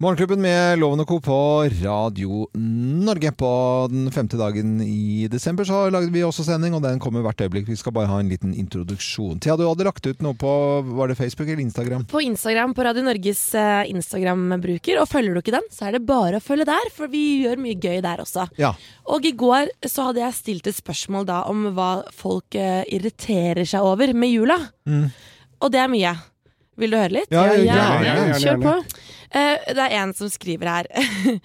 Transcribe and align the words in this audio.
Morgenklubben 0.00 0.40
med 0.40 0.78
Loven 0.80 1.02
og 1.02 1.08
Co. 1.10 1.18
på 1.20 1.34
Radio 1.82 2.46
Norge. 2.56 3.34
På 3.36 3.50
den 3.92 4.06
femte 4.14 4.38
dagen 4.40 4.78
i 4.80 5.26
desember 5.28 5.66
så 5.68 5.82
lagde 5.92 6.08
vi 6.14 6.22
også 6.24 6.46
sending, 6.46 6.72
og 6.72 6.80
den 6.86 6.96
kommer 7.04 7.20
hvert 7.20 7.42
øyeblikk. 7.44 7.66
Vi 7.68 7.76
skal 7.76 7.92
bare 7.92 8.08
ha 8.08 8.16
en 8.22 8.30
liten 8.32 8.54
introduksjon. 8.56 9.36
Thea, 9.44 9.58
du 9.60 9.66
hadde 9.68 9.84
lagt 9.84 10.08
ut 10.08 10.24
noe 10.24 10.32
på 10.40 10.54
var 10.96 11.12
det 11.12 11.18
Facebook 11.18 11.50
eller 11.52 11.60
Instagram? 11.66 12.06
På 12.08 12.22
Instagram, 12.24 12.72
på 12.72 12.86
Radio 12.88 13.04
Norges 13.04 13.42
eh, 13.52 13.82
Instagram-bruker. 13.92 15.02
Og 15.02 15.10
følger 15.12 15.36
du 15.36 15.42
ikke 15.42 15.56
den, 15.58 15.68
så 15.68 15.90
er 15.90 15.98
det 15.98 16.02
bare 16.08 16.40
å 16.40 16.46
følge 16.48 16.64
der, 16.72 16.88
for 16.96 17.12
vi 17.12 17.22
gjør 17.44 17.60
mye 17.60 17.76
gøy 17.76 18.00
der 18.08 18.24
også. 18.24 18.48
Ja. 18.56 18.72
Og 19.12 19.28
i 19.28 19.34
går 19.36 19.68
så 19.84 20.08
hadde 20.08 20.24
jeg 20.24 20.38
stilt 20.40 20.72
et 20.72 20.80
spørsmål 20.80 21.28
da 21.28 21.42
om 21.52 21.68
hva 21.76 21.90
folk 22.16 22.56
eh, 22.56 22.86
irriterer 22.88 23.68
seg 23.68 23.84
over 23.84 24.16
med 24.16 24.32
jula. 24.32 24.56
Og 25.60 25.68
det 25.76 25.84
er 25.84 25.92
mye. 25.92 26.16
Vil 26.80 26.94
du 26.94 26.96
høre 26.96 27.12
litt? 27.20 27.28
Ja, 27.28 27.44
ja, 27.52 27.60
Gjerne, 27.60 27.68
gjerne, 27.68 28.04
gjerne, 28.08 28.36
Kjør 28.40 28.52
gjerne. 28.54 28.64
på. 28.64 28.99
Eh, 29.34 29.74
det 29.76 29.84
er 29.84 29.96
en 30.02 30.14
som 30.14 30.28
skriver 30.28 30.68
her. 30.68 30.86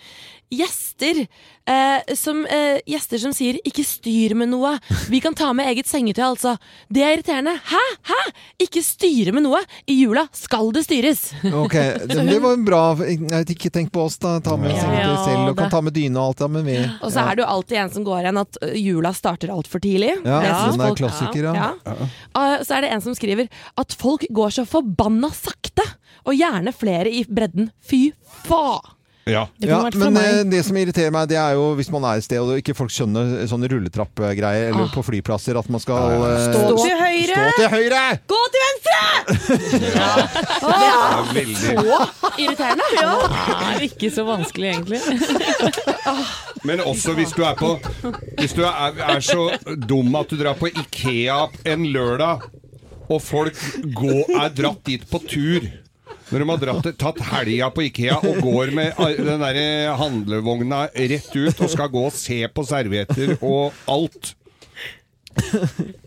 gjester, 0.51 1.27
eh, 1.67 2.15
som, 2.15 2.45
eh, 2.45 2.79
gjester 2.85 3.17
som 3.19 3.33
sier 3.33 3.57
'ikke 3.65 3.83
styr 3.85 4.35
med 4.35 4.49
noe'. 4.49 4.79
Vi 5.09 5.19
kan 5.19 5.33
ta 5.33 5.53
med 5.53 5.67
eget 5.67 5.85
sengetøy, 5.87 6.23
altså. 6.35 6.57
Det 6.91 7.01
er 7.03 7.17
irriterende. 7.17 7.59
Hæ? 7.65 7.83
Hæ? 8.03 8.31
Ikke 8.59 8.83
styre 8.83 9.33
med 9.33 9.43
noe. 9.43 9.59
I 9.87 10.03
jula 10.05 10.27
skal 10.31 10.71
det 10.71 10.85
styres. 10.85 11.33
Ok, 11.43 11.71
det, 12.07 12.29
det 12.29 12.41
var 12.41 12.57
bra 12.57 12.95
ikke 12.95 13.71
tenk 13.71 13.91
på 13.91 14.05
oss, 14.05 14.17
da. 14.17 14.39
Ta 14.39 14.55
med 14.57 14.71
Ja. 14.71 14.81
sengetøy 14.83 15.15
Ja, 15.15 15.25
selv, 15.25 15.49
og 15.49 15.57
kan 15.57 15.69
ta 15.69 15.81
med 15.81 15.93
dyne 15.93 16.17
og 16.17 16.27
alt, 16.29 16.39
ja, 16.39 16.47
men 16.47 16.65
vi 16.65 16.77
Og 17.01 17.11
så 17.11 17.31
er 17.31 17.35
det 17.35 17.43
jo 17.45 17.49
alltid 17.51 17.77
en 17.77 17.89
som 17.89 18.03
går 18.03 18.21
igjen 18.23 18.37
at 18.41 18.57
jula 18.75 19.13
starter 19.13 19.49
altfor 19.49 19.79
tidlig. 19.79 20.13
Ja, 20.25 20.39
Det 20.41 20.49
sånn 20.51 20.73
synes 20.73 20.91
er 20.91 20.95
klassiker, 20.95 21.43
ja. 21.43 21.73
Ja. 21.85 21.93
Uh, 22.35 22.63
Så 22.63 22.75
er 22.77 22.81
det 22.81 22.91
en 22.91 23.01
som 23.01 23.13
skriver 23.15 23.49
at 23.77 23.93
folk 23.93 24.25
går 24.31 24.49
så 24.51 24.65
forbanna 24.65 25.29
sakte, 25.31 25.83
og 26.25 26.33
gjerne 26.33 26.73
flere 26.73 27.07
i 27.11 27.23
bredden. 27.23 27.71
Fy 27.85 28.11
faen! 28.45 28.94
Ja. 29.25 29.47
Det 29.57 29.67
Ja, 29.71 29.79
men 29.97 30.13
meg. 30.13 30.23
eh, 30.23 30.43
det 30.45 30.59
som 30.67 30.77
irriterer 30.77 31.09
meg, 31.11 31.27
det 31.31 31.37
er 31.41 31.55
jo 31.57 31.71
hvis 31.79 31.89
man 31.89 32.03
er 32.05 32.19
et 32.19 32.23
sted 32.27 32.37
og 32.43 32.59
ikke 32.61 32.75
folk 32.77 32.91
skjønner 32.93 33.47
sånne 33.49 33.65
rulletrappgreier, 33.71 34.67
eller 34.69 34.83
Ah. 34.85 34.91
på 34.93 35.01
flyplasser, 35.01 35.57
at 35.57 35.67
man 35.69 35.81
skal 35.81 36.13
Stå, 36.45 36.59
Stå 36.69 36.75
til 36.83 36.97
høyre! 36.99 37.33
Stå 37.33 37.45
til 37.57 37.69
høyre! 37.73 38.03
Gå 38.29 38.41
til 38.53 38.61
venstre! 38.65 39.01
Det 40.61 40.85
er 40.85 41.33
veldig 41.33 41.55
Så 41.57 41.73
irriterende. 42.37 42.83
Det 42.93 43.05
er 43.73 43.87
ikke 43.87 44.11
så 44.13 44.25
vanskelig, 44.27 44.69
egentlig. 44.75 45.01
Men 46.69 46.79
også 46.85 47.13
hvis 47.17 47.31
du 47.33 47.41
er 47.45 47.55
på 47.57 47.79
Hvis 48.39 48.53
du 48.53 48.61
er, 48.65 48.93
er 49.09 49.19
så 49.25 49.49
dum 49.89 50.15
at 50.21 50.29
du 50.29 50.37
drar 50.37 50.53
på 50.59 50.69
Ikea 50.69 51.47
en 51.73 51.85
lørdag, 51.93 52.45
og 53.09 53.21
folk 53.21 53.57
går, 53.95 54.23
er 54.41 54.49
dratt 54.57 54.85
dit 54.85 55.03
på 55.09 55.19
tur 55.29 55.65
når 56.31 56.41
de 56.41 56.47
har 56.49 56.61
dratt, 56.63 56.87
tatt 56.97 57.19
helga 57.29 57.69
på 57.73 57.85
Ikea 57.85 58.17
og 58.25 58.39
går 58.45 58.71
med 58.75 58.97
den 59.19 59.43
der 59.43 59.59
handlevogna 59.99 60.87
rett 60.89 61.29
ut 61.35 61.61
og 61.61 61.69
skal 61.71 61.91
gå 61.93 62.07
og 62.07 62.15
se 62.15 62.39
på 62.49 62.65
servietter 62.65 63.35
og 63.41 63.75
alt. 63.91 64.33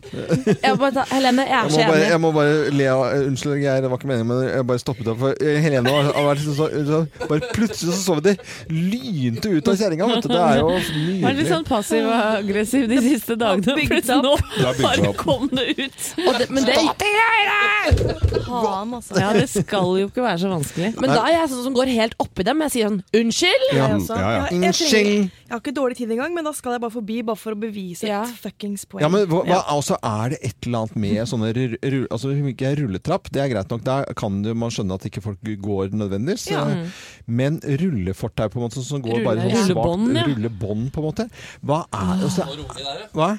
Jeg 0.64 0.72
må 0.74 0.78
bare 0.82 0.94
ta, 0.96 1.04
Helene, 1.12 1.44
jeg 1.48 1.56
er 1.58 1.68
Jeg 1.68 1.74
så 1.74 1.82
enig. 1.84 2.08
jeg 2.08 2.20
må 2.22 2.30
bare 2.34 2.54
le 2.74 2.86
av 2.92 3.02
Unnskyld, 3.28 3.58
Geir, 3.62 3.82
det 3.84 3.90
var 3.92 4.00
ikke 4.00 4.10
meningen, 4.10 4.30
men 4.30 4.48
jeg 4.48 4.66
bare 4.70 4.82
stoppet 4.82 5.10
opp. 5.12 5.20
For 5.22 5.42
eh, 5.44 5.58
Helene 5.64 5.94
har, 5.94 6.10
har 6.16 6.28
vært 6.30 6.44
så, 6.44 6.68
så, 6.88 7.00
Bare 7.24 7.50
plutselig 7.54 7.94
så 7.94 8.00
så 8.08 8.18
vi 8.18 8.26
det 8.28 8.36
lynte 8.72 9.52
ut 9.52 9.70
av 9.72 9.78
kjerringa, 9.80 10.08
vet 10.12 10.26
du. 10.26 10.32
Det 10.32 10.40
er 10.42 10.62
jo 10.62 10.72
Var 11.24 11.38
litt 11.38 11.52
sånn 11.52 11.66
passiv 11.68 12.08
og 12.08 12.16
aggressiv 12.38 12.88
de 12.90 13.00
siste 13.04 13.36
dagene. 13.38 13.76
Plutselig 13.88 14.22
nå 14.24 14.34
bare 14.82 15.12
kom 15.18 15.48
det 15.52 15.66
ut. 15.78 15.98
Og 16.24 16.38
det, 16.38 16.48
men, 16.52 16.66
det, 16.68 16.76
Faen, 18.48 18.94
altså. 18.94 19.16
Ja, 19.20 19.32
det 19.36 19.48
skal 19.50 19.90
jo 20.00 20.08
ikke 20.08 20.24
være 20.24 20.40
så 20.42 20.50
vanskelig. 20.52 20.92
men 20.98 21.12
da 21.12 21.22
er 21.26 21.34
jeg 21.36 21.50
sånn 21.52 21.64
som 21.68 21.76
går 21.76 21.92
helt 21.94 22.16
oppi 22.22 22.44
dem. 22.46 22.62
Jeg 22.66 22.74
sier 22.74 22.90
sånn 22.90 23.00
unnskyld. 23.20 23.66
Ja. 23.76 23.88
Ja, 23.88 23.88
ja. 23.88 23.92
Jeg, 23.98 23.98
jeg, 23.98 24.48
trenger, 24.48 24.68
Unnskyld. 24.68 25.30
jeg 25.44 25.54
har 25.54 25.62
ikke 25.62 25.74
dårlig 25.76 25.98
tid 26.00 26.14
engang, 26.16 26.34
men 26.36 26.48
da 26.48 26.52
skal 26.56 26.76
jeg 26.76 26.84
bare 26.84 26.94
forbi 26.94 27.18
bare 27.28 27.40
for 27.40 27.56
å 27.56 27.60
bevise 27.60 28.08
Ja. 28.08 28.22
et 28.24 28.42
fuckings 28.44 28.86
poeng. 28.88 29.04
Ja, 29.04 29.10
men 29.12 29.26
hva, 29.30 29.42
hva, 29.48 29.60
altså, 29.74 29.97
Er 30.02 30.30
det 30.34 30.38
et 30.44 30.66
eller 30.66 30.84
annet 30.84 30.96
med 30.96 31.28
sånne 31.28 31.50
altså, 32.10 32.32
ikke 32.52 32.72
rulletrapp? 32.82 33.30
Det 33.34 33.42
er 33.42 33.48
greit 33.52 33.70
nok. 33.72 33.82
Der 33.86 34.04
kan 34.18 34.42
du, 34.44 34.52
man 34.54 34.70
skjønne 34.74 34.94
at 34.98 35.06
ikke 35.08 35.22
folk 35.24 35.38
går 35.62 35.90
nødvendigvis. 35.96 36.48
Ja. 36.52 36.64
Men 37.26 37.58
rullefortau, 37.62 38.48
på 38.52 38.60
en 38.60 38.66
måte, 38.68 38.82
som 38.84 39.02
går 39.04 39.24
bare 39.26 39.42
sånn 39.42 39.54
sånn 39.54 39.72
svakt 39.72 39.88
rullebånd, 39.88 40.16
ja. 40.16 40.24
Rullebånd, 40.28 40.86
på 40.94 41.02
en 41.02 41.06
måte. 41.08 41.28
Hva 41.66 41.80
er 41.92 42.24
altså, 42.28 42.46
Hva? 43.16 43.30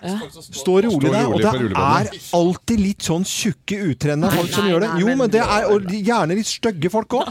Stå 0.50 0.78
rolig 0.86 1.14
der. 1.14 1.30
Og 1.30 1.40
det 1.44 1.54
er 1.80 2.12
alltid 2.38 2.84
litt 2.84 3.06
sånn 3.08 3.26
tjukke, 3.28 3.80
utrennede 3.94 4.32
folk 4.36 4.54
som 4.54 4.66
nei, 4.66 4.74
gjør 4.74 4.86
det. 4.86 4.92
Jo, 5.00 5.06
men- 5.08 5.18
men 5.20 5.30
det 5.34 5.42
er 5.44 5.66
og 5.70 5.90
gjerne 5.92 6.36
litt 6.38 6.48
stygge 6.48 6.90
folk 6.92 7.10
òg. 7.20 7.28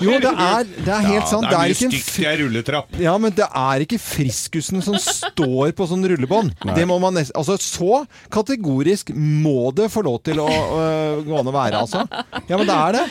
Jo, 0.00 0.18
det 0.20 0.30
er, 0.32 0.64
det 0.84 0.92
er 0.94 1.06
helt 1.06 1.28
sant. 1.28 1.46
det 1.48 1.56
er 1.56 1.72
ikke 1.74 1.86
en 1.88 1.94
stygt 1.94 2.18
i 2.20 2.26
ei 2.28 2.36
rulletrapp. 2.42 2.98
ja, 3.00 3.16
men 3.18 3.32
det 3.32 3.46
er 3.46 3.84
ikke 3.86 3.98
friskusen 4.00 4.82
som 4.84 4.94
står 5.00 5.72
på 5.76 5.86
sånn 5.90 6.04
rullebånd. 6.04 6.54
Det 6.76 6.86
må 6.88 6.98
man 7.00 7.14
nesten 7.14 7.36
Altså, 7.40 7.54
så 7.62 8.04
kategorisk 8.32 9.10
må 9.14 9.70
det 9.76 9.88
få 9.92 10.02
lov 10.06 10.20
til 10.26 10.40
å 10.42 10.48
øh, 10.48 11.20
gå 11.26 11.36
an 11.38 11.50
å 11.50 11.54
være, 11.54 11.82
altså. 11.84 12.04
Ja, 12.48 12.56
men 12.58 12.66
det 12.68 12.76
er 12.76 12.96
det. 12.96 13.04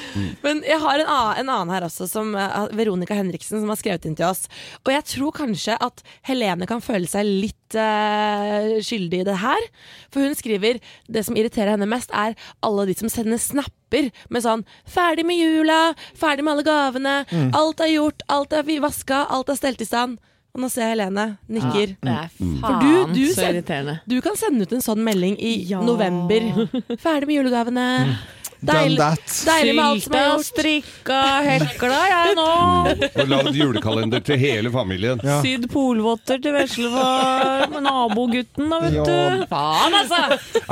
Men 0.44 0.62
jeg 0.68 0.80
har 0.84 1.03
en 1.03 1.09
en 1.09 1.50
annen 1.50 1.74
her 1.74 1.85
også, 1.88 2.07
som 2.09 2.34
eh, 2.38 2.59
Veronica 2.78 3.18
Henriksen, 3.18 3.62
som 3.62 3.72
har 3.72 3.80
skrevet 3.80 4.06
inn 4.07 4.18
til 4.19 4.28
oss. 4.30 4.47
Og 4.85 4.94
jeg 4.94 5.06
tror 5.13 5.35
kanskje 5.35 5.78
at 5.80 6.03
Helene 6.28 6.68
kan 6.69 6.84
føle 6.84 7.09
seg 7.09 7.28
litt 7.28 7.78
eh, 7.78 8.80
skyldig 8.85 9.24
i 9.24 9.28
det 9.28 9.38
her. 9.44 9.68
For 10.13 10.25
hun 10.25 10.38
skriver 10.38 10.80
det 11.12 11.25
som 11.28 11.38
irriterer 11.40 11.75
henne 11.75 11.90
mest, 11.90 12.13
er 12.13 12.38
alle 12.66 12.88
de 12.90 12.97
som 13.00 13.12
sender 13.12 13.41
snapper 13.41 14.09
med 14.30 14.46
sånn 14.46 14.66
'Ferdig 14.86 15.25
med 15.25 15.40
jula, 15.40 15.96
ferdig 16.13 16.44
med 16.46 16.53
alle 16.53 16.68
gavene, 16.68 17.16
Mm. 17.30 17.51
alt 17.53 17.80
er 17.81 17.94
gjort, 17.94 18.22
alt 18.30 18.53
er 18.53 18.63
vaska, 18.81 19.25
alt 19.30 19.50
er 19.50 19.56
stelt 19.56 19.81
i 19.81 19.86
stand'. 19.86 20.18
Og 20.56 20.62
nå 20.64 20.70
ser 20.72 20.82
jeg 20.88 20.96
Helene 20.98 21.26
nikker. 21.50 21.92
Det 22.02 22.10
er 22.16 22.30
For 22.34 22.80
du- 22.82 23.06
faen 23.06 23.14
du 23.14 23.26
så 23.34 23.46
irriterende. 23.52 24.00
Du 24.10 24.20
kan 24.26 24.36
sende 24.36 24.62
ut 24.66 24.72
en 24.74 24.82
sånn 24.82 25.04
melding 25.06 25.36
i 25.40 25.52
Ja. 25.70 25.80
november. 25.82 26.42
'Ferdig 26.98 27.28
med 27.28 27.36
julegavene'. 27.38 28.18
Done 28.59 28.75
Deilig, 28.75 28.97
that. 29.00 29.36
deilig 29.47 29.74
med 29.78 29.86
alt 29.86 30.03
som 30.03 30.16
er 30.20 30.25
gjort. 30.30 30.46
strikka, 30.50 31.20
hekla 31.46 32.00
jeg 32.09 32.34
nå. 32.36 32.47
Og 33.24 33.30
lagd 33.31 33.56
julekalender 33.56 34.20
til 34.28 34.38
hele 34.42 34.72
familien. 34.74 35.22
Ja. 35.24 35.38
Sydd 35.46 35.70
polvotter 35.72 36.42
til 36.44 36.58
veslefar 36.58 37.69
med 37.72 37.86
nabogutten, 37.88 38.68
da, 38.74 38.80
vet 38.84 38.98
Ja. 39.00 39.06
du. 39.08 39.46
Faen, 39.53 39.96
altså! 40.02 40.19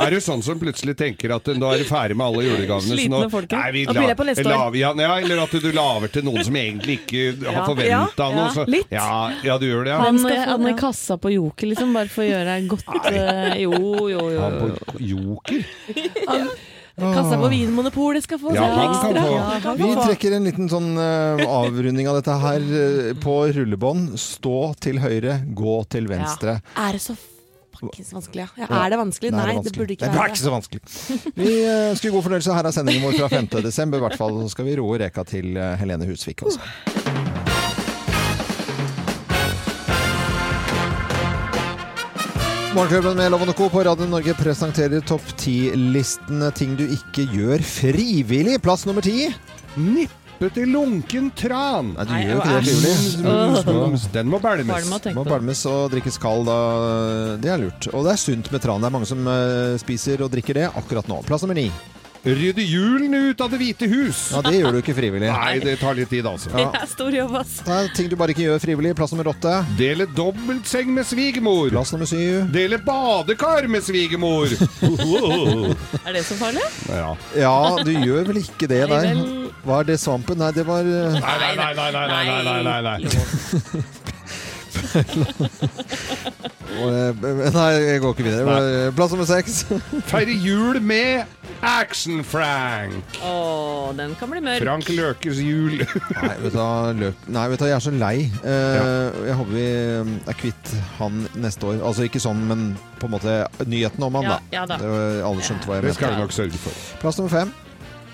Er 0.04 0.10
du 0.12 0.18
sånn 0.20 0.44
som 0.44 0.60
plutselig 0.60 0.98
tenker 1.00 1.32
at 1.38 1.48
nå 1.56 1.70
er 1.72 1.80
du 1.80 1.88
ferdig 1.88 2.18
med 2.20 2.26
alle 2.28 2.44
julegavene? 2.50 2.84
så 2.92 2.98
Slitne 3.00 3.22
nå- 3.24 3.30
folk, 3.32 3.50
Nei, 3.56 3.70
vi 3.78 3.86
blir 3.88 4.08
jeg 4.12 4.20
på 4.20 4.28
neste 4.28 4.44
år. 4.46 4.76
ja, 4.76 4.92
ja, 4.92 5.16
eller 5.24 5.42
at 5.46 5.56
du 5.64 5.72
laver 5.72 6.12
til 6.12 6.28
noen 6.28 6.44
som 6.44 6.60
egentlig 6.60 6.98
ikke 7.00 7.24
har 7.48 7.64
forventa 7.72 8.28
Ja, 8.28 8.30
noe. 8.36 8.52
Så, 8.52 8.68
litt. 8.68 8.92
ja, 8.92 9.10
ja, 9.48 9.56
du 9.58 9.64
gjør 9.66 9.84
det, 9.88 9.94
ja. 9.96 9.98
Han, 10.04 10.18
få 10.20 10.36
han 10.44 10.68
det, 10.68 10.74
i 10.76 10.78
kassa 10.84 11.16
på 11.16 11.32
Joker, 11.32 11.72
liksom, 11.72 11.96
bare 11.96 12.12
for 12.12 12.26
å 12.26 12.28
gjøre 12.28 12.44
deg 12.52 12.68
godt 12.68 13.12
eh, 13.14 13.62
Jo, 13.64 13.72
jo, 14.12 14.28
jo. 14.36 14.40
Han 14.44 14.60
på 14.60 15.00
Joker? 15.00 15.64
Kassa 16.98 17.38
på 17.38 17.48
Vinmonopolet 17.52 18.24
skal 18.26 18.40
få 18.42 18.52
Ja, 18.56 18.66
seg 18.66 18.74
han 18.74 18.90
ekstra. 18.90 19.24
Ja, 19.30 19.74
Vi 19.78 19.90
trekker 19.94 20.36
en 20.38 20.48
liten 20.48 20.70
sånn 20.70 20.92
uh, 20.98 21.44
avrunding 21.46 22.10
av 22.10 22.18
dette 22.18 22.36
her 22.42 22.64
uh, 22.66 23.10
på 23.22 23.38
rullebånd. 23.54 24.16
Stå 24.18 24.72
til 24.82 24.98
høyre, 25.02 25.40
gå 25.46 25.80
til 25.92 26.10
venstre. 26.10 26.58
Er 26.74 26.98
det 26.98 27.02
så 27.04 27.14
fuckings 27.78 28.10
vanskelig, 28.16 28.48
ja? 28.48 28.64
ja 28.64 28.82
er 28.82 28.94
det 28.94 28.98
vanskelig? 28.98 29.30
Nei, 29.30 29.44
det, 29.46 29.58
vanskelig. 29.60 29.72
det 29.72 29.78
burde 29.78 29.94
ikke 29.94 30.06
det 30.06 30.10
er 30.10 30.18
være 30.18 30.34
ikke 30.34 30.42
så 30.42 30.54
vanskelig. 30.56 30.82
Vi 31.38 31.52
øh, 31.62 31.82
ønsker 31.92 32.16
god 32.16 32.26
fornøyelse. 32.26 32.56
Her 32.58 32.70
er 32.72 32.78
sendingen 32.80 33.06
vår 33.06 33.20
fra 33.20 33.32
5. 33.36 33.50
desember. 33.68 34.02
I 34.02 34.08
hvert 34.08 34.18
fall 34.18 34.40
så 34.42 34.54
skal 34.56 34.66
vi 34.66 34.78
roe 34.82 35.02
reka 35.04 35.26
til 35.28 35.54
Helene 35.78 36.10
Husvik. 36.10 36.42
Også. 36.50 36.97
Morgenklubben 42.78 43.16
med 43.16 43.30
Loven 43.30 43.52
Co. 43.52 43.68
på 43.68 43.80
Radio 43.82 44.06
Norge 44.06 44.34
presenterer 44.38 45.00
topp 45.02 45.32
ti-listen 45.40 46.44
ting 46.54 46.76
du 46.78 46.84
ikke 46.86 47.24
gjør 47.26 47.64
frivillig. 47.66 48.60
Plass 48.62 48.84
nummer 48.86 49.02
ti. 49.02 49.32
Nippe 49.74 50.46
til 50.54 50.70
lunken 50.70 51.32
tran. 51.34 51.90
Nei, 51.96 52.06
du 52.06 52.12
Nei, 52.14 52.20
gjør 52.22 52.30
jo 52.30 52.38
ikke 52.38 52.54
det 52.54 52.76
frivillig. 52.76 53.74
Mums. 53.80 54.06
Den 54.14 54.30
må 54.30 54.38
er 54.38 54.46
bælmes. 54.46 54.86
Må 55.10 55.24
på? 55.24 55.26
balmes 55.26 55.64
og 55.66 55.90
drikkes 55.96 56.22
kald, 56.22 56.46
da. 56.46 56.60
Det 57.42 57.50
er 57.50 57.64
lurt. 57.64 57.90
Og 57.90 58.06
det 58.06 58.14
er 58.14 58.22
sunt 58.28 58.54
med 58.54 58.62
tran. 58.62 58.86
Det 58.86 58.92
er 58.92 58.94
mange 59.00 59.10
som 59.10 59.26
eh, 59.26 59.74
spiser 59.82 60.22
og 60.22 60.30
drikker 60.38 60.62
det 60.62 60.70
akkurat 60.70 61.10
nå. 61.10 61.18
Plass 61.26 61.42
nummer 61.42 61.58
ni. 61.58 61.66
Rydde 62.24 62.64
hjulene 62.66 63.20
ut 63.30 63.40
av 63.40 63.50
Det 63.52 63.58
hvite 63.60 63.86
hus. 63.88 64.20
Ja, 64.34 64.40
Det 64.42 64.54
gjør 64.58 64.74
du 64.74 64.78
ikke 64.80 64.94
frivillig. 64.96 65.30
Nei, 65.30 65.58
det 65.62 65.76
tar 65.80 65.94
litt 65.98 66.10
tid, 66.10 66.26
altså. 66.26 66.50
Ja. 66.52 66.68
Det 66.74 66.82
er 66.82 66.90
stor 66.90 67.14
jobb, 67.14 67.34
altså. 67.40 67.64
Det 67.68 67.76
er 67.76 67.90
ting 67.96 68.10
du 68.10 68.16
bare 68.18 68.34
ikke 68.34 68.46
gjør 68.46 68.62
frivillig. 68.62 68.94
Plass 68.98 69.14
nummer 69.14 69.30
åtte. 69.32 69.54
Dele 69.78 70.08
dobbeltseng 70.16 70.90
med 70.96 71.06
svigermor. 71.08 71.70
Plass 71.72 71.92
nummer 71.94 72.10
syv. 72.10 72.48
Dele 72.54 72.80
badekar 72.82 73.68
med 73.70 73.86
svigermor. 73.86 74.50
er 76.08 76.12
det 76.18 76.24
så 76.26 76.38
farlig? 76.40 76.64
Ja. 76.90 77.12
ja, 77.38 77.56
du 77.84 77.92
gjør 77.94 78.32
vel 78.32 78.42
ikke 78.42 78.70
det 78.70 78.82
der. 78.90 79.22
Hva 79.64 79.82
er 79.82 79.88
det 79.92 79.98
svampen? 80.02 80.38
Nei, 80.38 80.50
det 80.54 80.64
var 80.68 80.86
eh, 80.86 81.18
Nei, 81.18 81.36
nei, 81.42 81.54
nei. 81.58 81.72
nei, 81.76 81.90
nei, 81.92 82.04
nei, 82.18 82.42
nei, 82.46 82.62
nei, 82.62 82.98
nei. 82.98 83.82
Nei, 86.78 87.70
jeg 87.88 88.00
går 88.02 88.12
ikke 88.14 88.24
videre. 88.26 88.92
Plass 88.96 89.12
nummer 89.14 89.26
seks. 89.28 89.62
Feire 90.10 90.34
jul 90.36 90.78
med 90.84 91.24
Action-Frank. 91.64 93.16
Å, 93.26 93.32
den 93.98 94.12
kan 94.20 94.30
bli 94.30 94.42
mørk. 94.44 94.62
Frank 94.62 94.90
Løkes 94.94 95.40
jul. 95.42 95.78
Nei, 95.80 96.34
vet 96.44 96.52
du, 96.54 96.58
hva, 96.58 96.92
løk. 96.94 97.24
Nei, 97.34 97.46
vet 97.52 97.62
du, 97.62 97.66
jeg 97.70 97.76
er 97.78 97.84
så 97.88 97.94
lei. 97.94 98.16
Eh, 98.46 99.22
Jeg 99.28 99.38
håper 99.40 99.54
vi 99.56 99.64
eh, 99.66 100.12
er 100.30 100.38
kvitt 100.38 100.74
han 101.00 101.24
neste 101.42 101.66
år. 101.72 101.80
Altså 101.88 102.06
ikke 102.06 102.22
sånn, 102.22 102.44
men 102.50 102.68
på 103.00 103.08
en 103.10 103.16
måte 103.16 103.38
nyheten 103.66 104.04
om 104.06 104.20
han, 104.20 104.28
Ja, 104.28 104.36
da. 104.36 104.58
ja 104.60 104.66
da. 104.70 104.78
Det 104.82 105.24
alle 105.26 105.42
skjønte 105.48 105.66
hva 105.70 105.80
jeg 105.80 105.88
Det 105.88 105.96
skal 105.98 106.12
mente. 106.12 106.20
vi 106.20 106.26
nok 106.28 106.36
sørge 106.38 106.62
for. 106.68 106.84
Plass 107.02 107.18
nummer 107.20 107.34
fem. 107.40 107.50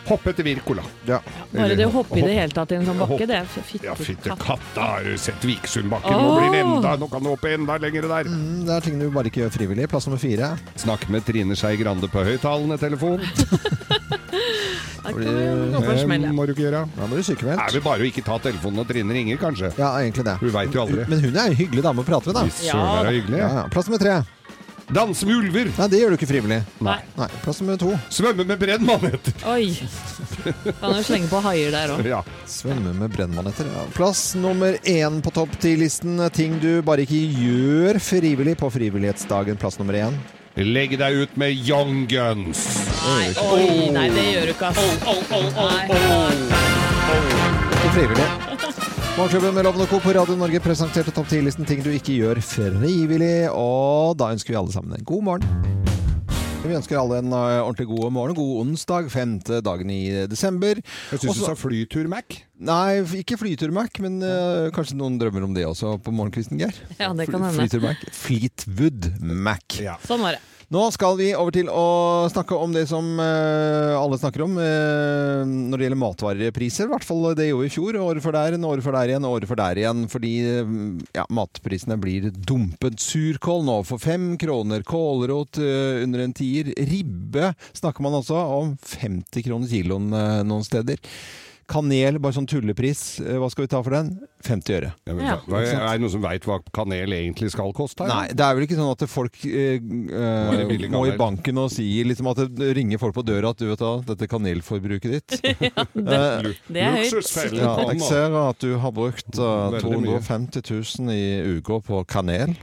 Hopp 0.04 0.26
etter 0.28 0.44
Wirkola. 0.44 0.82
Ja. 1.08 1.20
Bare 1.52 1.76
det 1.78 1.86
å 1.86 1.92
hoppe 1.94 2.18
i 2.20 2.24
det 2.26 2.34
hele 2.36 2.52
tatt 2.52 2.72
i 2.74 2.76
en 2.76 2.84
sånn 2.88 2.98
bakke, 3.00 3.24
det 3.28 3.38
er 3.38 3.46
fitte 3.48 3.86
Ja, 3.88 3.94
fytte 3.96 4.34
katt. 4.34 4.42
katta, 4.44 4.88
har 4.90 5.06
du 5.06 5.16
sett 5.20 5.44
Viksundbakken? 5.48 6.12
Nå 6.12 6.34
blir 6.38 6.52
det 6.52 6.60
enda, 6.64 6.96
nå 7.00 7.08
kan 7.12 7.24
du 7.24 7.30
hoppe 7.32 7.54
enda 7.56 7.78
lenger 7.80 8.08
der. 8.10 8.28
Mm, 8.28 8.66
Det 8.66 8.74
er 8.76 8.80
ting 8.84 8.98
du 9.00 9.08
bare 9.10 9.30
ikke 9.32 9.44
gjør 9.44 9.54
frivillig. 9.56 9.88
Plass 9.88 10.06
nummer 10.06 10.20
fire. 10.20 10.52
Snakk 10.76 11.08
med 11.08 11.24
Trine 11.24 11.56
Skei 11.56 11.76
Grande 11.80 12.10
på 12.12 12.24
høyttalende 12.26 12.78
telefon. 12.78 13.24
Det 15.04 16.32
må 16.32 16.46
du 16.46 16.54
ikke 16.54 16.64
gjøre. 16.64 16.84
Da 16.96 17.06
blir 17.08 17.20
du 17.20 17.26
sykemeldt. 17.26 17.60
er 17.60 17.74
vi 17.76 17.82
bare 17.84 18.04
å 18.04 18.08
ikke 18.08 18.24
ta 18.24 18.38
telefonen 18.42 18.80
når 18.80 18.88
Trine 18.88 19.16
ringer, 19.16 19.36
kanskje. 19.40 19.70
Ja, 19.78 19.90
egentlig 20.00 20.24
det. 20.24 20.36
Hun 20.40 20.52
vet 20.54 20.74
jo 20.74 20.84
aldri. 20.84 21.04
Men 21.10 21.20
hun 21.20 21.36
er 21.36 21.50
en 21.50 21.58
hyggelig 21.58 21.84
dame 21.84 22.00
å 22.04 22.06
prate 22.08 22.32
med, 22.32 22.40
da. 22.40 22.46
Er 22.48 23.38
ja. 23.38 23.66
Plass 23.72 23.90
nummer 23.90 24.00
tre. 24.00 24.16
Danse 24.92 25.24
med 25.26 25.36
ulver. 25.40 25.70
Nei, 25.78 25.86
det 25.88 26.00
gjør 26.02 26.12
du 26.12 26.16
ikke 26.18 26.28
frivillig. 26.28 26.60
Nei. 26.84 26.98
Nei, 27.16 27.28
Plass 27.44 27.60
nummer 27.62 27.78
to. 27.80 27.94
Svømme 28.12 28.44
med 28.44 28.58
brennmaneter. 28.60 29.32
Oi. 29.48 29.70
Kan 30.80 30.98
jo 30.98 31.02
slenge 31.06 31.30
på 31.32 31.40
haier 31.46 31.72
der 31.72 31.94
òg. 31.94 32.04
Ja. 32.08 32.20
Svømme 32.50 32.92
med 32.98 33.14
brennmaneter. 33.16 33.68
Ja. 33.72 33.86
Plass 33.96 34.34
nummer 34.36 34.76
én 34.84 35.20
på 35.24 35.32
topp 35.34 35.56
ti-listen. 35.62 36.20
Ting 36.36 36.58
du 36.62 36.82
bare 36.84 37.06
ikke 37.06 37.22
gjør 37.40 38.00
frivillig 38.02 38.58
på 38.60 38.70
frivillighetsdagen. 38.74 39.56
Plass 39.60 39.80
nummer 39.80 39.96
én. 40.04 40.18
Legg 40.54 40.92
deg 41.00 41.24
ut 41.24 41.32
med 41.40 41.50
Young 41.66 42.04
Guns. 42.06 42.60
Nei, 43.04 43.32
oi, 43.42 43.90
nei, 43.90 44.06
det 44.14 44.26
gjør 44.36 44.46
du 44.46 44.52
ikke, 44.54 44.68
ass. 44.70 44.78
Ikke 47.74 47.94
frivillig. 47.96 48.53
Morgenklubben 49.14 49.54
med 49.54 49.64
Lovende 49.64 49.86
Co. 49.86 50.00
på 50.02 50.10
Radio 50.10 50.34
Norge 50.34 50.58
presenterte 50.58 51.12
topp 51.14 51.28
10-listen 51.30 51.62
ting 51.68 51.84
du 51.84 51.92
ikke 51.94 52.16
gjør 52.16 52.40
frivillig. 52.42 53.46
Og 53.54 54.16
da 54.18 54.32
ønsker 54.34 54.50
vi 54.50 54.56
alle 54.58 54.74
sammen 54.74 54.96
en 54.96 55.04
god 55.06 55.22
morgen. 55.28 55.68
Vi 56.64 56.74
ønsker 56.74 56.98
alle 56.98 57.20
en 57.22 57.30
eh, 57.30 57.60
ordentlig 57.62 57.86
god 57.92 58.10
morgen. 58.16 58.34
God 58.34 58.64
onsdag, 58.64 59.06
femte 59.14 59.60
dagen 59.62 59.92
i 59.94 60.00
desember. 60.26 60.80
Jeg 61.12 61.22
syns 61.22 61.38
du 61.38 61.44
sa 61.44 61.54
flytur-Mac. 61.60 62.40
Nei, 62.66 63.04
ikke 63.20 63.38
Flytur-Mac, 63.38 64.00
men 64.02 64.18
uh, 64.24 64.72
kanskje 64.74 64.98
noen 64.98 65.20
drømmer 65.22 65.46
om 65.46 65.54
det 65.54 65.68
også 65.68 65.94
på 66.02 66.14
morgenkvisten, 66.16 66.58
Geir? 66.58 66.74
Ja, 66.98 67.12
det 67.14 67.28
kan 67.30 67.38
hende. 67.44 67.54
Flytur-Mac. 67.60 68.02
Fleetwood 68.18 69.12
Mac. 69.22 69.78
Ja. 69.78 69.94
Sånn 70.08 70.26
var 70.26 70.40
det. 70.40 70.42
Nå 70.74 70.88
skal 70.90 71.14
vi 71.20 71.28
over 71.38 71.54
til 71.54 71.68
å 71.70 72.26
snakke 72.32 72.56
om 72.58 72.72
det 72.74 72.88
som 72.90 73.06
eh, 73.22 73.92
alle 73.94 74.16
snakker 74.18 74.42
om 74.42 74.56
eh, 74.58 75.44
når 75.46 75.78
det 75.78 75.86
gjelder 75.86 76.00
matvarepriser. 76.00 76.88
I 76.88 76.90
hvert 76.90 77.06
fall 77.06 77.28
det 77.38 77.46
gjorde 77.46 77.62
vi 77.62 77.70
i 77.70 77.74
fjor. 77.76 77.98
Året 78.02 78.24
før 78.24 78.34
der, 78.34 78.56
året 78.58 78.82
før 78.82 78.96
der 78.96 79.12
igjen, 79.12 79.28
året 79.28 79.46
før 79.46 79.60
der 79.60 79.78
igjen. 79.78 80.02
Fordi 80.10 80.32
eh, 80.48 80.72
ja, 81.14 81.28
matprisene 81.30 81.98
blir 82.02 82.26
dumpet. 82.34 82.98
Surkål 83.04 83.62
nå 83.68 83.78
for 83.86 84.02
fem 84.02 84.32
kroner. 84.40 84.82
Kålrot 84.88 85.62
under 85.62 86.24
en 86.24 86.34
tier. 86.34 86.72
Ribbe 86.90 87.52
snakker 87.70 88.02
man 88.02 88.18
også 88.18 88.42
om 88.58 88.74
50 88.82 89.46
kroner 89.46 89.70
kiloen 89.70 90.10
noen 90.10 90.66
steder. 90.66 90.98
Kanel, 91.70 92.18
bare 92.22 92.36
sånn 92.36 92.48
tullepris. 92.50 93.20
Eh, 93.24 93.38
Hva 93.40 93.48
skal 93.52 93.64
vi 93.66 93.70
ta 93.72 93.80
for 93.84 93.94
den? 93.96 94.10
50 94.44 94.74
øre. 94.76 94.90
Ja, 95.06 95.14
men, 95.14 95.24
Ja. 95.24 95.36
hva, 95.48 95.62
er 95.62 95.92
det 95.94 96.02
noen 96.02 96.12
som 96.12 96.22
veit 96.22 96.44
hva 96.44 96.58
kanel 96.72 97.14
egentlig 97.16 97.50
skal 97.54 97.72
koste? 97.72 98.04
her? 98.04 98.12
Nei, 98.12 98.26
det 98.28 98.44
er 98.44 98.54
vel 98.54 98.66
ikke 98.66 98.76
sånn 98.76 98.92
at 98.92 99.06
folk 99.08 99.38
eh, 99.46 99.78
eh, 99.80 100.88
må 100.92 101.06
i 101.08 101.16
banken 101.16 101.58
og 101.62 101.70
si 101.72 101.86
liksom 102.04 102.28
at 102.30 102.42
det 102.54 102.74
ringer 102.76 103.00
folk 103.00 103.14
på 103.16 103.24
døra 103.24 103.50
at 103.54 103.58
du 103.62 103.68
vet 103.70 103.80
da, 103.80 103.94
dette 104.12 104.28
kanelforbruket 104.28 105.16
ditt. 105.16 105.38
ja, 105.60 105.86
Det 105.96 106.18
er 106.18 106.44
høyt. 106.44 107.56
Ja, 107.56 107.74
jeg 107.92 108.00
ser 108.04 108.36
at 108.44 108.60
du 108.60 108.76
har 108.78 108.92
brukt 108.92 109.38
uh, 109.40 109.78
250 109.80 110.62
000 111.00 111.10
i 111.14 111.58
uka 111.58 111.80
på 111.84 112.04
kanel. 112.06 112.54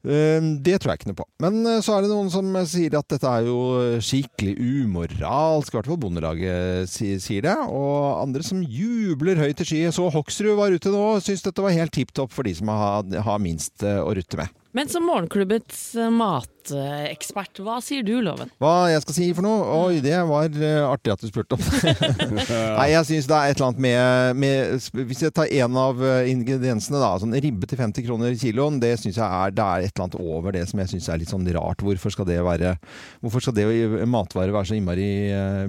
Eh, 0.00 0.40
Det 0.64 0.78
tror 0.80 0.92
jeg 0.94 1.00
ikke 1.00 1.10
noe 1.10 1.18
på. 1.18 1.26
Men 1.44 1.58
eh, 1.66 1.80
så 1.84 1.96
er 1.98 2.04
det 2.06 2.12
noen 2.12 2.30
som 2.32 2.48
sier 2.68 2.96
at 2.98 3.08
dette 3.12 3.28
er 3.28 3.48
jo 3.48 3.58
skikkelig 4.00 4.54
umoralsk. 4.86 5.74
I 5.74 5.78
hvert 5.78 5.90
fall 5.90 6.00
Bondelaget 6.00 6.88
sier 6.90 7.44
det. 7.44 7.56
Og 7.68 8.22
andre 8.22 8.44
som 8.46 8.62
jubler 8.64 9.40
høyt 9.40 9.60
i 9.60 9.68
skyet. 9.68 9.96
Så 9.96 10.08
Hoksrud 10.12 10.56
var 10.58 10.72
ute 10.72 10.92
nå 10.92 11.02
og 11.16 11.20
syntes 11.24 11.44
dette 11.44 11.64
var 11.64 11.76
helt 11.76 11.92
tipp 11.96 12.14
topp 12.16 12.32
for 12.32 12.48
de 12.48 12.54
som 12.56 12.72
har, 12.72 13.04
har 13.28 13.42
minst 13.42 13.84
eh, 13.84 14.00
å 14.00 14.14
rutte 14.16 14.40
med. 14.40 14.56
Men 14.72 14.88
som 14.88 15.02
morgenklubbets 15.02 15.96
eh, 15.98 16.10
matekspert, 16.14 17.58
hva 17.66 17.80
sier 17.82 18.04
du, 18.06 18.12
Loven? 18.22 18.52
Hva 18.62 18.86
jeg 18.92 19.02
skal 19.02 19.16
si 19.16 19.26
for 19.34 19.42
noe? 19.42 19.64
Oi, 19.88 19.98
det 20.04 20.14
var 20.28 20.46
eh, 20.46 20.84
artig 20.86 21.10
at 21.10 21.24
du 21.24 21.26
spurte 21.26 21.56
om 21.56 21.64
det. 21.64 21.94
Nei, 22.78 22.84
jeg 22.92 23.08
syns 23.08 23.26
det 23.26 23.34
er 23.34 23.50
et 23.50 23.58
eller 23.58 23.66
annet 23.72 23.82
med, 23.82 24.38
med 24.44 25.00
Hvis 25.10 25.24
jeg 25.24 25.34
tar 25.34 25.50
en 25.50 25.78
av 25.80 26.04
eh, 26.06 26.30
ingrediensene, 26.30 27.00
da, 27.02 27.08
sånn 27.18 27.34
ribbe 27.34 27.66
til 27.66 27.80
50 27.80 28.06
kroner 28.06 28.36
kiloen, 28.38 28.78
det 28.82 28.92
syns 29.02 29.18
jeg 29.18 29.26
er, 29.26 29.56
det 29.56 29.64
er 29.64 29.88
et 29.88 29.90
eller 29.90 30.06
annet 30.06 30.20
over 30.22 30.54
det 30.54 30.62
som 30.70 30.84
jeg 30.84 30.92
syns 30.94 31.10
er 31.10 31.22
litt 31.24 31.34
sånn 31.34 31.50
rart. 31.58 31.82
Hvorfor 31.82 32.14
skal 32.14 32.30
det 32.30 32.38
være 32.46 32.76
Hvorfor 33.24 33.42
skal 33.42 33.58
det 33.58 33.66
matvare 34.06 34.54
være 34.54 34.70
så 34.70 34.78
innmari 34.78 35.10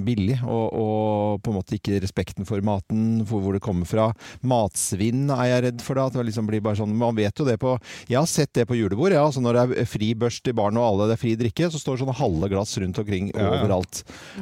billig? 0.06 0.38
Og, 0.46 0.78
og 0.78 1.42
på 1.42 1.50
en 1.50 1.58
måte 1.58 1.80
ikke 1.80 2.04
respekten 2.06 2.46
for 2.46 2.62
maten, 2.66 3.24
for 3.26 3.42
hvor 3.42 3.58
det 3.58 3.64
kommer 3.66 3.90
fra. 3.90 4.12
Matsvinn 4.46 5.26
er 5.34 5.50
jeg 5.56 5.66
redd 5.68 5.84
for, 5.86 5.98
da. 5.98 6.06
At 6.12 6.20
det 6.20 6.30
liksom 6.30 6.46
blir 6.50 6.62
bare 6.62 6.78
sånn 6.78 6.94
Man 7.02 7.18
vet 7.18 7.38
jo 7.40 7.46
det 7.48 7.58
på 7.62 7.74
Jeg 8.10 8.20
har 8.20 8.30
sett 8.30 8.54
det 8.54 8.68
på 8.70 8.78
julebord, 8.92 9.12
ja. 9.16 9.24
Altså 9.26 9.42
når 9.42 9.54
det 9.72 9.80
er 9.82 9.86
fri 9.90 10.12
børst 10.20 10.44
til 10.46 10.54
barn 10.58 10.78
og 10.78 10.86
alle, 10.86 11.08
det 11.10 11.16
er 11.18 11.22
fri 11.24 11.34
drikke, 11.40 11.66
så 11.72 11.80
står 11.82 11.94
det 11.98 12.02
sånne 12.04 12.18
halve 12.20 12.48
glass 12.52 12.72
rundt 12.84 13.00
omkring 13.02 13.26
Ja, 13.32 13.40
ja. 13.42 13.48
overalt. 13.62 13.96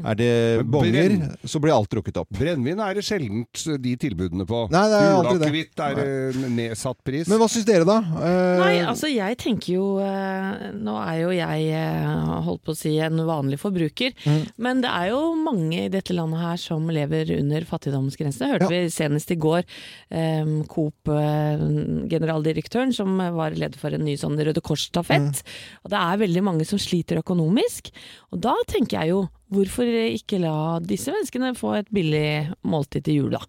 Er 0.04 0.16
det 0.20 0.32
bonger, 0.66 1.10
så 1.46 1.60
blir 1.62 1.74
alt 1.76 1.90
drukket 1.94 2.18
opp. 2.18 2.30
Brennevin 2.34 2.80
er 2.82 2.94
det 2.98 3.04
sjelden 3.06 3.46
de 3.84 3.94
tilbudene 4.02 4.46
på. 4.50 4.64
Nei, 4.74 4.86
det 4.90 4.98
er 5.00 5.14
aldri 5.14 5.38
det. 5.38 5.46
Juleakevitt 5.50 5.80
er 5.86 5.96
eh, 6.04 6.34
nedsatt 6.58 7.00
pris. 7.06 7.28
Men 7.30 7.38
hva 7.42 7.48
syns 7.52 7.66
dere, 7.70 7.86
da? 7.88 7.98
Eh, 8.02 8.60
Nei, 8.64 8.76
altså 8.90 9.08
jeg 9.12 9.38
tenker 9.40 9.74
jo 9.76 9.86
eh, 10.02 10.72
Nå 10.80 10.96
er 11.04 11.18
jo 11.22 11.30
jeg 11.36 11.60
eh, 11.76 12.08
holdt 12.48 12.64
på 12.66 12.72
å 12.74 12.78
si 12.80 12.96
en 13.04 13.18
vanlig 13.30 13.60
forbruker, 13.62 14.12
Mm. 14.26 14.44
men 14.58 14.82
det 14.84 14.90
er 14.90 15.10
jo 15.12 15.36
mange 15.38 15.84
i 15.86 15.90
dette 15.92 16.14
landet 16.16 16.40
her 16.42 16.58
som 16.60 16.88
lever 16.92 17.30
under 17.38 17.62
fattigdomsgrensene. 17.68 18.50
Hørte 18.54 18.64
Ja. 18.68 18.72
vi 18.72 18.90
senest 18.92 19.32
i 19.32 19.36
går. 19.40 19.64
Eh, 20.12 20.46
Coop-generaldirektøren 20.70 22.94
som 22.96 23.18
var 23.36 23.52
leder 23.58 23.78
for 23.80 23.90
en 23.96 24.04
ny 24.06 24.16
sånn 24.20 24.38
Røde 24.48 24.62
Kors-stafett. 24.64 25.42
Mm. 25.42 25.58
Og 25.84 25.92
det 25.94 26.00
er 26.00 26.22
veldig 26.24 26.44
mange 26.46 26.66
som 26.70 26.80
sliter 26.82 27.20
økonomisk. 27.22 27.92
Og 28.32 28.42
da 28.46 28.54
tenker 28.70 29.02
jeg 29.02 29.14
jo, 29.14 29.20
hvorfor 29.50 29.90
ikke 29.90 30.38
la 30.44 30.56
disse 30.86 31.10
menneskene 31.14 31.56
få 31.58 31.74
et 31.80 31.88
billig 31.94 32.52
måltid 32.70 33.08
til 33.08 33.22
jul, 33.24 33.34
da? 33.34 33.42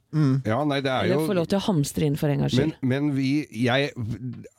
ja, 0.49 0.63
nei, 0.65 0.81
det 0.81 0.91
er 0.91 1.05
Eller 1.05 1.21
jo 1.21 1.29
få 1.29 1.37
lov 1.37 1.49
til 1.51 1.61
å 1.61 1.65
hamstre 1.69 2.09
inn 2.09 2.17
for 2.17 2.33
en 2.33 2.41
gangs 2.47 2.57
Men, 2.57 2.73
skyld. 2.73 2.89
men 2.89 3.11
vi 3.17 3.31
Jeg 3.67 3.91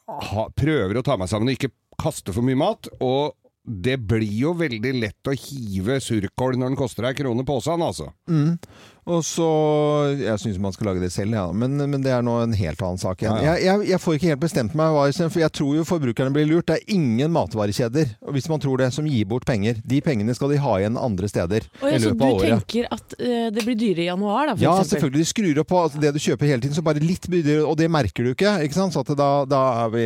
ha, 0.07 0.47
prøver 0.53 0.99
å 0.99 1.05
ta 1.05 1.17
meg 1.17 1.31
sammen 1.31 1.49
og 1.49 1.57
ikke 1.57 1.73
kaste 2.01 2.33
for 2.35 2.45
mye 2.45 2.59
mat. 2.61 2.89
Og 3.01 3.33
det 3.61 3.99
blir 4.09 4.25
jo 4.41 4.55
veldig 4.57 4.91
lett 4.97 5.29
å 5.29 5.35
hive 5.37 5.99
surkål 6.01 6.57
når 6.57 6.71
den 6.71 6.77
koster 6.79 7.05
en 7.05 7.17
krone 7.17 7.43
posen, 7.45 7.83
altså. 7.85 8.07
Mm. 8.29 8.55
Og 9.09 9.23
så 9.25 9.45
Jeg 10.19 10.37
syns 10.43 10.59
man 10.61 10.73
skal 10.75 10.91
lage 10.91 11.01
det 11.01 11.09
selv, 11.13 11.33
ja. 11.33 11.47
men, 11.51 11.73
men 11.89 12.03
det 12.03 12.11
er 12.13 12.21
nå 12.25 12.35
en 12.43 12.53
helt 12.53 12.81
annen 12.85 12.99
sak 13.01 13.23
igjen. 13.23 13.39
Ja, 13.41 13.55
ja. 13.55 13.55
Jeg, 13.57 13.65
jeg, 13.65 13.89
jeg 13.95 14.01
får 14.03 14.17
ikke 14.17 14.29
helt 14.29 14.43
bestemt 14.43 14.75
meg, 14.77 14.97
jeg 15.09 15.31
for 15.33 15.41
jeg 15.41 15.53
tror 15.57 15.71
jo 15.79 15.85
forbrukerne 15.87 16.33
blir 16.35 16.45
lurt. 16.49 16.67
Det 16.69 16.77
er 16.79 16.93
ingen 16.93 17.33
matvarekjeder, 17.33 18.11
og 18.21 18.35
hvis 18.35 18.49
man 18.51 18.61
tror 18.61 18.77
det, 18.83 18.91
som 18.93 19.07
gir 19.09 19.25
bort 19.29 19.47
penger. 19.49 19.79
De 19.87 20.01
pengene 20.05 20.35
skal 20.37 20.53
de 20.53 20.59
ha 20.61 20.75
igjen 20.77 20.99
andre 21.01 21.29
steder 21.31 21.65
Og 21.81 21.87
i 21.89 21.95
ja, 21.95 22.01
så 22.03 22.11
løpet 22.11 22.21
du 22.21 22.25
av 22.27 22.35
året. 22.35 22.51
tenker 22.61 22.89
at 22.93 23.15
uh, 23.17 23.47
det 23.55 23.65
blir 23.65 23.79
dyrere 23.79 24.05
i 24.05 24.09
januar, 24.11 24.51
da, 24.51 24.55
for 24.55 24.65
Ja, 24.67 24.75
eksempel? 24.77 24.91
selvfølgelig. 24.93 25.25
De 25.25 25.31
skrur 25.31 25.61
opp 25.63 25.71
på 25.71 25.81
altså, 25.81 26.03
det 26.05 26.13
du 26.13 26.21
kjøper 26.21 26.51
hele 26.51 26.61
tiden, 26.61 26.77
så 26.77 26.85
bare 26.85 27.01
litt 27.03 27.25
dyrere, 27.31 27.65
og 27.65 27.77
det 27.81 27.89
merker 27.91 28.27
du 28.29 28.33
ikke. 28.35 28.53
ikke 28.67 28.77
sant? 28.77 28.93
Så 28.93 29.01
at 29.01 29.13
da, 29.17 29.31
da 29.49 29.63
er 29.87 29.93
vi 29.95 30.05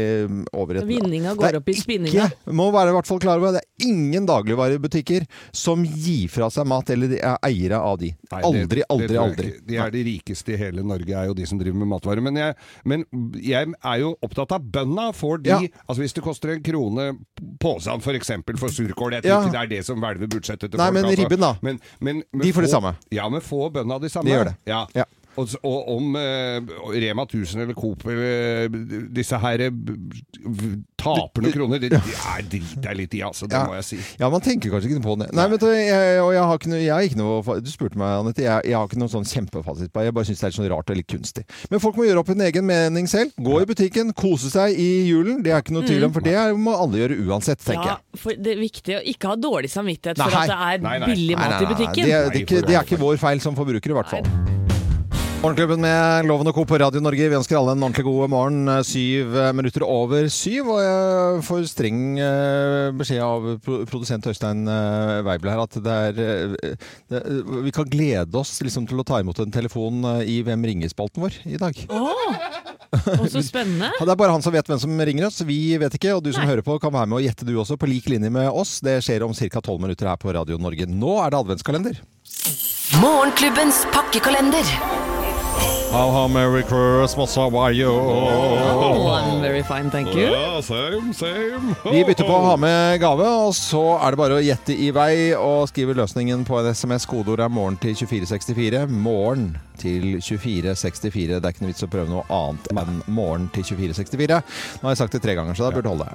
over 0.55 0.79
et 0.79 0.87
Vinninga 0.87 1.35
går 1.35 1.59
opp 1.59 1.69
i 1.71 1.77
spinninga. 1.77 2.29
Må 2.55 2.69
være 2.71 2.93
i 2.93 2.97
hvert 2.97 3.11
fall 3.11 3.19
klar 3.23 3.43
over 3.43 3.57
det 3.59 3.63
er 3.65 3.89
ingen 3.91 4.25
dagligvarebutikker 4.29 5.27
som 5.55 5.83
gir 5.83 6.31
fra 6.31 6.47
seg 6.53 6.67
mat, 6.69 6.89
eller 6.95 7.17
er 7.19 7.37
eiere 7.45 7.81
av 7.83 7.99
de. 8.01 8.13
Nei, 8.31 8.41
aldri, 8.47 8.84
aldri, 8.89 9.17
aldri. 9.17 9.51
De 9.65 9.77
er 9.77 9.91
de 9.91 10.03
rikeste 10.03 10.53
i 10.53 10.57
hele 10.59 10.83
Norge, 10.83 11.09
er 11.15 11.27
jo 11.29 11.33
de 11.37 11.45
som 11.45 11.59
driver 11.59 11.77
med 11.81 11.87
matvarer. 11.87 12.21
Men 12.21 12.35
jeg, 12.35 12.55
men 12.85 13.05
jeg 13.41 13.73
er 13.73 13.99
jo 14.01 14.13
opptatt 14.23 14.51
av 14.57 14.61
bøndene. 14.61 15.09
Får 15.15 15.43
de 15.43 15.49
Ja. 15.49 15.59
Altså 15.87 16.01
Hvis 16.01 16.13
det 16.13 16.23
koster 16.23 16.49
en 16.55 16.63
krone 16.63 17.17
posen. 17.59 18.01
For, 18.01 18.13
eksempel 18.13 18.57
for 18.57 18.69
surkål, 18.69 19.11
jeg 19.19 19.23
tror 19.23 19.31
Ja. 19.31 19.41
ikke 19.43 19.51
det 19.51 19.61
er 19.63 19.67
det 19.77 19.85
som 19.85 19.99
hvelver 20.01 20.27
budsjettet 20.27 20.71
til 20.71 20.77
Nei, 20.77 20.85
folk. 20.87 20.93
men 20.93 21.05
altså. 21.05 21.21
ribben 21.23 21.39
da. 21.39 21.53
Men, 21.61 21.79
men, 21.99 22.23
men 22.33 22.41
De 22.41 22.53
får 22.53 22.61
det 22.67 22.71
samme. 22.71 22.95
Ja, 23.11 23.29
men 23.29 23.41
få 23.41 23.69
bøndene 23.71 24.01
de 24.01 24.09
samme. 24.09 24.25
De 24.29 24.35
gjør 24.35 24.45
det. 24.51 24.55
Ja. 24.65 24.85
Ja. 24.95 25.05
Og, 25.37 25.49
og 25.67 25.89
om 25.97 26.15
eh, 26.15 26.61
Rema 26.95 27.25
1000 27.27 27.61
eller 27.65 27.73
Coop 27.75 28.05
eller 28.07 28.69
eh, 28.69 28.77
disse 29.15 29.35
her 29.43 29.65
eh, 29.67 29.71
taper 30.99 31.43
noen 31.43 31.53
kroner, 31.53 31.81
det, 31.81 31.89
det 31.91 31.99
er 32.15 32.45
driter 32.49 32.87
jeg 32.89 32.97
litt 32.99 33.15
i, 33.17 33.21
altså. 33.27 33.47
Det 33.49 33.57
Ja. 33.57 33.65
må 33.67 33.75
jeg 33.77 33.85
si. 33.87 33.97
Ja, 34.19 34.29
man 34.31 34.41
tenker 34.41 34.71
kanskje 34.73 34.89
ikke 34.93 35.03
på 35.05 35.15
det. 35.19 35.27
Nei, 35.35 35.45
vet 35.51 35.61
du, 35.61 35.67
jeg, 35.75 36.19
og 36.23 36.31
jeg 36.33 36.43
har 36.49 36.59
ikke 36.59 36.71
noe, 36.71 36.79
jeg 36.81 36.93
har 36.95 37.05
ikke 37.09 37.19
noe 37.19 37.57
Du 37.65 37.69
spurte 37.71 37.99
meg, 37.99 38.13
Anette. 38.23 38.43
Jeg, 38.45 38.65
jeg 38.71 38.77
har 38.79 38.87
ikke 38.89 38.99
noe 39.01 39.11
sånn 39.11 39.27
kjempefasit 39.29 39.91
på 39.93 39.99
det. 40.01 40.07
Jeg 40.09 40.15
bare 40.17 40.29
syns 40.29 40.39
det 40.41 40.47
er 40.47 40.53
litt 40.53 40.59
sånn 40.59 40.69
rart 40.73 40.89
og 40.93 40.99
litt 40.99 41.09
kunstig. 41.11 41.45
Men 41.71 41.83
folk 41.83 41.99
må 41.99 42.07
gjøre 42.07 42.23
opp 42.23 42.31
en 42.33 42.45
egen 42.47 42.65
mening 42.69 43.07
selv. 43.11 43.35
Gå 43.37 43.61
i 43.61 43.69
butikken, 43.69 44.13
kose 44.17 44.49
seg 44.53 44.79
i 44.79 44.89
julen. 45.09 45.43
Det 45.45 45.53
er 45.53 45.61
ikke 45.63 45.75
noe 45.77 45.85
tvil 45.87 46.07
om, 46.09 46.13
for 46.15 46.25
det 46.25 46.35
er- 46.39 46.55
må 46.55 46.73
alle 46.79 47.03
gjøre 47.03 47.19
uansett, 47.27 47.59
tenker 47.61 47.91
Ja, 47.91 47.97
jeg. 47.99 48.19
for 48.23 48.33
det 48.39 48.55
er 48.55 48.61
viktig 48.63 48.97
å 48.97 49.03
ikke 49.13 49.27
ha 49.33 49.35
dårlig 49.35 49.69
samvittighet 49.73 50.17
for 50.17 50.31
Nei. 50.31 50.45
at 50.47 50.81
det 50.81 50.89
er 50.95 51.05
billig 51.11 51.37
mat 51.37 51.61
i 51.61 51.65
butikken. 51.73 52.03
Det, 52.05 52.05
det, 52.05 52.15
er 52.15 52.41
ikke, 52.45 52.61
det 52.67 52.75
er 52.79 52.83
ikke 52.87 53.01
vår 53.03 53.17
feil 53.21 53.39
som 53.43 53.55
forbrukere, 53.55 53.91
i 53.91 53.99
hvert 54.01 54.09
fall. 54.09 54.64
Morgenklubben 55.43 55.81
med 55.83 56.25
Loven 56.25 56.47
og 56.49 56.55
Co. 56.57 56.63
på 56.65 56.77
Radio 56.81 57.01
Norge. 57.03 57.27
Vi 57.29 57.35
ønsker 57.37 57.57
alle 57.59 57.75
en 57.75 57.83
ordentlig 57.85 58.05
god 58.07 58.31
morgen. 58.33 58.63
Eh, 58.71 58.79
Syv 58.87 59.35
eh, 59.37 59.51
minutter 59.53 59.83
over 59.85 60.25
syv. 60.33 60.71
Og 60.73 60.79
jeg 60.81 61.43
får 61.45 61.67
streng 61.69 61.99
eh, 62.17 62.89
beskjed 62.97 63.21
av 63.21 63.45
produsent 63.91 64.25
Øystein 64.31 64.63
Weibel 65.27 65.51
her 65.51 65.61
at 65.61 65.77
det 65.85 65.97
er 66.07 66.17
det, 66.17 67.21
Vi 67.67 67.73
kan 67.75 67.89
glede 67.91 68.39
oss 68.41 68.55
liksom, 68.65 68.87
til 68.89 69.03
å 69.03 69.05
ta 69.05 69.19
imot 69.21 69.43
en 69.43 69.53
telefon 69.53 70.01
i 70.25 70.39
Hvem 70.45 70.65
ringer-spalten 70.71 71.21
vår 71.27 71.37
i 71.45 71.59
dag. 71.61 71.77
Å, 71.91 73.27
så 73.29 73.43
spennende. 73.45 73.91
Ja, 73.99 74.01
Det 74.07 74.15
er 74.15 74.21
bare 74.23 74.33
han 74.33 74.45
som 74.45 74.55
vet 74.55 74.69
hvem 74.71 74.81
som 74.81 74.97
ringer 74.97 75.27
oss. 75.29 75.43
Vi 75.45 75.59
vet 75.81 75.99
ikke. 75.99 76.15
Og 76.17 76.25
du 76.25 76.31
som 76.33 76.41
Nei. 76.45 76.55
hører 76.55 76.65
på, 76.65 76.79
kan 76.81 76.93
være 76.95 77.11
med 77.11 77.19
og 77.19 77.27
gjette 77.27 77.45
du 77.45 77.53
også, 77.61 77.77
på 77.77 77.91
lik 77.91 78.09
linje 78.09 78.33
med 78.33 78.49
oss. 78.49 78.79
Det 78.85 78.97
skjer 79.05 79.27
om 79.27 79.35
ca. 79.35 79.61
tolv 79.61 79.83
minutter 79.83 80.09
her 80.09 80.17
på 80.17 80.33
Radio 80.33 80.57
Norge. 80.57 80.89
Nå 80.89 81.19
er 81.21 81.35
det 81.35 81.43
adventskalender. 81.43 82.01
Morgenklubbens 83.03 83.83
pakkekalender. 83.93 84.73
How, 85.91 86.11
how 86.11 86.27
Merry 86.27 86.63
Christmas, 86.63 87.35
how 87.35 87.55
are 87.57 87.71
you? 87.71 87.89
Oh, 87.89 89.07
I'm 89.13 89.41
very 89.41 89.63
fine, 89.63 89.89
thank 89.89 90.13
you. 90.13 90.27
Ja, 90.27 90.61
same, 90.61 91.13
same. 91.13 91.75
Vi 91.85 92.03
bytter 92.03 92.27
på 92.27 92.35
å 92.35 92.43
ha 92.49 92.55
med 92.59 92.99
gave, 92.99 93.27
og 93.47 93.53
så 93.55 93.83
er 94.01 94.11
det 94.15 94.19
bare 94.19 94.39
å 94.39 94.43
gjette 94.43 94.75
i 94.75 94.89
vei 94.95 95.31
og 95.37 95.69
skrive 95.71 95.95
løsningen 95.95 96.43
på 96.47 96.59
en 96.59 96.71
SMS. 96.73 97.07
Kodeord 97.07 97.45
er 97.45 97.53
morgen 97.53 97.77
til 97.79 97.95
2464. 97.95 98.85
Morgen 98.91 99.53
til 99.81 100.17
2464. 100.21 101.39
Det 101.39 101.45
er 101.45 101.53
ikke 101.55 101.63
noe 101.65 101.71
vits 101.73 101.85
å 101.85 101.89
prøve 101.91 102.09
noe 102.11 102.23
annet 102.33 102.69
enn 102.73 103.01
morgen 103.15 103.47
til 103.55 103.63
2464. 103.63 104.39
Nå 104.81 104.87
har 104.87 104.95
jeg 104.95 105.01
sagt 105.01 105.17
det 105.17 105.21
tre 105.25 105.35
ganger, 105.37 105.53
så 105.57 105.69
det 105.69 105.77
burde 105.79 105.93
holde. 105.93 106.07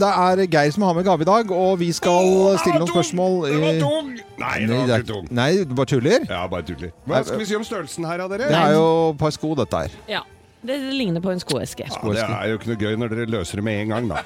Det 0.00 0.10
er 0.10 0.44
Geir 0.46 0.74
som 0.74 0.86
har 0.88 0.94
med 0.98 1.04
gave 1.08 1.22
i 1.26 1.30
dag, 1.30 1.50
og 1.54 1.78
vi 1.80 1.90
skal 1.96 2.58
stille 2.62 2.80
noen 2.82 2.92
spørsmål. 2.92 3.38
Det 3.50 3.60
var 3.62 3.72
i- 3.74 3.80
tung! 3.84 4.10
Nei, 4.40 4.58
det 4.66 4.76
var 4.76 4.98
ikke 4.98 5.08
tung. 5.12 5.28
Nei, 5.30 5.50
du 5.64 5.74
bare 5.74 5.86
tuller? 5.94 6.26
Ja, 6.28 6.46
bare 6.48 6.62
tuller. 6.70 6.92
Hva 7.06 7.24
skal 7.24 7.38
vi 7.42 7.48
si 7.50 7.56
om 7.58 7.64
størrelsen 7.64 8.06
her, 8.08 8.18
da, 8.22 8.28
dere? 8.28 8.48
Det 8.48 8.60
er 8.60 8.72
jo 8.78 8.86
et 9.10 9.18
par 9.18 9.30
sko, 9.36 9.54
dette 9.54 9.82
her. 9.84 9.90
Ja, 10.08 10.22
det 10.66 10.78
ligner 10.92 11.20
på 11.24 11.30
en 11.32 11.40
skoeske. 11.40 11.86
Ja, 11.88 12.00
det 12.12 12.24
er 12.24 12.48
jo 12.54 12.58
ikke 12.58 12.72
noe 12.74 12.80
gøy 12.80 12.96
når 13.00 13.14
dere 13.14 13.26
løser 13.38 13.60
det 13.60 13.64
med 13.64 13.82
en 13.84 13.88
gang, 13.96 14.08
da. 14.08 14.22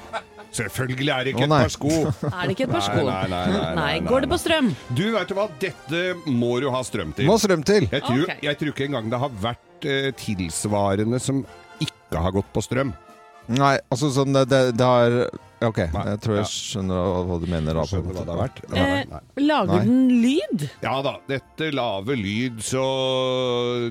Selvfølgelig 0.55 1.11
er 1.15 1.23
det 1.27 1.33
ikke 1.35 1.43
Å, 1.43 1.47
et 1.47 1.51
nei. 1.51 1.61
par 1.65 1.73
sko. 1.73 1.93
Er 2.31 2.41
det 2.47 2.55
ikke 2.55 2.67
et 2.69 2.73
par 2.75 2.85
sko? 2.85 3.01
nei, 3.03 3.21
nei, 3.31 3.43
nei, 3.51 3.61
nei, 3.61 3.75
nei, 3.81 4.09
Går 4.09 4.25
det 4.25 4.31
på 4.31 4.39
strøm? 4.39 4.69
Du, 4.95 5.03
vet 5.17 5.31
du 5.31 5.35
hva? 5.37 5.47
Dette 5.61 6.03
må 6.31 6.53
du 6.63 6.69
ha 6.73 6.83
strøm 6.87 7.11
til. 7.17 7.27
Må 7.29 7.37
strøm 7.41 7.65
til. 7.67 7.89
Jeg 7.91 8.05
tror, 8.05 8.23
Ok. 8.29 8.43
jeg 8.49 8.59
tror 8.61 8.73
ikke 8.75 8.87
engang 8.89 9.09
det 9.11 9.19
har 9.25 9.33
vært 9.43 9.89
eh, 9.91 10.11
tilsvarende 10.21 11.19
som 11.21 11.43
ikke 11.83 12.21
har 12.23 12.31
gått 12.37 12.53
på 12.55 12.63
strøm. 12.63 12.93
Nei, 13.51 13.75
altså 13.93 14.07
sånn 14.09 14.33
det, 14.33 14.47
det, 14.49 14.61
det 14.79 14.85
har 14.89 15.15
Ok, 15.65 15.77
Nei, 15.93 16.01
jeg 16.11 16.19
tror 16.23 16.33
jeg 16.35 16.43
ja. 16.43 16.49
skjønner 16.51 17.11
hva 17.29 17.35
du 17.41 17.45
mener. 17.49 17.77
da, 17.77 17.83
på 17.85 17.85
en 17.85 17.89
Skjønner 17.91 18.09
du 18.11 18.17
hva 18.17 18.23
det 18.25 18.33
har 18.33 18.39
vært? 18.41 18.57
Nei, 18.73 18.87
Nei. 19.11 19.19
lager 19.45 19.71
Nei. 19.71 19.85
den 19.85 20.09
lyd? 20.23 20.65
Ja 20.83 20.95
da, 21.05 21.13
dette 21.29 21.69
lave 21.73 22.17
lyd, 22.19 22.57
så 22.65 22.83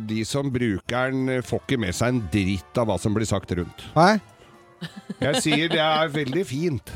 de 0.07 0.21
som 0.29 0.51
bruker 0.55 1.11
den, 1.15 1.41
får 1.47 1.63
ikke 1.65 1.79
med 1.87 1.97
seg 1.97 2.13
en 2.15 2.21
dritt 2.35 2.81
av 2.83 2.91
hva 2.91 2.99
som 3.01 3.17
blir 3.17 3.27
sagt 3.31 3.55
rundt. 3.59 3.87
Hæ? 3.97 4.09
Jeg 5.23 5.41
sier 5.45 5.69
det 5.73 5.81
er 5.81 6.09
veldig 6.13 6.43
fint. 6.47 6.91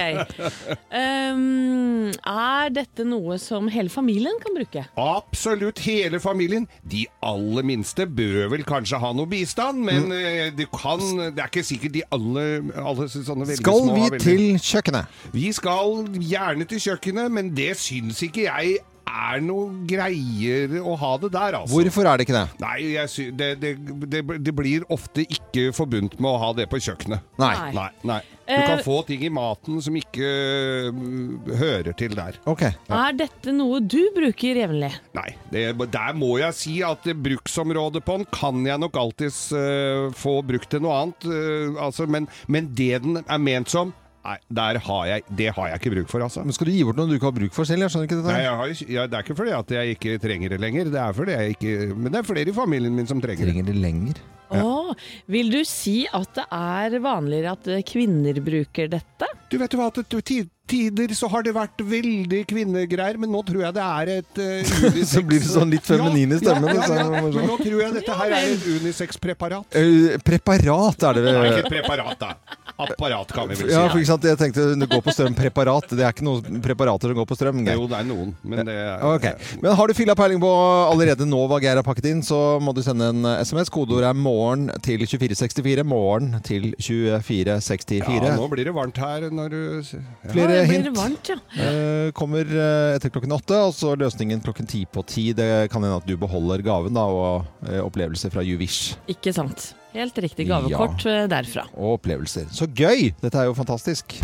Um, 0.92 2.10
er 2.28 2.72
dette 2.74 3.06
noe 3.08 3.38
som 3.42 3.68
hele 3.72 3.92
familien 3.94 4.40
kan 4.44 4.56
bruke? 4.56 4.84
Absolutt 5.00 5.82
hele 5.86 6.20
familien. 6.24 6.68
De 6.88 7.04
aller 7.26 7.68
minste 7.68 8.08
bør 8.08 8.50
vel 8.56 8.66
kanskje 8.68 9.00
ha 9.04 9.12
noe 9.16 9.30
bistand, 9.32 9.84
men 9.88 10.12
eh, 10.16 10.50
det, 10.58 10.70
kan, 10.74 11.02
det 11.36 11.44
er 11.44 11.52
ikke 11.52 11.66
sikkert 11.68 11.96
de 11.98 12.04
alle, 12.16 12.46
alle 12.82 13.10
sånne 13.12 13.48
veldig 13.50 13.62
Skal 13.62 13.82
små 13.84 13.96
vi 13.98 14.06
har 14.08 14.16
veldig- 14.18 14.26
til 14.28 14.60
kjøkkenet? 14.72 15.18
Vi 15.36 15.48
skal 15.58 16.06
gjerne 16.32 16.68
til 16.72 16.84
kjøkkenet, 16.90 17.34
men 17.38 17.54
det 17.58 17.74
syns 17.82 18.24
ikke 18.26 18.48
jeg 18.48 18.78
er 19.08 19.44
noe 19.46 19.86
greier 19.90 20.78
å 20.82 20.96
ha 21.00 21.12
det 21.22 21.32
der, 21.36 21.60
altså. 21.62 21.74
Hvorfor 21.76 22.10
er 22.10 22.20
det 22.20 22.28
ikke 22.28 22.38
det? 22.38 22.46
Nei, 22.64 22.78
jeg 22.94 23.14
sy 23.14 23.28
det, 23.38 23.52
det, 23.62 23.76
det, 24.12 24.24
det 24.44 24.56
blir 24.56 24.88
ofte 24.94 25.26
ikke 25.26 25.70
forbundt 25.76 26.20
med 26.20 26.32
å 26.32 26.42
ha 26.42 26.54
det 26.58 26.68
på 26.72 26.82
kjøkkenet. 26.82 27.26
Nei. 27.42 27.54
Nei. 27.76 27.92
Nei. 28.08 28.24
Du 28.48 28.54
Eh, 28.54 28.64
kan 28.68 28.80
få 28.84 29.02
ting 29.04 29.26
i 29.28 29.30
maten 29.30 29.82
som 29.84 29.96
ikke 30.00 30.24
øh, 30.24 31.50
hører 31.60 31.92
til 32.00 32.16
der. 32.16 32.38
Ok. 32.48 32.64
Er 32.64 33.18
dette 33.20 33.52
noe 33.52 33.82
du 33.84 34.00
bruker 34.16 34.62
jevnlig? 34.62 34.94
Nei, 35.18 35.28
det, 35.52 35.66
der 35.92 36.16
må 36.16 36.38
jeg 36.40 36.56
si 36.56 36.78
at 36.86 37.04
bruksområdet 37.04 38.06
på 38.08 38.22
den 38.22 38.28
kan 38.32 38.64
jeg 38.64 38.80
nok 38.80 38.96
alltids 39.02 39.50
uh, 39.52 40.08
få 40.16 40.40
brukt 40.48 40.70
til 40.72 40.86
noe 40.86 40.96
annet. 41.02 41.28
Uh, 41.28 41.76
altså, 41.90 42.08
men, 42.08 42.30
men 42.48 42.72
det 42.78 43.02
den 43.04 43.20
er 43.20 43.42
ment 43.44 43.74
som, 43.74 43.92
nei, 44.28 44.38
der 44.60 44.80
har 44.88 45.04
jeg, 45.10 45.26
det 45.40 45.50
har 45.56 45.72
jeg 45.72 45.82
ikke 45.82 45.94
bruk 45.96 46.12
for, 46.12 46.26
altså. 46.28 46.46
Men 46.46 46.56
skal 46.56 46.70
du 46.70 46.74
gi 46.76 46.86
bort 46.88 47.00
noe 47.00 47.10
du 47.10 47.18
ikke 47.18 47.30
har 47.32 47.38
bruk 47.40 47.56
for 47.56 47.70
selv? 47.70 47.86
Jeg 47.86 47.94
skjønner 47.96 48.10
ikke 48.10 48.20
Nei, 48.20 48.26
dette. 48.30 48.46
jeg 48.46 48.62
har, 48.62 48.74
ja, 48.98 49.06
det 49.08 49.20
er 49.20 49.28
ikke 49.28 49.38
fordi 49.42 49.54
at 49.58 49.76
jeg 49.78 49.98
ikke 49.98 50.18
trenger 50.24 50.56
det 50.56 50.64
lenger, 50.64 50.92
det 50.94 51.04
er 51.04 51.16
fordi 51.18 51.38
jeg 51.38 51.58
ikke 51.58 51.76
Men 51.96 52.12
det 52.12 52.20
er 52.22 52.28
flere 52.32 52.52
i 52.52 52.58
familien 52.58 52.98
min 52.98 53.10
som 53.10 53.24
trenger 53.24 53.46
det. 53.46 53.54
Trenger 53.54 53.72
det 53.72 53.78
lenger. 53.82 54.26
Åh, 54.48 54.92
vil 55.28 55.50
du 55.52 55.60
si 55.68 56.06
at 56.16 56.30
det 56.38 56.46
er 56.56 57.00
vanligere 57.04 57.56
at 57.58 57.68
eh, 57.72 57.84
kvinner 57.88 58.38
bruker 58.44 58.88
dette? 58.92 59.28
Du 59.52 59.58
vet 59.60 59.74
jo 59.74 59.80
hva, 59.82 59.90
til 59.92 60.48
tider 60.68 61.14
så 61.16 61.30
har 61.32 61.44
det 61.48 61.54
vært 61.56 61.82
veldig 61.88 62.42
kvinnegreier, 62.50 63.20
men 63.20 63.32
nå 63.32 63.42
tror 63.48 63.66
jeg 63.66 63.76
det 63.78 63.84
er 63.86 64.12
et 64.18 64.42
uh. 64.44 65.04
Så 65.14 65.24
blir 65.24 65.44
det 65.44 65.50
sånn 65.52 65.72
litt 65.72 65.88
feminin 65.88 66.36
i 66.36 66.40
stemmen, 66.42 66.72
Ja, 66.76 66.84
ja, 66.84 66.96
ja, 66.96 67.06
ja. 67.08 67.22
Men 67.28 67.48
nå 67.48 67.60
tror 67.62 67.84
jeg 67.84 67.94
dette 68.00 68.18
her 68.22 68.36
er 68.40 68.50
et 68.54 68.66
unisex-preparat. 68.82 69.78
Uh, 69.78 70.18
preparat 70.28 71.08
er 71.12 71.20
det 71.20 71.28
Nei, 71.28 71.38
vel? 71.38 71.52
ikke 71.54 71.64
et 71.64 71.74
preparat, 71.78 72.24
da. 72.24 72.67
Apparat, 72.78 73.32
kan 73.34 73.48
vi 73.50 73.56
vel 73.56 73.70
si. 73.70 73.74
Ja, 73.74 73.88
for 73.90 73.98
ikke 73.98 74.10
sant? 74.12 74.26
Jeg 74.30 74.38
tenkte 74.38 74.66
det 74.78 74.88
går 74.92 75.02
på 75.02 75.14
strøm. 75.16 75.34
Preparat. 75.38 75.90
Det 75.90 76.04
er 76.06 76.14
ikke 76.14 76.26
noen 76.28 76.62
preparater 76.62 77.10
som 77.10 77.18
går 77.18 77.28
på 77.30 77.38
strøm. 77.40 77.64
Geir. 77.66 77.80
Jo, 77.80 77.88
det 77.90 77.98
er 77.98 78.06
noen, 78.06 78.34
men 78.46 78.68
det 78.68 78.76
er 78.78 79.06
okay. 79.08 79.34
Men 79.64 79.74
har 79.80 79.90
du 79.90 79.96
fylla 79.98 80.16
peiling 80.18 80.42
på 80.44 80.52
allerede 80.92 81.26
nå 81.26 81.40
hva 81.50 81.58
Geir 81.64 81.80
har 81.80 81.86
pakket 81.88 82.10
inn, 82.12 82.22
så 82.26 82.60
må 82.62 82.76
du 82.78 82.84
sende 82.86 83.10
en 83.14 83.26
SMS. 83.42 83.72
Kodeordet 83.74 84.12
er 84.12 84.18
'morgen' 84.18 84.70
til 84.86 85.06
2464. 85.08 85.86
Morgen 85.88 86.38
til 86.46 86.70
2464. 86.78 88.30
Ja, 88.30 88.36
nå 88.38 88.48
blir 88.52 88.70
det 88.70 88.76
varmt 88.76 88.98
her 89.02 89.28
når 89.34 89.50
du 89.54 89.62
ja. 89.82 90.04
Flere 90.32 90.62
hint. 90.70 90.92
varmt, 90.98 91.32
ja. 91.34 91.40
Eh, 91.58 92.12
kommer 92.18 92.46
eh, 92.46 92.96
etter 92.96 93.10
klokken 93.14 93.34
åtte, 93.36 93.58
og 93.68 93.74
så 93.76 93.96
løsningen 93.98 94.44
klokken 94.46 94.70
ti 94.70 94.86
på 94.86 95.04
ti. 95.08 95.32
Det 95.38 95.70
kan 95.74 95.84
hende 95.84 95.98
at 95.98 96.08
du 96.08 96.16
beholder 96.20 96.62
gaven 96.66 96.94
da, 96.98 97.06
og 97.10 97.68
eh, 97.68 97.82
opplevelser 97.82 98.34
fra 98.34 98.46
Juvish. 98.46 98.96
Ikke 99.12 99.34
sant. 99.36 99.72
Helt 99.96 100.18
riktig 100.20 100.48
gavekort 100.50 101.06
ja. 101.06 101.28
derfra. 101.32 101.68
Og 101.78 101.98
opplevelser. 101.98 102.50
Så 102.52 102.68
gøy! 102.68 103.14
Dette 103.22 103.40
er 103.40 103.48
jo 103.48 103.56
fantastisk. 103.58 104.18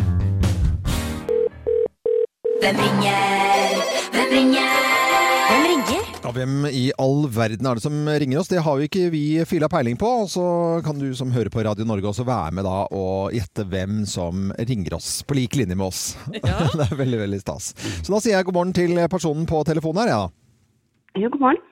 Hvem 2.64 2.80
ringer? 2.80 3.80
Hvem 4.14 4.30
ringer? 4.32 4.76
Hvem 5.48 5.66
ringer? 5.68 6.12
Ja, 6.24 6.32
hvem 6.36 6.68
i 6.70 6.84
all 7.02 7.26
verden 7.32 7.68
er 7.68 7.80
det 7.80 7.84
som 7.84 7.98
ringer 8.08 8.40
oss? 8.40 8.52
Det 8.52 8.62
har 8.64 8.80
jo 8.80 8.88
ikke 8.88 9.10
vi 9.12 9.24
fila 9.48 9.68
peiling 9.72 9.98
på. 10.00 10.12
Og 10.24 10.32
så 10.32 10.46
kan 10.86 11.00
du 11.00 11.10
som 11.18 11.34
hører 11.36 11.52
på 11.52 11.64
Radio 11.66 11.88
Norge 11.88 12.12
også 12.12 12.28
være 12.28 12.56
med 12.60 12.68
da 12.68 12.78
og 12.92 13.36
gjette 13.36 13.68
hvem 13.72 14.04
som 14.08 14.54
ringer 14.60 14.96
oss, 15.00 15.22
på 15.28 15.40
lik 15.40 15.60
linje 15.60 15.76
med 15.80 15.90
oss. 15.90 16.06
det 16.32 16.88
er 16.88 16.96
veldig, 16.96 17.24
veldig 17.26 17.44
stas. 17.44 17.74
Så 18.00 18.14
da 18.14 18.24
sier 18.24 18.38
jeg 18.38 18.48
god 18.48 18.60
morgen 18.60 18.76
til 18.76 18.96
personen 19.12 19.48
på 19.50 19.64
telefonen 19.68 20.06
her, 20.06 20.16
ja. 20.16 20.24
Jo, 21.20 21.30
god 21.36 21.48
morgen. 21.50 21.70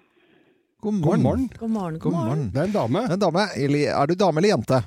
God 0.81 0.93
God 0.93 1.01
morgen. 1.05 1.21
morgen. 1.21 1.49
God 1.59 1.69
morgen, 1.69 1.99
God 1.99 2.13
morgen. 2.13 2.45
Det 2.53 2.57
er 2.57 2.63
en 2.63 2.71
dame. 2.73 3.01
En 3.13 3.19
dame, 3.21 3.41
eller, 3.55 3.81
er 3.93 4.07
du 4.09 4.15
dame 4.17 4.41
eller 4.41 4.49
jente? 4.49 4.79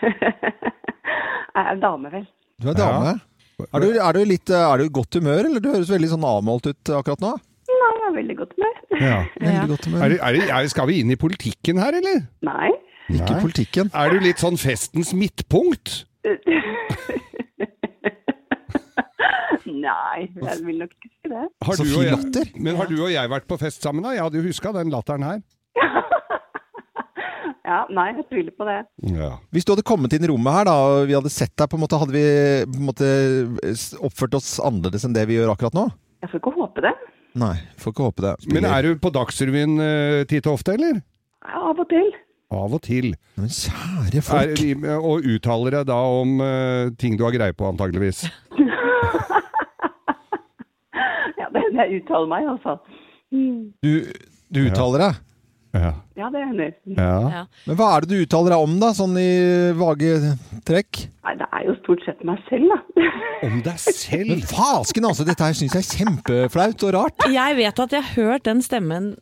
Jeg 1.60 1.66
er 1.66 1.80
dame, 1.82 2.12
vel. 2.14 2.24
Du 2.62 2.70
er 2.72 2.78
dame. 2.78 3.12
Er, 3.60 3.84
du, 3.84 3.88
er, 4.00 4.16
du 4.16 4.24
litt, 4.24 4.48
eh, 4.48 4.64
er 4.64 4.80
du 4.80 4.86
i 4.86 4.92
godt 4.96 5.18
humør, 5.18 5.42
eller 5.50 5.60
du 5.60 5.68
høres 5.74 5.90
veldig 5.92 6.08
sånn 6.14 6.24
avmålt 6.24 6.70
ut 6.70 6.92
akkurat 6.96 7.20
nå? 7.20 7.34
Nei, 7.68 7.90
jeg 7.98 8.06
er 8.06 8.14
veldig 8.16 8.36
godt 8.38 8.54
humør. 8.56 8.78
Ja. 8.96 9.18
Veldig 9.44 9.68
godt 9.74 9.88
humør. 9.90 10.06
Er 10.06 10.16
er 10.30 10.54
er, 10.56 10.70
skal 10.72 10.88
vi 10.88 11.02
inn 11.02 11.12
i 11.12 11.18
politikken 11.20 11.82
her, 11.84 12.00
eller? 12.00 12.22
Nei. 12.48 12.70
Ikke 13.10 13.34
Nei. 13.34 13.42
politikken. 13.44 13.92
Er 13.92 14.14
du 14.14 14.24
litt 14.24 14.40
sånn 14.40 14.56
festens 14.60 15.12
midtpunkt? 15.12 16.06
Nei, 19.66 20.28
jeg 20.40 20.60
vil 20.66 20.78
nok 20.82 20.92
ikke 20.94 21.08
si 21.10 21.28
det. 21.32 21.44
Har 21.66 21.74
Så 21.78 21.84
du 21.84 21.90
og 21.90 21.96
fin 22.00 22.06
jeg- 22.08 22.16
latter. 22.18 22.50
Men 22.56 22.76
har 22.78 22.86
du 22.90 22.96
og 23.02 23.10
jeg 23.12 23.30
vært 23.32 23.46
på 23.50 23.58
fest 23.60 23.82
sammen, 23.82 24.02
da? 24.06 24.12
Jeg 24.14 24.22
hadde 24.26 24.38
jo 24.40 24.46
huska 24.48 24.72
den 24.76 24.90
latteren 24.94 25.22
her. 25.26 25.40
Ja, 27.70 27.84
nei, 27.94 28.08
jeg 28.16 28.24
tviler 28.26 28.54
på 28.58 28.64
det. 28.66 28.78
Ja. 29.14 29.28
Hvis 29.54 29.62
du 29.62 29.70
hadde 29.70 29.84
kommet 29.86 30.10
inn 30.16 30.24
i 30.26 30.28
rommet 30.30 30.50
her 30.56 30.64
da, 30.66 30.72
og 30.90 31.04
vi 31.06 31.14
hadde 31.14 31.30
sett 31.30 31.52
deg, 31.54 31.68
på 31.70 31.76
en 31.78 31.82
måte, 31.84 31.98
hadde 32.00 32.14
vi 32.16 32.22
på 32.66 32.80
en 32.80 32.86
måte, 32.88 33.10
oppført 34.02 34.34
oss 34.34 34.48
annerledes 34.58 35.04
enn 35.06 35.14
det 35.14 35.22
vi 35.30 35.36
gjør 35.36 35.52
akkurat 35.52 35.76
nå? 35.78 35.84
Jeg 36.24 36.32
får 36.32 36.40
ikke 36.40 36.52
håpe 36.56 36.82
det. 36.88 36.90
Nei, 37.38 37.52
får 37.78 37.94
ikke 37.94 38.08
håpe 38.08 38.24
det. 38.26 38.32
Men 38.56 38.66
er 38.66 38.88
du 38.88 38.96
på 38.98 39.12
Dagsrevyen 39.14 39.76
uh, 39.78 40.24
titt 40.26 40.48
og 40.50 40.56
ofte, 40.58 40.74
eller? 40.74 40.98
Ja, 41.46 41.62
Av 41.70 41.78
og 41.78 41.86
til. 41.92 42.10
Av 42.50 42.74
og 42.74 42.82
til. 42.88 43.12
Men 43.38 43.54
kjære 43.54 44.24
Er, 44.40 44.98
og 44.98 45.22
uttaler 45.30 45.70
deg 45.78 45.86
da 45.92 46.00
om 46.24 46.40
uh, 46.42 46.90
ting 46.98 47.14
du 47.14 47.22
har 47.28 47.36
greie 47.38 47.54
på, 47.54 47.70
antageligvis. 47.70 48.24
Ja, 51.38 51.46
det 51.54 51.60
hender 51.62 51.69
jeg 51.84 52.02
uttaler 52.02 52.30
meg, 52.30 52.46
altså. 52.54 52.76
Mm. 53.34 53.58
Du, 53.84 53.90
du 54.50 54.60
uttaler 54.68 55.04
deg. 55.06 55.18
Ja. 55.70 55.90
Ja, 56.18 56.28
det 56.34 56.40
hender. 56.42 56.72
ja. 56.96 57.10
Ja. 57.30 57.40
Men 57.68 57.76
hva 57.78 57.88
er 57.94 58.02
det 58.04 58.10
du 58.10 58.24
uttaler 58.24 58.56
deg 58.56 58.64
om, 58.64 58.72
da? 58.82 58.88
Sånn 58.96 59.14
i 59.22 59.28
vage 59.78 60.16
trekk? 60.66 61.04
Nei, 61.28 61.34
det 61.38 61.46
er 61.46 61.68
jo 61.68 61.76
stort 61.78 62.02
sett 62.08 62.24
meg 62.26 62.40
selv, 62.48 62.72
da. 62.72 63.06
Om 63.46 63.60
deg 63.64 63.78
selv? 63.84 64.32
Men 64.32 64.42
fasken, 64.50 65.06
altså! 65.08 65.24
Dette 65.28 65.46
her 65.46 65.54
syns 65.56 65.76
jeg 65.78 65.86
er 65.86 66.00
kjempeflaut 66.02 66.86
og 66.88 66.94
rart. 66.98 67.28
Jeg 67.30 67.56
vet 67.60 67.84
at 67.86 67.94
jeg 67.96 68.04
har 68.08 68.18
hørt 68.18 68.48
den 68.50 68.64
stemmen 68.66 69.12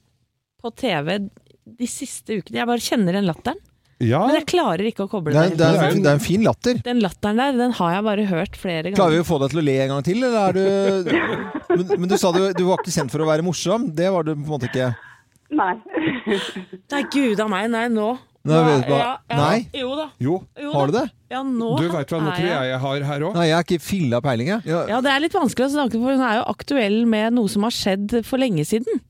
på 0.59 0.73
TV 0.81 1.19
de 1.79 1.87
siste 1.91 2.41
ukene. 2.41 2.63
Jeg 2.63 2.71
bare 2.73 2.83
kjenner 2.83 3.19
den 3.21 3.29
latteren. 3.29 3.61
Ja. 3.99 4.21
Men 4.29 4.37
jeg 4.39 4.47
klarer 4.47 4.87
ikke 4.87 5.09
å 5.09 5.11
koble 5.11 5.33
Det 5.35 5.41
er, 5.41 5.49
det. 5.51 5.59
det 5.59 5.67
er, 5.69 5.89
en- 5.91 6.03
det 6.05 6.11
er 6.13 6.19
en 6.21 6.23
fin 6.23 6.45
latter. 6.47 6.79
Den 6.87 7.01
latteren 7.03 7.41
der, 7.41 7.57
den 7.59 7.73
har 7.81 7.95
jeg 7.97 8.05
bare 8.07 8.27
hørt 8.31 8.55
flere 8.61 8.83
ganger. 8.93 8.99
Klarer 9.01 9.17
vi 9.17 9.25
å 9.25 9.27
få 9.27 9.39
deg 9.43 9.51
til 9.51 9.59
å 9.59 9.65
le 9.67 9.75
en 9.83 9.89
gang 9.95 10.05
til, 10.07 10.23
eller 10.23 10.39
er 10.45 10.53
du 10.55 11.13
Men, 11.79 12.01
men 12.05 12.09
du 12.09 12.17
sa 12.17 12.31
du, 12.33 12.41
du 12.55 12.65
var 12.69 12.79
ikke 12.79 12.95
kjent 12.95 13.11
for 13.11 13.25
å 13.25 13.27
være 13.29 13.43
morsom. 13.47 13.89
Det 13.95 14.07
var 14.15 14.23
du 14.29 14.35
på 14.37 14.41
en 14.45 14.53
måte 14.55 14.71
ikke. 14.71 14.93
Nei. 15.59 15.75
Nei, 16.93 17.03
gud 17.13 17.41
a 17.41 17.47
meg, 17.51 17.69
nei, 17.73 17.87
nå. 17.93 18.09
Nei, 18.49 18.59
hva? 18.87 18.97
ja, 18.97 19.09
ja. 19.29 19.37
Nei? 19.37 19.57
Jo 19.77 19.91
da. 19.99 20.05
Jo. 20.23 20.37
Jo 20.63 20.71
Har 20.73 20.89
du 20.89 20.95
det? 20.95 21.03
Ja, 21.29 21.43
nå 21.45 21.73
Du 21.77 21.89
veit 21.91 22.09
hva, 22.15 22.21
nå 22.23 22.31
er 22.31 22.39
tror 22.39 22.47
jeg 22.49 22.69
jeg 22.71 22.79
har 22.85 23.03
her 23.11 23.25
òg. 23.27 23.35
Nei, 23.37 23.47
jeg 23.51 23.57
er 23.59 23.67
ikke 23.67 23.81
filla 23.85 24.21
peiling, 24.25 24.49
jeg. 24.55 24.63
Ja, 24.71 24.85
Ja, 24.95 25.01
det 25.05 25.11
er 25.13 25.21
litt 25.27 25.35
vanskelig 25.37 25.67
å 25.67 25.73
snakke 25.75 25.99
for 26.01 26.15
hun 26.15 26.23
er 26.25 26.39
jo 26.39 26.47
aktuell 26.55 27.01
med 27.11 27.35
noe 27.37 27.51
som 27.53 27.67
har 27.67 27.75
skjedd 27.75 28.15
for 28.29 28.41
lenge 28.41 28.65
siden. 28.69 29.03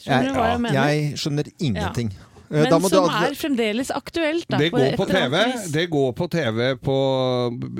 Skjønner 0.00 0.30
du 0.30 0.36
hva 0.38 0.46
jeg 0.52 0.62
mener? 0.64 0.78
jeg 0.94 1.20
skjønner 1.20 1.50
ingenting. 1.58 2.10
Eh, 2.14 2.25
Men 2.50 2.68
da 2.70 2.78
må 2.78 2.88
du- 2.90 2.96
som 2.96 3.08
er 3.10 3.34
fremdeles 3.34 3.90
aktuelt. 3.90 4.46
Da, 4.48 4.58
Det 4.58 4.70
går 4.72 4.84
et 4.92 4.96
på 4.96 5.06
TV. 5.08 5.36
Det 5.72 5.86
går 5.90 6.12
på 6.14 6.28
TV 6.30 6.74
på 6.78 6.96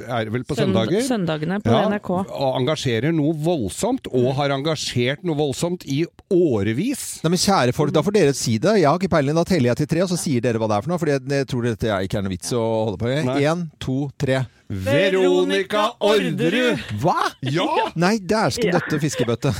Er 0.08 0.30
vel 0.30 0.44
på 0.44 0.56
Sønd- 0.56 0.74
søndager? 0.74 1.02
Søndagene 1.06 1.60
på 1.62 1.70
Ja, 1.70 1.88
NRK. 1.88 2.10
og 2.30 2.60
engasjerer 2.60 3.12
noe 3.14 3.32
voldsomt, 3.34 4.06
og 4.12 4.34
har 4.36 4.48
engasjert 4.50 5.22
noe 5.24 5.36
voldsomt 5.36 5.84
i 5.86 6.04
årevis. 6.30 7.22
Nei, 7.22 7.30
men 7.30 7.38
kjære 7.38 7.72
folk, 7.74 7.92
da 7.92 8.02
får 8.02 8.12
dere 8.12 8.34
si 8.34 8.58
det. 8.58 8.76
Jeg 8.80 8.86
har 8.88 8.98
ikke 8.98 9.08
peiling. 9.10 9.34
Da 9.34 9.44
teller 9.44 9.70
jeg 9.74 9.76
til 9.76 9.86
tre, 9.86 10.00
og 10.02 10.08
så 10.10 10.18
sier 10.18 10.40
dere 10.40 10.58
hva 10.58 10.68
det 10.68 10.76
er 10.78 10.82
for 10.82 10.88
noe. 10.90 10.98
For 10.98 11.06
jeg, 11.06 11.20
jeg 11.28 11.46
tror 11.46 11.62
dette 11.62 11.84
er 11.88 12.00
ikke 12.06 12.18
er 12.18 12.22
noe 12.22 12.30
vits 12.34 12.52
å 12.52 12.62
holde 12.86 12.98
på 12.98 13.24
med. 13.24 13.42
Én, 13.42 13.70
to, 13.78 14.10
tre. 14.18 14.46
Veronica 14.68 15.92
Orderud! 16.00 16.80
Hva? 17.00 17.14
Ja! 17.42 17.90
Nei, 17.94 18.16
dæsken 18.18 18.72
døtte 18.74 18.98
fiskebøtte. 18.98 19.52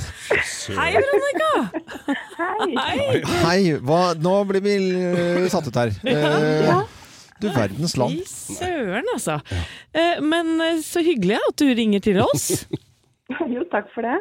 Hei, 0.75 0.93
Veronica! 0.99 1.51
Hei. 2.37 2.75
Hei! 2.75 3.21
Hei, 3.45 3.61
hva 3.87 4.01
Nå 4.19 4.33
blir 4.49 4.65
vi 4.65 4.77
eh, 4.99 5.45
satt 5.53 5.69
ut 5.69 5.79
her. 5.79 5.93
Ja. 6.03 6.81
du 7.39 7.47
verdens 7.55 7.95
land. 8.01 8.19
Fy 8.27 8.57
søren, 8.57 9.07
altså. 9.13 9.39
Ja. 9.53 10.07
Men 10.25 10.57
eh, 10.65 10.81
så 10.83 11.05
hyggelig 11.07 11.39
at 11.39 11.63
du 11.63 11.71
ringer 11.71 12.03
til 12.03 12.23
oss. 12.25 12.67
Jo, 13.27 13.65
takk 13.73 13.89
for 13.91 14.07
det. 14.07 14.21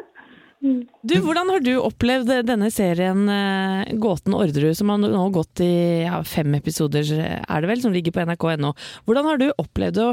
Du, 1.06 1.12
Hvordan 1.22 1.50
har 1.52 1.60
du 1.62 1.76
opplevd 1.78 2.32
denne 2.48 2.72
serien 2.74 3.28
eh, 3.30 3.92
Gåten 4.02 4.34
Orderud, 4.34 4.74
som 4.74 4.90
har 4.90 4.98
nå 4.98 5.28
gått 5.34 5.62
i 5.62 6.02
ja, 6.02 6.18
fem 6.26 6.56
episoder, 6.58 7.06
er 7.14 7.62
det 7.62 7.70
vel, 7.70 7.82
som 7.84 7.94
ligger 7.94 8.16
på 8.16 8.24
nrk.no. 8.26 8.72
Hvordan 9.06 9.30
har 9.30 9.38
du 9.38 9.46
opplevd 9.62 10.02
å, 10.02 10.08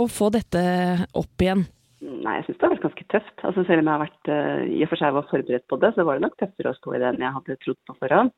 å 0.00 0.08
få 0.08 0.30
dette 0.32 0.62
opp 1.12 1.44
igjen? 1.44 1.66
Nei, 2.00 2.38
jeg 2.38 2.46
syns 2.46 2.56
det 2.56 2.64
har 2.64 2.72
vært 2.72 2.86
ganske 2.86 2.99
tøft. 3.12 3.34
Altså, 3.46 3.64
selv 3.66 3.82
om 3.82 3.90
jeg 3.90 3.96
har 3.96 4.04
vært, 4.04 4.30
eh, 4.34 4.62
i 4.78 4.84
og 4.84 4.90
for 4.92 5.00
seg 5.00 5.16
var 5.16 5.28
forberedt 5.30 5.66
på 5.70 5.78
det, 5.82 5.92
så 5.96 6.06
var 6.06 6.18
det 6.18 6.24
nok 6.26 6.38
tøffere 6.40 6.72
å 6.72 6.78
stå 6.78 6.94
i 6.94 7.02
det 7.02 7.10
enn 7.10 7.26
jeg 7.26 7.36
hadde 7.36 7.58
trodd 7.64 7.80
på 7.88 7.96
forhånd. 7.98 8.32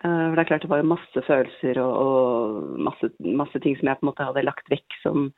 Eh, 0.00 0.24
for 0.30 0.38
det 0.38 0.44
er 0.44 0.50
klart 0.50 0.64
det 0.64 0.72
var 0.72 0.80
jo 0.80 0.92
masse 0.94 1.24
følelser 1.26 1.80
og, 1.82 1.92
og 2.00 2.78
masse, 2.88 3.10
masse 3.20 3.60
ting 3.60 3.76
som 3.76 3.90
jeg 3.90 4.00
på 4.00 4.06
en 4.06 4.10
måte 4.12 4.28
hadde 4.30 4.46
lagt 4.46 4.72
vekk, 4.72 4.98
som, 5.02 5.28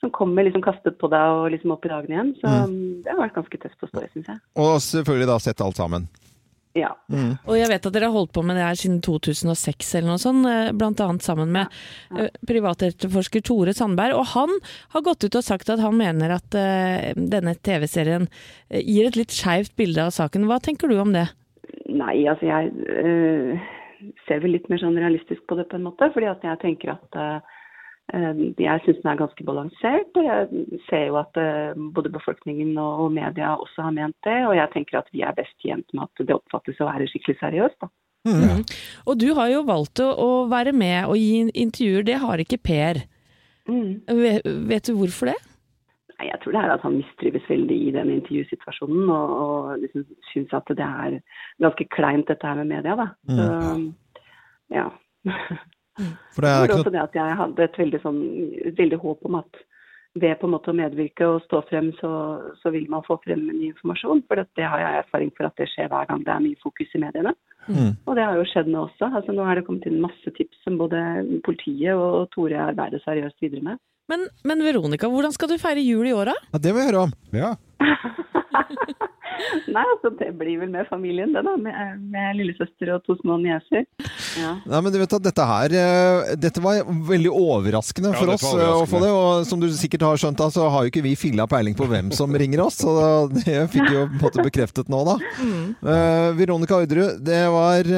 som 0.00 0.14
kommer 0.16 0.46
liksom 0.46 0.64
kastet 0.64 0.96
på 1.00 1.10
deg 1.12 1.36
og 1.36 1.50
liksom 1.52 1.74
opp 1.76 1.84
i 1.84 1.92
dagen 1.92 2.14
igjen. 2.14 2.32
Så 2.40 2.48
mm, 2.48 2.80
det 3.04 3.12
har 3.12 3.20
vært 3.20 3.36
ganske 3.36 3.62
tøft 3.66 3.84
å 3.84 3.90
stå 3.90 4.06
i, 4.06 4.10
syns 4.14 4.32
jeg. 4.32 4.42
Og 4.64 4.74
selvfølgelig 4.86 5.30
da 5.32 5.38
sett 5.44 5.64
alt 5.66 5.80
sammen. 5.82 6.08
Ja. 6.78 6.92
Og 7.10 7.56
jeg 7.58 7.66
vet 7.66 7.86
at 7.88 7.94
dere 7.94 8.10
har 8.10 8.14
holdt 8.14 8.32
på 8.36 8.44
med 8.46 8.54
det 8.54 8.62
her 8.62 8.78
siden 8.78 9.00
2006 9.02 9.88
eller 9.98 10.12
noe 10.12 10.22
sånt, 10.22 10.44
bl.a. 10.46 10.74
blant 10.78 11.02
annet 11.02 11.26
sammen 11.26 11.50
med 11.54 11.80
eh, 12.14 12.30
privatetterforsker 12.46 13.42
Tore 13.46 13.74
Sandberg. 13.74 14.14
Og 14.20 14.30
han 14.36 14.54
har 14.94 15.04
gått 15.06 15.26
ut 15.26 15.40
og 15.40 15.46
sagt 15.46 15.72
at 15.72 15.82
han 15.82 15.98
mener 15.98 16.36
at 16.36 16.54
eh, 16.58 17.10
denne 17.18 17.56
TV-serien 17.58 18.28
eh, 18.68 18.84
gir 18.86 19.10
et 19.10 19.18
litt 19.18 19.34
skeivt 19.34 19.74
bilde 19.80 20.06
av 20.06 20.14
saken. 20.14 20.46
Hva 20.50 20.60
tenker 20.62 20.90
du 20.90 21.00
om 21.02 21.10
det? 21.16 21.26
Nei, 21.90 22.22
altså 22.30 22.46
jeg 22.46 22.70
øh, 23.02 23.70
ser 24.28 24.44
vel 24.44 24.54
litt 24.54 24.70
mer 24.70 24.82
sånn 24.82 24.98
realistisk 25.00 25.42
på 25.50 25.58
det 25.58 25.66
på 25.72 25.80
en 25.80 25.88
måte. 25.88 26.12
Fordi 26.14 26.30
at 26.30 26.46
jeg 26.46 26.62
tenker 26.62 26.94
at 26.94 27.18
øh, 27.18 27.49
jeg 28.10 28.82
syns 28.84 29.00
den 29.02 29.10
er 29.12 29.18
ganske 29.20 29.44
balansert. 29.46 30.18
Og 30.18 30.24
jeg 30.26 30.80
ser 30.88 31.06
jo 31.08 31.18
at 31.20 31.40
øh, 31.40 31.78
både 31.94 32.12
befolkningen 32.12 32.78
og, 32.78 33.12
media 33.12 33.54
også 33.54 33.86
har 33.86 33.96
ment 33.96 34.16
det. 34.26 34.38
Og 34.48 34.56
jeg 34.56 34.72
tenker 34.74 35.00
at 35.00 35.10
vi 35.12 35.22
er 35.22 35.36
best 35.36 35.54
tjent 35.62 35.86
med 35.94 36.06
at 36.08 36.26
det 36.26 36.36
oppfattes 36.36 36.80
å 36.80 36.90
være 36.90 37.08
skikkelig 37.10 37.38
seriøst. 37.40 37.78
da. 37.82 37.90
Og 39.08 39.16
du 39.20 39.30
har 39.38 39.48
jo 39.48 39.62
valgt 39.68 40.02
å, 40.04 40.30
være 40.50 40.74
med 40.76 41.08
og 41.08 41.16
gi 41.16 41.46
intervjuer, 41.54 42.04
det 42.04 42.18
har 42.20 42.42
ikke 42.42 42.60
Per. 42.60 43.00
Mm. 43.70 44.02
Vet, 44.68 44.88
du 44.88 44.96
hvorfor 44.98 45.30
det? 45.30 45.38
Nei, 46.18 46.28
Jeg 46.28 46.40
tror 46.42 46.52
det 46.52 46.60
er 46.60 46.74
at 46.74 46.84
han 46.84 46.98
mistrives 46.98 47.48
veldig 47.48 47.76
i 47.86 47.90
den 47.96 48.12
intervjusituasjonen. 48.18 49.08
Og, 49.08 49.34
og 49.44 49.82
liksom 49.84 50.06
syns 50.32 50.54
at 50.56 50.68
det 50.76 50.86
er 50.86 51.20
ganske 51.62 51.88
kleint 51.96 52.28
dette 52.28 52.46
her 52.46 52.60
med 52.60 52.72
media, 52.74 52.96
da. 52.98 53.10
Så 53.30 53.50
ja. 54.74 54.88
For 56.34 56.46
det 56.46 56.52
er 56.52 56.68
ikke 56.68 56.78
også 56.78 56.88
noe 56.88 56.96
det 56.96 57.02
at 57.02 57.18
jeg 57.20 57.40
hadde 57.42 57.66
et 57.66 57.82
veldig, 57.82 58.00
sånn, 58.04 58.22
veldig 58.78 59.00
håp 59.04 59.28
om 59.30 59.38
at 59.40 59.62
ved 60.18 60.40
på 60.40 60.48
en 60.48 60.54
måte 60.56 60.72
å 60.72 60.74
medvirke 60.74 61.26
og 61.28 61.44
stå 61.44 61.60
frem, 61.68 61.92
så, 62.00 62.10
så 62.62 62.72
vil 62.74 62.88
man 62.90 63.04
få 63.06 63.20
frem 63.22 63.44
ny 63.46 63.68
informasjon. 63.68 64.24
For 64.26 64.40
det, 64.40 64.48
det 64.58 64.66
har 64.66 64.82
jeg 64.82 65.04
erfaring 65.04 65.30
for 65.36 65.46
at 65.46 65.60
det 65.60 65.68
skjer 65.70 65.90
hver 65.92 66.08
gang 66.08 66.24
det 66.26 66.32
er 66.34 66.42
mye 66.42 66.58
fokus 66.64 66.96
i 66.98 67.02
mediene. 67.02 67.34
Mm. 67.68 67.92
Og 68.08 68.16
det 68.18 68.24
har 68.26 68.40
jo 68.40 68.48
skjedd 68.50 68.72
nå 68.72 68.88
også. 68.88 69.06
Altså, 69.06 69.36
nå 69.36 69.46
er 69.46 69.60
det 69.60 69.66
kommet 69.68 69.86
inn 69.86 70.02
masse 70.02 70.34
tips 70.34 70.64
som 70.66 70.80
både 70.80 70.98
politiet 71.46 71.94
og 71.94 72.26
Tore 72.34 72.58
arbeider 72.72 73.02
seriøst 73.04 73.38
videre 73.44 73.62
med. 73.70 73.82
Men, 74.10 74.26
men 74.42 74.64
Veronica, 74.66 75.06
hvordan 75.06 75.34
skal 75.36 75.52
du 75.52 75.60
feire 75.62 75.84
jul 75.84 76.08
i 76.10 76.14
år, 76.16 76.32
da? 76.32 76.38
ja, 76.50 76.62
Det 76.64 76.72
vil 76.74 76.82
jeg 76.82 76.90
høre 76.90 77.04
om. 77.06 77.12
Ja. 77.36 77.54
Nei, 79.70 79.82
altså 79.82 80.10
det 80.18 80.30
blir 80.36 80.58
vel 80.60 80.70
med 80.72 80.88
familien, 80.90 81.32
det 81.32 81.42
da. 81.46 81.54
Med, 81.60 82.00
med 82.12 82.36
lillesøster 82.38 82.90
og 82.94 83.04
to 83.06 83.16
små 83.20 83.38
nieser. 83.40 83.86
Ja. 84.38 84.52
Nei, 84.68 84.80
men 84.84 84.92
du 84.92 84.98
vet 85.00 85.14
at 85.16 85.24
dette 85.24 85.44
her 85.46 85.72
eh, 85.74 86.32
Dette 86.38 86.62
var 86.62 86.84
veldig 86.86 87.32
overraskende 87.34 88.12
Ja, 88.12 88.18
for 88.20 88.30
oss 88.34 88.44
var 88.46 88.60
eh, 88.62 88.74
å 88.82 88.84
få 88.88 89.00
det. 89.02 89.10
Og 89.14 89.46
som 89.48 89.62
du 89.62 89.66
sikkert 89.74 90.04
har 90.06 90.20
skjønt, 90.20 90.38
da, 90.40 90.50
så 90.52 90.68
har 90.72 90.84
jo 90.84 90.92
ikke 90.92 91.04
vi 91.06 91.14
filla 91.18 91.46
peiling 91.50 91.76
på 91.78 91.88
hvem 91.90 92.12
som 92.16 92.34
ringer 92.36 92.62
oss. 92.66 92.80
Så 92.84 92.92
det 93.38 93.56
fikk 93.72 93.88
jo 93.88 94.04
på 94.10 94.18
en 94.18 94.24
måte 94.26 94.46
bekreftet 94.46 94.92
nå, 94.92 95.02
da. 95.08 95.16
Eh, 95.40 96.28
Veronica 96.38 96.78
Orderud, 96.80 97.22
det, 97.26 97.40
var, 97.54 97.90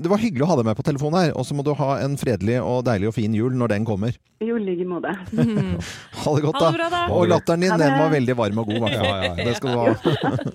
det 0.00 0.10
var 0.10 0.22
hyggelig 0.24 0.46
å 0.46 0.50
ha 0.54 0.58
deg 0.62 0.70
med 0.70 0.80
på 0.80 0.86
telefonen 0.86 1.26
her. 1.26 1.36
Og 1.36 1.46
så 1.48 1.56
må 1.58 1.66
du 1.66 1.74
ha 1.78 1.98
en 2.04 2.16
fredelig 2.20 2.60
og 2.64 2.84
deilig 2.88 3.10
og 3.12 3.16
fin 3.18 3.36
jul 3.36 3.54
når 3.58 3.74
den 3.76 3.88
kommer. 3.88 4.16
Jo, 4.40 4.56
i 4.56 4.64
like 4.64 4.86
måte. 4.88 5.12
Ha 6.20 6.32
det 6.36 6.42
godt, 6.44 6.56
Ha 6.56 6.60
da. 6.60 6.70
det 6.70 6.78
bra, 6.78 6.88
da. 6.92 7.00
Og 7.12 7.28
latteren 7.28 7.62
din, 7.64 7.74
den 7.80 7.94
var 7.96 8.10
veldig 8.12 8.34
varm 8.38 8.60
og 8.62 8.70
god. 8.70 8.76
i 8.76 8.80
hvert 8.84 8.96
fall. 8.96 9.09
Ja. 9.10 9.34
Det 9.36 9.56
skal 9.58 9.74
du 9.74 9.80
ha. 9.80 9.92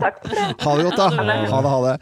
Takk 0.01 0.19
for 0.23 0.33
det. 0.33 0.47
Ha 0.65 0.75
det 0.79 0.87
godt, 0.89 0.99
da. 0.99 1.09
Ha 1.51 1.61
det, 1.61 1.71
ha 1.75 1.79
det. 1.85 1.95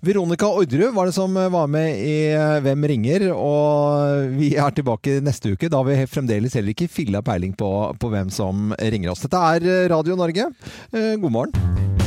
Veronica 0.00 0.48
Orderud 0.48 0.94
var 0.96 1.10
det 1.10 1.12
som 1.12 1.34
var 1.36 1.66
med 1.68 1.98
i 2.00 2.32
eh, 2.32 2.56
Hvem 2.64 2.86
ringer? 2.88 3.26
Og 3.36 4.30
vi 4.38 4.54
er 4.56 4.72
tilbake 4.72 5.18
neste 5.24 5.52
uke. 5.52 5.68
Da 5.72 5.82
vi 5.84 5.98
fremdeles 6.08 6.56
heller 6.56 6.72
ikke 6.72 6.88
filla 6.88 7.20
peiling 7.24 7.52
på, 7.52 7.68
på 8.00 8.12
hvem 8.12 8.32
som 8.32 8.72
ringer 8.80 9.12
oss. 9.12 9.26
Dette 9.26 9.42
er 9.54 9.68
eh, 9.68 9.88
Radio 9.92 10.16
Norge. 10.16 10.48
Eh, 10.94 11.14
God 11.20 11.36
morgen. 11.36 11.98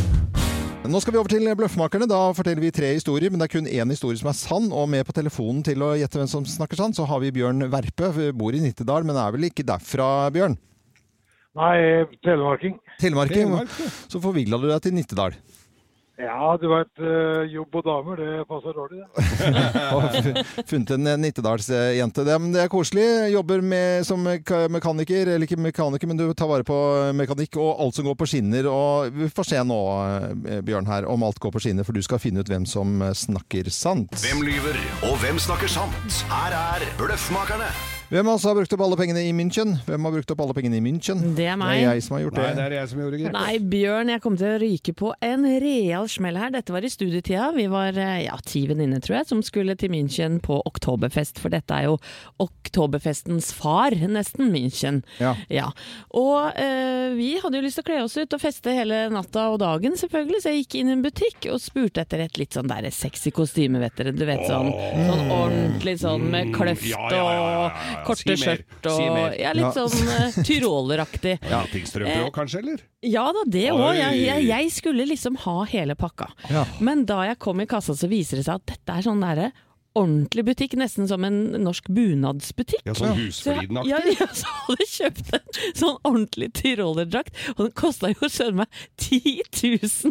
Nå 0.83 0.99
skal 0.99 1.13
vi 1.15 1.19
over 1.21 1.31
til 1.31 1.45
Bløffmakerne. 1.55 2.09
Da 2.11 2.17
forteller 2.35 2.65
vi 2.65 2.73
tre 2.75 2.89
historier, 2.97 3.31
men 3.31 3.39
det 3.39 3.45
er 3.45 3.53
kun 3.53 3.69
én 3.71 3.93
historie 3.93 4.19
som 4.19 4.27
er 4.33 4.35
sann. 4.35 4.65
Og 4.75 4.89
med 4.91 5.05
på 5.07 5.15
telefonen 5.15 5.61
til 5.63 5.85
å 5.85 5.93
gjette 5.95 6.19
hvem 6.19 6.27
som 6.27 6.43
snakker 6.49 6.81
sann, 6.81 6.97
så 6.97 7.05
har 7.07 7.21
vi 7.23 7.31
Bjørn 7.37 7.69
Verpe. 7.71 8.09
Vi 8.17 8.33
bor 8.35 8.57
i 8.57 8.59
Nittedal, 8.59 9.05
men 9.07 9.15
er 9.15 9.31
vel 9.37 9.47
ikke 9.47 9.63
derfra, 9.69 10.09
Bjørn? 10.35 10.57
Nei. 11.55 11.77
Telemarking. 12.25 12.75
Telemark, 13.01 13.35
ja. 13.35 13.65
Så 14.11 14.21
forvigla 14.23 14.59
du 14.61 14.69
deg 14.69 14.81
til 14.85 14.95
Nittedal. 14.97 15.35
Ja, 16.13 16.51
du 16.61 16.67
veit, 16.69 16.99
jobb 17.49 17.73
og 17.79 17.85
damer, 17.87 18.19
det 18.21 18.43
passer 18.45 18.75
dårlig, 18.77 18.99
det. 19.01 20.43
Funnet 20.69 20.91
en 20.93 21.09
Nittedalsjente. 21.23 22.25
Det, 22.27 22.35
det 22.53 22.61
er 22.61 22.69
koselig. 22.69 23.05
Jobber 23.33 23.63
med, 23.65 24.05
som 24.05 24.21
mekaniker, 24.21 25.31
eller 25.33 25.47
ikke 25.47 25.57
mekaniker, 25.57 26.11
men 26.11 26.19
du 26.21 26.27
tar 26.37 26.51
vare 26.51 26.67
på 26.67 26.77
mekanikk 27.17 27.57
og 27.57 27.81
alt 27.81 27.97
som 27.97 28.05
går 28.05 28.19
på 28.19 28.29
skinner. 28.29 28.69
Og 28.69 29.09
vi 29.17 29.31
får 29.33 29.49
se 29.55 29.65
nå, 29.65 29.79
eh, 30.45 30.61
Bjørn, 30.61 30.91
her, 30.91 31.09
om 31.09 31.25
alt 31.25 31.41
går 31.41 31.55
på 31.57 31.63
skinner, 31.65 31.87
for 31.87 31.97
du 31.97 32.05
skal 32.05 32.21
finne 32.21 32.45
ut 32.45 32.53
hvem 32.53 32.69
som 32.69 33.01
snakker 33.25 33.73
sant. 33.73 34.13
Hvem 34.21 34.45
lyver, 34.45 34.77
og 35.09 35.17
hvem 35.25 35.41
snakker 35.41 35.71
sant? 35.81 36.23
Her 36.29 36.53
er 36.61 36.87
Bløffmakerne. 37.01 37.73
Hvem 38.13 38.27
av 38.27 38.35
oss 38.35 38.43
har 38.45 38.53
brukt 38.53 38.73
opp 38.75 38.81
alle 38.85 38.97
pengene 38.99 39.21
i 39.25 39.31
München? 39.33 39.71
Hvem 39.87 40.03
har 40.05 40.11
brukt 40.13 40.31
opp 40.35 40.41
alle 40.43 40.53
pengene 40.53 40.77
i 40.77 40.81
München? 40.85 41.21
Det 41.33 41.47
er 41.49 41.55
meg. 41.57 41.79
Det 41.79 41.85
er 41.87 41.95
jeg 41.97 42.03
som 42.05 42.13
har 42.13 42.19
gjort 42.21 42.35
det. 42.37 42.43
Nei, 42.43 42.53
det. 42.53 42.65
er 42.65 42.73
jeg 42.75 42.89
som 42.91 42.99
gjorde 43.01 43.17
det. 43.17 43.31
Nei, 43.33 43.53
Bjørn, 43.71 44.11
jeg 44.13 44.21
kom 44.21 44.35
til 44.37 44.49
å 44.51 44.59
ryke 44.61 44.93
på 44.99 45.13
en 45.25 45.47
real 45.63 46.05
smell 46.13 46.37
her. 46.37 46.51
Dette 46.53 46.75
var 46.75 46.85
i 46.85 46.91
studietida. 46.93 47.47
Vi 47.55 47.65
var 47.73 47.97
eh, 47.97 48.19
ja, 48.27 48.35
ti 48.45 48.61
venninner, 48.69 49.01
tror 49.01 49.17
jeg, 49.17 49.27
som 49.31 49.41
skulle 49.41 49.73
til 49.81 49.89
München 49.95 50.35
på 50.45 50.59
Oktoberfest. 50.69 51.41
For 51.41 51.55
dette 51.55 51.73
er 51.73 51.87
jo 51.87 51.95
Oktoberfestens 52.45 53.49
far, 53.57 53.97
nesten, 53.97 54.53
München. 54.53 55.01
Ja. 55.17 55.33
ja. 55.49 55.65
Og 56.13 56.53
eh, 56.53 57.17
vi 57.17 57.31
hadde 57.41 57.57
jo 57.57 57.65
lyst 57.65 57.81
til 57.81 57.87
å 57.87 57.89
kle 57.89 57.99
oss 58.03 58.19
ut 58.21 58.37
og 58.37 58.45
feste 58.45 58.77
hele 58.77 59.07
natta 59.15 59.47
og 59.55 59.57
dagen, 59.65 59.97
selvfølgelig. 59.97 60.43
Så 60.45 60.53
jeg 60.53 60.67
gikk 60.67 60.77
inn 60.83 60.93
i 60.93 60.95
en 60.99 61.03
butikk 61.07 61.49
og 61.49 61.57
spurte 61.65 62.05
etter 62.05 62.21
et 62.27 62.37
litt 62.37 62.53
sånn 62.53 62.69
der 62.69 62.91
sexy 62.93 63.33
kostyme, 63.33 63.81
vet 63.81 63.97
dere. 63.97 64.13
Du 64.13 64.21
vet 64.29 64.45
sånn, 64.45 64.69
sånn 65.09 65.33
ordentlig 65.33 65.97
sånn 66.05 66.29
med 66.29 66.53
kløft 66.53 66.85
ja, 66.93 67.09
ja. 67.09 67.33
og 67.33 68.02
korte 68.07 68.35
skjørt 68.39 68.87
og. 68.91 69.01
Ja, 69.39 69.51
litt 69.57 69.65
Ja. 69.67 69.71
sånn 69.75 70.07
uh, 70.07 70.37
tyroleraktig. 70.47 71.35
Datingstrømper 71.53 72.25
òg, 72.27 72.31
kanskje, 72.35 72.63
eller? 72.63 72.83
Ja 73.03 73.25
da, 73.35 73.43
det 73.49 73.67
òg. 73.73 73.89
Jeg, 73.97 74.21
jeg, 74.23 74.47
jeg 74.49 74.71
skulle 74.75 75.05
liksom 75.09 75.37
ha 75.43 75.57
hele 75.73 75.95
pakka. 75.99 76.29
Ja. 76.51 76.63
Men 76.83 77.05
da 77.09 77.21
jeg 77.29 77.39
kom 77.43 77.61
i 77.63 77.67
kassa, 77.69 77.95
så 77.97 78.09
viser 78.11 78.39
det 78.39 78.47
seg 78.47 78.61
at 78.61 78.67
dette 78.75 78.97
er 78.99 79.05
sånn 79.09 79.23
derre 79.23 79.51
ordentlig 79.95 80.43
butikk, 80.47 80.73
nesten 80.79 81.07
som 81.07 81.23
en 81.27 81.35
norsk 81.61 81.85
bunadsbutikk. 81.93 82.81
Ja, 82.87 82.93
sånn 82.97 83.13
Husfliden-aktig. 83.19 83.91
ja, 83.91 83.99
ja, 84.19 84.27
så 84.33 84.49
hadde 84.49 84.77
jeg 84.81 84.89
kjøpt 84.93 85.33
en 85.37 85.77
sånn 85.77 85.97
ordentlig 86.09 86.49
tyrolerdrakt, 86.57 87.35
og 87.53 87.61
den 87.67 87.73
kosta 87.77 88.09
jo 88.13 88.29
søren 88.31 88.57
meg 88.63 88.79
10 88.97 89.43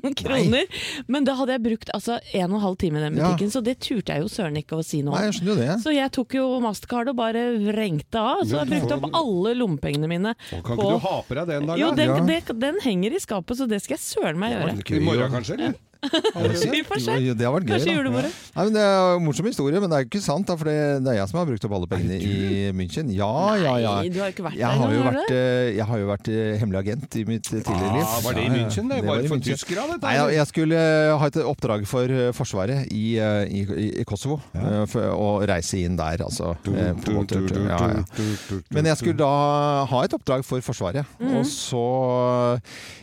000 0.03 0.14
kroner! 0.21 0.66
Men 1.11 1.27
da 1.27 1.35
hadde 1.40 1.57
jeg 1.57 1.64
brukt 1.66 1.90
altså 1.97 2.21
en 2.33 2.53
og 2.53 2.61
en 2.61 2.64
halv 2.66 2.79
time 2.83 3.01
i 3.01 3.05
den 3.09 3.18
Ja. 3.18 3.33
butikken, 3.33 3.51
så 3.55 3.62
det 3.66 3.77
turte 3.83 4.14
jeg 4.14 4.23
jo 4.23 4.31
søren 4.31 4.57
ikke 4.62 4.79
å 4.79 4.85
si 4.87 5.03
noe 5.03 5.16
Nei, 5.16 5.27
om. 5.27 5.31
jeg 5.33 5.38
skjønner 5.40 5.53
jo 5.55 5.61
det. 5.64 5.79
Så 5.83 5.95
jeg 5.97 6.14
tok 6.14 6.38
jo 6.38 6.47
mastercard 6.62 7.11
og 7.12 7.16
bare 7.18 7.45
vrengte 7.66 8.23
av. 8.23 8.42
Så 8.47 8.62
jeg 8.62 8.71
brukte 8.73 8.99
opp 9.01 9.09
alle 9.18 9.55
lommepengene 9.59 10.09
mine. 10.11 10.35
Kan 10.51 10.62
ikke 10.79 10.90
du 10.95 10.99
ha 11.09 11.16
på 11.27 11.35
deg 11.40 11.47
den 11.57 11.66
da? 11.66 11.77
Jo, 11.81 11.90
den, 11.99 12.09
Ja. 12.12 12.21
den, 12.23 12.61
den 12.61 12.81
henger 12.87 13.16
i 13.18 13.21
skapet, 13.23 13.59
så 13.59 13.66
det 13.68 13.83
skal 13.83 13.99
jeg 13.99 14.05
søren 14.07 14.38
meg 14.38 14.55
gjøre. 14.55 14.79
I 14.97 15.01
morgen, 15.05 15.31
kanskje? 15.35 15.59
eller? 15.59 15.75
Vi 16.03 16.83
får 16.83 16.99
se. 16.99 17.15
Jo, 17.23 17.35
Det 17.38 17.47
har 17.47 17.53
vært 17.55 17.69
gøy, 17.69 17.77
Kanskje 17.77 17.93
julebordet. 17.95 18.31
Nei, 18.57 18.65
men 18.67 18.75
Det 18.75 18.83
er 18.83 19.17
en 19.17 19.23
morsom 19.23 19.47
historie, 19.47 19.81
men 19.83 19.93
det 19.93 19.99
er 19.99 20.03
jo 20.03 20.09
ikke 20.11 20.23
sant. 20.25 20.47
da, 20.49 20.57
For 20.59 20.67
det, 20.69 20.77
det 21.05 21.12
er 21.12 21.19
jeg 21.21 21.31
som 21.31 21.38
har 21.38 21.47
brukt 21.47 21.67
opp 21.69 21.75
alle 21.79 21.88
pengene 21.91 22.17
i 22.19 22.73
München. 22.75 23.12
Ja, 23.15 23.31
ja, 23.61 23.75
ja. 23.83 23.93
Nei, 24.01 24.11
du 24.11 24.19
har 24.23 24.33
ikke 24.35 24.47
vært 24.49 24.59
Jeg 24.59 24.67
der 24.67 24.83
har 24.83 24.95
jo 24.95 24.99
engang, 24.99 25.07
har 25.07 25.21
vært, 25.21 25.35
eh, 25.37 25.69
jeg 25.77 25.87
har 25.93 26.03
jo 26.03 26.09
vært 26.11 26.31
eh, 26.33 26.51
hemmelig 26.62 26.81
agent 26.83 27.19
i 27.21 27.25
mitt 27.29 27.53
eh, 27.53 27.62
tidligere 27.62 27.93
liv. 27.99 28.07
Ah, 28.09 28.17
var 28.27 28.38
det 28.38 28.47
i. 28.47 28.51
München? 28.57 28.91
Det 28.91 28.99
var 29.07 29.23
var 29.23 29.29
for 29.31 29.47
tyskere, 29.47 29.87
dette, 29.93 30.03
Nei, 30.03 30.15
ja, 30.19 30.27
jeg 30.41 30.51
skulle 30.51 30.83
ha 31.23 31.31
et 31.31 31.41
oppdrag 31.53 31.87
for 31.88 32.17
Forsvaret 32.37 32.91
i, 32.91 33.05
i, 33.23 33.62
i, 34.03 34.07
Kosovo. 34.09 34.41
Ja. 34.57 34.83
Å 35.12 35.31
reise 35.49 35.85
inn 35.87 35.97
der, 36.01 36.27
altså. 36.27 36.57
ja, 36.67 37.79
ja. 37.79 38.03
Men 38.75 38.91
jeg 38.91 38.99
skulle 39.01 39.21
da 39.23 39.87
ha 39.87 40.03
et 40.05 40.19
oppdrag 40.19 40.43
for 40.47 40.65
Forsvaret. 40.65 41.07
Og 41.23 41.47
så 41.49 41.87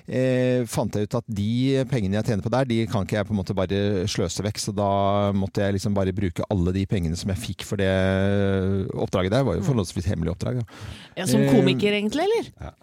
eh, 0.10 0.66
fant 0.70 0.96
jeg 0.96 1.08
ut 1.08 1.18
at 1.20 1.28
de 1.40 1.86
pengene 1.90 2.20
jeg 2.20 2.32
tjener 2.32 2.46
på 2.46 2.52
der, 2.54 2.68
de 2.70 2.80
kan 2.92 3.06
ikke 3.06 3.18
jeg 3.20 3.28
på 3.30 3.34
en 3.36 3.40
måte 3.40 3.56
bare 3.58 3.80
sløse 4.12 4.44
vekk. 4.46 4.60
Så 4.62 4.74
da 4.76 4.90
måtte 5.36 5.64
jeg 5.64 5.78
liksom 5.78 5.96
bare 5.98 6.14
bruke 6.16 6.46
alle 6.52 6.74
de 6.76 6.86
pengene 6.90 7.18
som 7.20 7.32
jeg 7.34 7.42
fikk 7.44 7.66
for 7.68 7.80
det 7.82 7.90
oppdraget 8.94 9.34
der. 9.34 9.44
Det 9.44 9.50
var 9.50 9.60
jo 9.60 9.66
forholdsvis 9.68 10.10
hemmelig 10.12 10.34
oppdrag. 10.36 10.62
Ja, 11.18 11.26
Som 11.30 11.46
komiker, 11.52 11.96
egentlig, 11.96 12.26
eller? 12.28 12.52
Ja, 12.60 12.74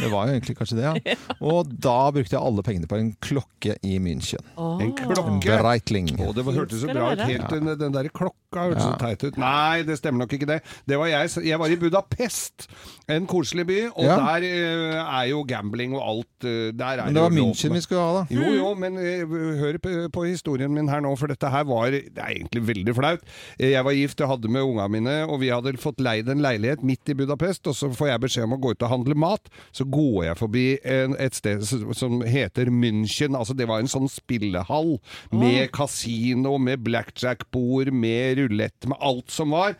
det 0.00 0.10
var 0.12 0.28
jo 0.28 0.34
egentlig 0.36 0.56
kanskje 0.58 0.78
det, 0.78 0.84
ja. 1.10 1.16
Og 1.40 1.70
da 1.82 1.96
brukte 2.14 2.36
jeg 2.36 2.40
alle 2.42 2.64
pengene 2.66 2.88
på 2.90 2.98
en 3.00 3.12
klokke 3.22 3.76
i 3.86 3.96
München. 4.02 4.42
En 4.56 4.86
En 4.86 4.94
klokke? 4.98 5.58
Breitling. 5.60 6.10
Oh, 6.20 6.32
det 6.36 6.44
hørtes 6.46 6.82
så 6.84 6.90
bra 6.92 7.12
ut. 7.14 7.22
Helt, 7.26 7.48
den, 7.52 7.72
den 7.80 7.94
der 7.96 8.08
klokka 8.14 8.66
hørtes 8.68 8.84
så 8.84 8.92
teit 9.00 9.24
ut. 9.26 9.38
Nei, 9.40 9.82
det 9.88 9.98
stemmer 10.00 10.24
nok 10.24 10.32
ikke 10.36 10.48
det. 10.48 10.60
Det 10.88 10.98
var 11.00 11.10
jeg. 11.10 11.32
Jeg 11.46 11.58
var 11.60 11.72
i 11.72 11.78
Budapest, 11.80 12.68
en 13.12 13.26
koselig 13.30 13.66
by, 13.68 13.78
og 13.94 14.04
Ja. 14.06 14.16
der 14.22 14.46
uh, 14.46 15.20
er 15.20 15.26
jo 15.32 15.42
gambling 15.48 15.94
og 15.96 16.02
alt 16.06 16.46
uh, 16.46 16.70
Der 16.76 17.00
er 17.00 17.04
Men 17.08 17.14
det 17.18 17.22
var 17.26 17.34
München 17.34 17.74
vi 17.74 17.80
skulle 17.84 18.00
ha, 18.04 18.22
da. 18.22 18.24
Jo, 18.30 18.52
jo, 18.54 18.68
men 18.78 18.96
uh, 19.00 19.36
hør 19.60 19.78
på, 19.82 19.94
på 20.14 20.24
historien 20.28 20.72
min 20.74 20.88
her 20.92 21.02
nå, 21.04 21.14
for 21.18 21.26
dette 21.32 21.50
her 21.50 21.64
var 21.68 21.90
Det 21.90 22.16
er 22.16 22.36
egentlig 22.36 22.62
veldig 22.68 22.94
flaut. 22.96 23.24
Eh, 23.58 23.70
Jeg 23.74 23.84
var 23.84 23.92
gift, 23.96 24.20
jeg 24.20 24.28
hadde 24.30 24.48
med 24.52 24.62
unga 24.66 24.86
mine, 24.92 25.16
og 25.26 25.40
vi 25.42 25.50
hadde 25.52 25.74
fått 25.82 26.00
leid 26.02 26.28
en 26.32 26.40
leilighet 26.44 26.82
midt 26.86 27.08
i 27.12 27.16
Budapest, 27.18 27.66
og 27.70 27.74
så 27.76 27.90
får 27.94 28.12
jeg 28.12 28.22
beskjed 28.26 28.46
om 28.48 28.56
å 28.56 28.60
gå 28.62 28.72
ut 28.76 28.82
og 28.86 28.92
handle 28.92 29.14
mat. 29.18 29.45
Så 29.76 29.86
går 29.90 30.26
jeg 30.28 30.40
forbi 30.40 30.66
en, 30.84 31.16
et 31.22 31.36
sted 31.36 31.64
som 31.66 32.20
heter 32.26 32.70
München. 32.72 33.36
Altså, 33.38 33.56
det 33.56 33.68
var 33.70 33.82
en 33.82 33.90
sånn 33.90 34.10
spillehall 34.12 34.96
med 35.34 35.70
kasino, 35.76 36.56
med 36.62 36.84
blackjack-bord, 36.86 37.92
med 37.94 38.42
rulett, 38.42 38.88
med 38.88 39.00
alt 39.00 39.32
som 39.32 39.54
var. 39.56 39.76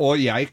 Og 0.00 0.20
jeg 0.22 0.48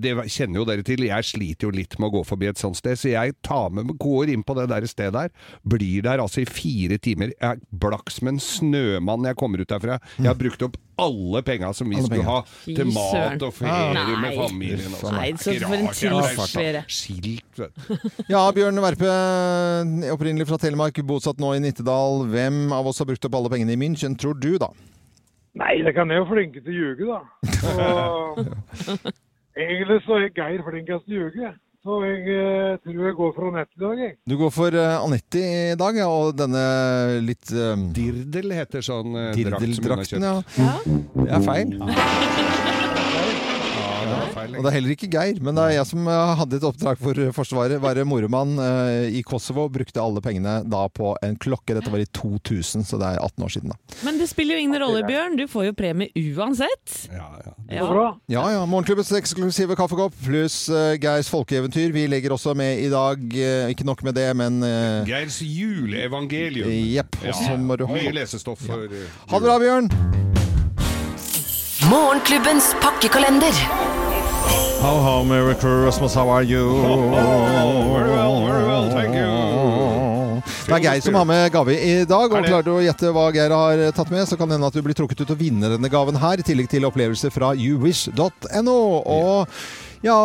det 0.00 0.12
kjenner 0.32 0.62
jo 0.62 0.66
dere 0.68 0.84
til, 0.86 1.02
jeg 1.04 1.26
sliter 1.28 1.68
jo 1.68 1.72
litt 1.76 1.96
med 2.00 2.08
å 2.08 2.14
gå 2.18 2.22
forbi 2.28 2.48
et 2.48 2.60
sånt 2.60 2.78
sted, 2.78 2.96
så 2.96 3.10
jeg 3.12 3.34
tar 3.44 3.68
med, 3.76 3.90
går 4.00 4.32
inn 4.32 4.44
på 4.46 4.56
det 4.56 4.68
der 4.72 4.86
stedet 4.88 5.12
der, 5.12 5.32
blir 5.68 6.04
der 6.06 6.22
altså 6.22 6.40
i 6.42 6.48
fire 6.48 6.96
timer. 7.02 7.34
Jeg 7.36 7.58
er 7.58 7.60
blakk 7.82 8.08
som 8.14 8.30
en 8.32 8.40
snømann 8.40 9.20
når 9.24 9.34
jeg 9.34 9.40
kommer 9.42 9.60
ut 9.62 9.68
derfra. 9.70 9.98
Jeg 10.16 10.30
har 10.30 10.38
brukt 10.40 10.64
opp 10.64 10.78
alle 11.00 11.40
penga 11.44 11.70
som 11.76 11.88
vi 11.88 11.96
Alle 11.96 12.08
skulle 12.08 12.24
penger. 12.24 12.30
ha 12.30 12.74
til 12.76 12.90
mat 12.92 13.44
og 13.46 13.54
ferie 13.56 14.16
med 14.20 14.36
familien. 14.36 14.92
og 14.92 15.00
sånn. 15.00 15.16
Nei, 15.16 15.30
så 15.40 15.54
for 15.62 15.76
en 15.76 15.90
tristferie. 15.96 16.84
Skilt. 16.88 17.64
Ja, 18.32 18.42
Bjørn 18.54 18.80
Verpe, 18.84 19.08
opprinnelig 20.14 20.46
fra 20.50 20.58
Telemark, 20.60 21.00
bosatt 21.08 21.40
nå 21.42 21.54
i 21.56 21.60
Nittedal. 21.64 22.24
Hvem 22.30 22.62
av 22.76 22.88
oss 22.90 23.00
har 23.02 23.08
brukt 23.08 23.24
opp 23.28 23.36
alle 23.40 23.52
pengene 23.52 23.74
i 23.76 23.80
München, 23.80 24.16
tror 24.20 24.36
du, 24.40 24.54
da? 24.60 24.70
Nei, 25.58 25.80
det 25.82 25.94
kan 25.96 26.10
jeg 26.10 26.22
jo 26.22 26.28
flinke 26.30 26.62
til 26.62 26.70
å 26.70 26.78
ljuge, 26.78 27.08
da. 27.10 27.20
Og 29.56 29.58
egentlig 29.58 29.98
så 30.06 30.20
er 30.20 30.30
Geir 30.36 30.62
flinkest 30.66 31.08
til 31.08 31.16
å 31.16 31.24
ljuge. 31.24 31.50
Så 31.80 31.96
jeg 32.04 32.26
eh, 32.28 32.74
tror 32.84 33.06
jeg 33.06 33.16
går 33.16 33.30
for 33.32 33.48
Anette 33.48 33.78
i 33.78 33.80
dag, 33.80 34.00
jeg. 34.04 34.16
Du 34.28 34.34
går 34.36 34.50
for 34.52 34.76
uh, 34.76 35.00
Anette 35.00 35.40
i 35.40 35.76
dag, 35.80 35.96
ja, 35.96 36.08
og 36.12 36.34
denne 36.36 36.64
litt 37.24 37.54
uh, 37.56 37.72
Dirdel 37.96 38.52
heter 38.52 38.84
sånn 38.84 39.16
eh, 39.16 39.30
drakt 39.48 39.64
som 39.78 39.88
hun 39.88 39.96
har 39.96 40.04
Dirdeldrakten, 40.04 40.28
kjøpt. 40.28 40.60
ja. 40.60 40.68
Ja. 40.68 41.24
Det 41.24 41.30
er 41.38 41.46
feil. 41.48 42.58
Feil. 44.40 44.56
Og 44.56 44.64
det 44.64 44.70
er 44.70 44.76
heller 44.78 44.94
ikke 44.96 45.10
Geir, 45.12 45.40
men 45.44 45.56
det 45.58 45.64
er 45.68 45.74
jeg 45.78 45.88
som 45.90 46.08
eh, 46.10 46.32
hadde 46.40 46.58
et 46.60 46.66
oppdrag 46.66 47.00
for 47.00 47.20
Forsvaret. 47.36 47.76
Være 47.82 48.04
moromann 48.08 48.56
eh, 48.60 49.08
i 49.18 49.22
Kosovo. 49.26 49.68
Brukte 49.72 50.00
alle 50.02 50.22
pengene 50.24 50.58
da 50.68 50.84
på 50.92 51.12
en 51.26 51.36
klokke. 51.40 51.76
Dette 51.76 51.92
var 51.92 52.02
i 52.02 52.08
2000, 52.16 52.84
så 52.88 52.98
det 53.00 53.12
er 53.14 53.20
18 53.24 53.46
år 53.46 53.54
siden, 53.56 53.74
da. 53.74 53.98
Men 54.06 54.18
det 54.20 54.28
spiller 54.30 54.56
jo 54.58 54.64
ingen 54.66 54.80
rolle, 54.82 55.02
Bjørn. 55.08 55.36
Du 55.40 55.44
får 55.50 55.68
jo 55.70 55.76
premie 55.78 56.10
uansett. 56.34 56.96
Ja, 57.12 57.28
ja. 57.44 57.54
Så 57.70 57.76
Ja. 57.80 57.86
bra. 57.86 58.06
Ja 58.32 58.44
ja. 58.56 58.62
Morgenklubbens 58.66 59.12
eksklusive 59.14 59.76
kaffekopp 59.78 60.14
pluss 60.24 60.64
uh, 60.72 60.96
Geirs 61.00 61.28
folkeeventyr. 61.30 61.92
Vi 61.94 62.06
legger 62.10 62.34
også 62.34 62.54
med 62.58 62.80
i 62.82 62.88
dag. 62.90 63.20
eh, 63.36 63.70
ikke 63.70 63.86
nok 63.86 64.02
med 64.02 64.14
det, 64.18 64.28
men 64.36 64.62
uh, 64.64 65.06
Geirs 65.06 65.40
juleevangelium. 65.44 66.70
Jepp. 66.70 67.16
Og 67.26 67.34
så 67.34 67.56
må 67.60 67.76
du 67.78 67.86
ha 67.86 67.94
Mye 67.94 68.12
lesestoff 68.16 68.64
for 68.66 68.86
eh, 68.90 69.06
Ha 69.30 69.38
det 69.38 69.46
bra, 69.46 69.58
Bjørn! 69.62 69.90
Morgenklubbens 71.90 72.72
pakkekalender. 72.82 73.54
How, 74.80 74.98
how, 75.02 75.22
Merry 75.22 75.54
Christmas, 75.54 76.14
how 76.14 76.30
are 76.30 76.42
you? 76.42 76.64
very 76.80 78.08
well, 78.08 78.46
very 78.46 78.64
well, 78.64 78.90
thank 78.90 79.14
you. 79.14 79.28
Det 80.64 80.72
er 80.78 80.84
Geir 80.86 81.02
som 81.04 81.18
har 81.18 81.26
med 81.28 81.50
gave 81.52 81.74
i 81.76 82.04
dag, 82.08 82.32
og 82.32 82.46
klarer 82.46 82.64
du 82.64 82.70
å 82.72 82.80
gjette 82.80 83.10
hva 83.12 83.26
Geir 83.34 83.52
har 83.52 83.82
tatt 83.92 84.08
med, 84.08 84.24
så 84.24 84.38
kan 84.40 84.48
det 84.48 84.56
hende 84.56 84.70
at 84.70 84.78
du 84.78 84.80
blir 84.86 84.96
trukket 84.96 85.20
ut 85.20 85.34
og 85.34 85.40
vinner 85.40 85.74
denne 85.74 85.90
gaven 85.92 86.16
her, 86.22 86.40
i 86.40 86.46
tillegg 86.46 86.70
til 86.72 86.88
opplevelser 86.88 87.34
fra 87.34 87.52
youwish.no. 87.52 88.78
Og 89.04 89.52
ja, 90.00 90.16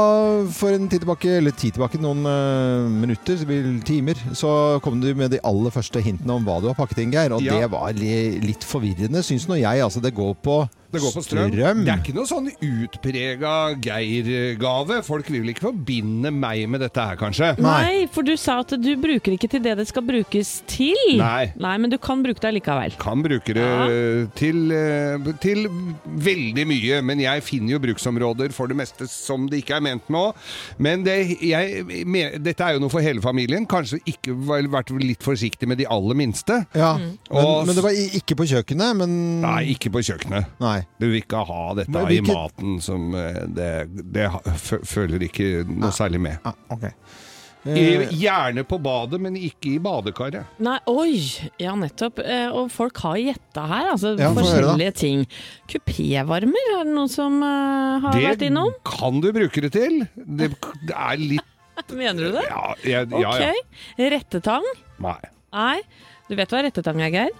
for 0.55 0.71
en 0.71 0.87
tid 0.87 1.03
tilbake, 1.03 1.33
eller 1.41 1.51
tid 1.51 1.75
tilbake, 1.75 1.99
noen 1.99 2.23
uh, 2.23 2.87
minutter, 2.87 3.43
timer, 3.83 4.21
så 4.37 4.79
kom 4.85 5.01
du 5.03 5.09
med 5.19 5.35
de 5.35 5.41
aller 5.43 5.73
første 5.75 5.99
hintene 6.05 6.37
om 6.37 6.47
hva 6.47 6.61
du 6.63 6.69
har 6.71 6.79
pakket 6.79 7.03
inn, 7.03 7.11
Geir. 7.11 7.35
Og 7.35 7.43
Ja. 7.43 7.59
det 7.59 7.73
var 7.75 7.91
li, 7.97 8.39
litt 8.45 8.63
forvirrende, 8.63 9.19
syns 9.25 9.49
nå 9.51 9.59
jeg. 9.59 9.83
Altså, 9.83 9.99
det 9.99 10.15
går 10.15 10.31
på 10.45 10.61
Det 10.95 11.03
går 11.03 11.15
på 11.17 11.23
strøm. 11.25 11.51
Det 11.55 11.91
er 11.91 11.99
ikke 12.01 12.15
noe 12.15 12.29
sånn 12.29 12.49
utprega 12.63 13.53
Geir-gave. 13.83 15.01
Folk 15.05 15.29
vil 15.33 15.49
ikke 15.51 15.65
forbinde 15.67 16.31
meg 16.33 16.65
med 16.71 16.81
dette 16.85 17.01
her, 17.03 17.17
kanskje? 17.19 17.53
Nei, 17.61 18.05
for 18.11 18.25
du 18.25 18.33
sa 18.39 18.59
at 18.63 18.73
du 18.81 18.91
bruker 19.01 19.35
ikke 19.35 19.49
til 19.51 19.63
det 19.65 19.75
det 19.79 19.87
skal 19.89 20.05
brukes 20.07 20.55
til. 20.71 20.95
Nei. 21.19 21.51
Nei 21.59 21.75
men 21.81 21.91
du 21.93 21.97
kan 22.01 22.23
bruke 22.25 22.41
det 22.43 22.53
likevel. 22.57 22.95
Kan 23.01 23.23
bruke 23.25 23.53
det 23.55 23.65
Ja. 23.65 24.25
til, 24.37 24.71
eh, 24.71 25.17
til 25.41 25.67
veldig 26.05 26.65
mye, 26.67 27.01
men 27.03 27.19
jeg 27.19 27.43
finner 27.43 27.75
jo 27.75 27.79
bruksområder 27.79 28.51
for 28.53 28.67
det 28.67 28.77
meste 28.77 29.07
som 29.09 29.47
det 29.49 29.63
ikke 29.63 29.75
er 29.77 29.81
ment 29.81 30.09
med 30.09 30.19
òg. 30.29 30.35
Men 30.79 31.03
det, 31.03 31.37
jeg, 31.41 31.85
dette 32.43 32.61
er 32.61 32.73
jo 32.73 32.79
noe 32.79 32.89
for 32.93 33.01
hele 33.01 33.21
familien. 33.21 33.65
Kanskje 33.67 33.99
ikke 34.05 34.35
vært 34.71 34.91
litt 35.01 35.23
forsiktig 35.25 35.67
med 35.67 35.77
de 35.77 35.85
aller 35.87 36.15
minste. 36.15 36.65
Ja, 36.75 36.95
Mm. 36.95 37.17
men, 37.31 37.65
men 37.67 37.75
det 37.75 37.83
var 37.83 37.91
ikke 37.91 38.35
på 38.37 38.45
kjøkkenet, 38.47 38.95
men 38.95 39.41
Nei, 39.41 39.73
ikke 39.75 39.89
på 39.91 39.99
kjøkkenet. 40.05 40.45
Nei. 40.61 40.84
Du 40.99 41.07
vil 41.09 41.21
ikke 41.21 41.43
ha 41.49 41.61
dette 41.77 41.91
Men 41.93 42.11
i 42.11 42.19
ikke... 42.21 42.33
maten 42.33 42.79
som 42.83 43.09
eh, 43.17 43.41
Det, 43.47 43.69
det 44.15 44.29
føler 44.87 45.27
ikke 45.27 45.63
noe 45.69 45.93
særlig 45.95 46.21
med. 46.27 46.39
Ah, 46.47 46.55
okay. 46.73 46.93
Eh, 47.65 48.11
Gjerne 48.13 48.61
på 48.69 48.77
badet, 48.77 49.17
men 49.21 49.37
ikke 49.39 49.71
i 49.73 49.79
badekaret. 49.81 50.45
Nei, 50.61 50.75
oi! 50.91 51.15
Ja, 51.61 51.73
nettopp. 51.79 52.21
Eh, 52.21 52.45
Og 52.53 52.69
folk 52.73 52.99
har 53.01 53.17
gjetta 53.17 53.63
her, 53.71 53.89
altså 53.95 54.13
Ja, 54.19 54.29
forskjellige 54.37 54.91
høre, 54.91 54.97
ting. 54.99 55.23
Kupévarmer, 55.71 56.69
er 56.75 56.85
det 56.85 56.93
noen 56.93 57.09
som 57.09 57.39
uh, 57.41 58.05
har 58.05 58.19
vært 58.21 58.45
innom? 58.45 58.69
Det 58.75 58.93
kan 58.93 59.17
du 59.23 59.31
bruke 59.33 59.65
det 59.65 59.73
til. 59.73 60.03
Det, 60.15 60.51
det 60.85 60.93
er 60.93 61.21
litt 61.23 61.51
Mener 61.91 62.29
du 62.29 62.37
det? 62.37 62.45
Ja, 62.47 62.67
jeg, 62.85 63.09
ja. 63.19 63.33
Ok. 63.33 64.05
Rettetang? 64.13 64.69
Nei. 65.03 65.17
Nei. 65.55 65.79
Du 66.29 66.37
vet 66.37 66.53
hva 66.53 66.61
rettetang 66.65 67.01
er, 67.03 67.11
Geir? 67.13 67.33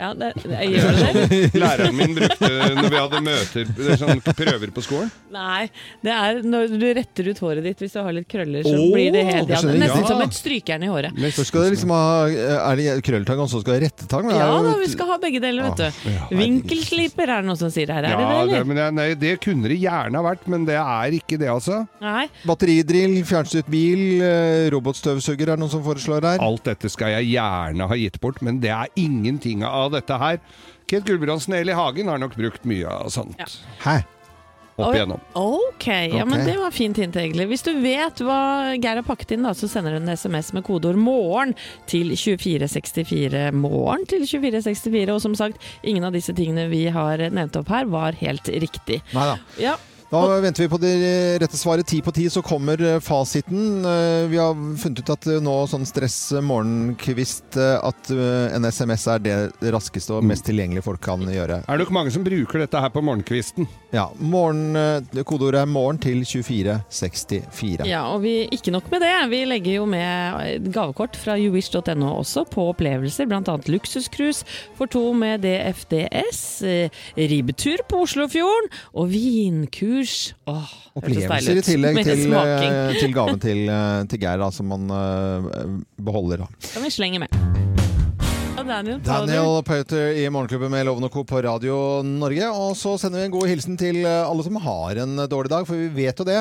Ja. 0.00 0.10
Det, 0.16 0.30
jeg 0.48 0.72
gjør 0.74 0.96
det? 0.96 1.38
Læreren 1.60 1.96
min 1.98 2.14
brukte 2.16 2.48
når 2.80 2.88
vi 2.88 2.96
hadde 2.98 3.20
møter, 3.26 3.68
det 3.76 3.88
er 3.94 3.98
sånn 4.00 4.22
prøver 4.24 4.72
på 4.74 4.84
skolen. 4.84 5.10
Nei, 5.34 5.66
det 6.04 6.14
er 6.14 6.40
når 6.46 6.72
du 6.80 6.86
retter 6.96 7.28
ut 7.30 7.42
håret 7.44 7.66
ditt 7.66 7.82
hvis 7.84 7.94
du 7.94 8.00
har 8.02 8.14
litt 8.16 8.28
krøller, 8.30 8.64
så 8.64 8.72
Åh, 8.74 8.86
blir 8.94 9.12
det 9.14 9.24
helt 9.28 9.52
ja, 9.52 9.60
Nesten 9.60 9.84
ja. 9.84 10.08
som 10.08 10.22
et 10.24 10.36
strykjern 10.36 10.86
i 10.86 10.90
håret. 10.90 11.20
Først 11.36 11.50
skal 11.52 11.66
det 11.66 11.74
liksom 11.76 11.92
ha 11.94 12.02
Er 12.30 12.80
det 12.80 12.96
krølltang, 13.06 13.42
og 13.44 13.50
så 13.52 13.60
skal 13.62 13.76
det 13.76 13.90
rettetang? 13.90 14.30
Ja 14.34 14.48
da, 14.64 14.72
vi 14.80 14.88
skal 14.90 15.10
ha 15.12 15.18
begge 15.22 15.42
deler, 15.42 15.68
vet 15.70 15.82
du. 15.84 16.08
ja, 16.14 16.26
Vinkelsliper 16.40 17.28
er 17.28 17.44
det 17.44 17.50
noen 17.50 17.60
som 17.60 17.72
sier 17.72 17.92
her, 17.92 18.06
er 18.08 18.14
Ja, 18.14 18.18
det 18.18 18.26
det, 18.30 18.38
det, 18.40 18.56
eller? 18.56 18.68
men 18.70 18.80
jeg, 18.82 18.96
nei, 18.96 19.08
det 19.20 19.34
kunne 19.44 19.70
det 19.70 19.78
gjerne 19.82 20.20
ha 20.20 20.24
vært, 20.26 20.46
men 20.50 20.64
det 20.68 20.78
er 20.80 21.16
ikke 21.20 21.38
det, 21.40 21.50
altså. 21.52 21.82
Nei. 22.02 22.24
Batteridrill, 22.48 23.18
fjernstyrt 23.28 23.68
bil, 23.72 24.02
eh, 24.24 24.66
robotstøvsuger 24.74 25.50
er 25.50 25.54
det 25.54 25.60
noen 25.62 25.72
som 25.72 25.84
foreslår 25.84 26.26
her. 26.32 26.42
Alt 26.44 26.66
dette 26.70 26.90
skal 26.92 27.14
jeg 27.18 27.30
gjerne 27.34 27.88
ha 27.90 27.98
gitt 28.00 28.18
bort, 28.22 28.40
men 28.46 28.60
det 28.62 28.72
er 28.74 28.90
ingenting 29.00 29.64
av 29.66 29.89
dette 29.92 30.18
her. 30.22 30.40
Kent 30.90 31.06
Gulbrandsen 31.06 31.54
Eli 31.54 31.72
Hagen 31.76 32.08
har 32.10 32.18
nok 32.18 32.34
brukt 32.38 32.64
mye 32.66 32.88
av 32.90 33.12
sånt 33.14 33.38
Ja. 33.38 33.46
Hæ? 33.84 33.98
opp 34.80 34.94
igjennom. 34.94 35.20
Ok, 35.36 35.86
ja, 35.86 36.24
men 36.24 36.44
det 36.46 36.56
var 36.58 36.70
fint 36.72 36.96
hint 36.96 37.16
egentlig. 37.16 37.46
Hvis 37.50 37.64
du 37.66 37.72
vet 37.82 38.22
hva 38.24 38.38
Geir 38.76 39.00
har 39.00 39.06
pakket 39.06 39.34
inn, 39.36 39.44
da, 39.44 39.52
så 39.56 39.68
sender 39.68 39.92
du 39.92 40.00
en 40.00 40.08
SMS 40.16 40.52
med 40.56 40.64
kodeord 40.64 40.96
'morgen' 40.96 41.54
til 41.90 42.14
2464. 42.16 43.50
Morgen 43.52 44.06
til 44.08 44.24
2464. 44.26 45.14
Og 45.14 45.20
som 45.22 45.34
sagt, 45.36 45.60
ingen 45.84 46.04
av 46.04 46.12
disse 46.16 46.32
tingene 46.36 46.68
vi 46.72 46.86
har 46.88 47.18
nevnt 47.30 47.56
opp 47.60 47.68
her, 47.68 47.84
var 47.92 48.16
helt 48.20 48.48
riktig. 48.48 49.02
Neida. 49.12 49.38
Ja, 49.60 49.76
Da 50.10 50.40
venter 50.40 50.62
vi 50.62 50.68
på 50.68 50.78
det 50.82 51.38
rette 51.38 51.54
svaret. 51.56 51.86
Ti 51.86 52.00
på 52.02 52.10
ti 52.10 52.24
så 52.30 52.40
kommer 52.42 52.80
eh, 52.82 52.96
fasiten. 53.00 53.84
Eh, 53.86 54.26
Vi 54.30 54.38
har 54.42 54.56
funnet 54.82 54.98
ut 55.04 55.12
at 55.14 55.26
eh, 55.30 55.38
nå 55.38 55.52
sånn 55.70 55.86
stress 55.86 56.32
morgenkvist 56.42 57.54
at 57.60 58.10
en 58.10 58.66
SMS 58.66 59.06
er 59.10 59.22
det 59.22 59.36
raskeste 59.70 60.16
og 60.16 60.26
mest 60.26 60.48
tilgjengelige 60.48 60.82
folk 60.82 61.02
kan 61.04 61.22
gjøre. 61.30 61.60
Er 61.62 61.78
det 61.78 61.84
nok 61.84 61.92
mange 61.94 62.10
som 62.14 62.24
bruker 62.26 62.64
dette 62.64 62.82
her 62.82 62.90
på 62.90 63.02
morgenkvisten? 63.06 63.68
Ja, 63.94 64.08
morgen, 64.18 64.74
Kodeordet 65.26 65.62
er 65.62 65.70
'morgen' 65.70 65.98
til 66.02 66.24
2464. 66.26 67.86
Ja, 67.86 68.02
og 68.10 68.22
vi, 68.22 68.48
ikke 68.50 68.70
nok 68.74 68.90
med 68.90 69.02
det. 69.02 69.14
Vi 69.30 69.44
legger 69.46 69.74
jo 69.78 69.86
med 69.86 70.70
gavekort 70.74 71.16
fra 71.18 71.36
youwish.no 71.38 72.10
også 72.18 72.44
på 72.50 72.68
opplevelser, 72.74 73.26
bl.a. 73.30 73.56
luksuscruise 73.66 74.44
for 74.78 74.86
to 74.86 75.12
med 75.14 75.42
DFDS, 75.46 76.62
ribbetur 77.18 77.82
på 77.88 78.02
Oslofjorden 78.06 78.70
og 78.94 79.10
vinkurs. 79.10 79.99
Åh, 80.00 80.74
hørtes 80.96 81.26
Opplevelser 81.26 81.60
i 81.60 81.64
tillegg 81.66 82.02
til, 82.06 82.26
eh, 82.34 82.92
til 83.00 83.14
gaven 83.14 83.40
til, 83.42 83.64
eh, 83.68 84.02
til 84.10 84.22
Geir, 84.22 84.40
da, 84.42 84.50
som 84.54 84.70
man 84.72 84.90
uh, 84.90 85.78
beholder. 86.00 86.46
da. 86.46 86.70
Kan 86.72 86.86
vi 86.86 86.94
slenge 86.94 87.22
med. 87.22 87.99
Daniel. 88.70 89.00
Daniel 89.02 89.62
Pauter 89.66 90.12
i 90.14 90.28
Morgenklubben 90.30 90.70
med 90.70 90.84
Loven 90.86 91.02
og 91.08 91.10
Co. 91.10 91.24
på 91.26 91.40
Radio 91.42 91.74
Norge. 92.06 92.46
Og 92.54 92.76
så 92.78 92.92
sender 93.00 93.18
vi 93.18 93.26
en 93.26 93.32
god 93.34 93.48
hilsen 93.50 93.78
til 93.80 94.04
eh, 94.04 94.22
alle 94.22 94.44
som 94.46 94.58
har 94.62 95.00
en 95.02 95.24
dårlig 95.26 95.50
dag, 95.50 95.66
for 95.66 95.74
vi 95.74 95.88
vet 95.96 96.20
jo 96.22 96.26
det 96.28 96.38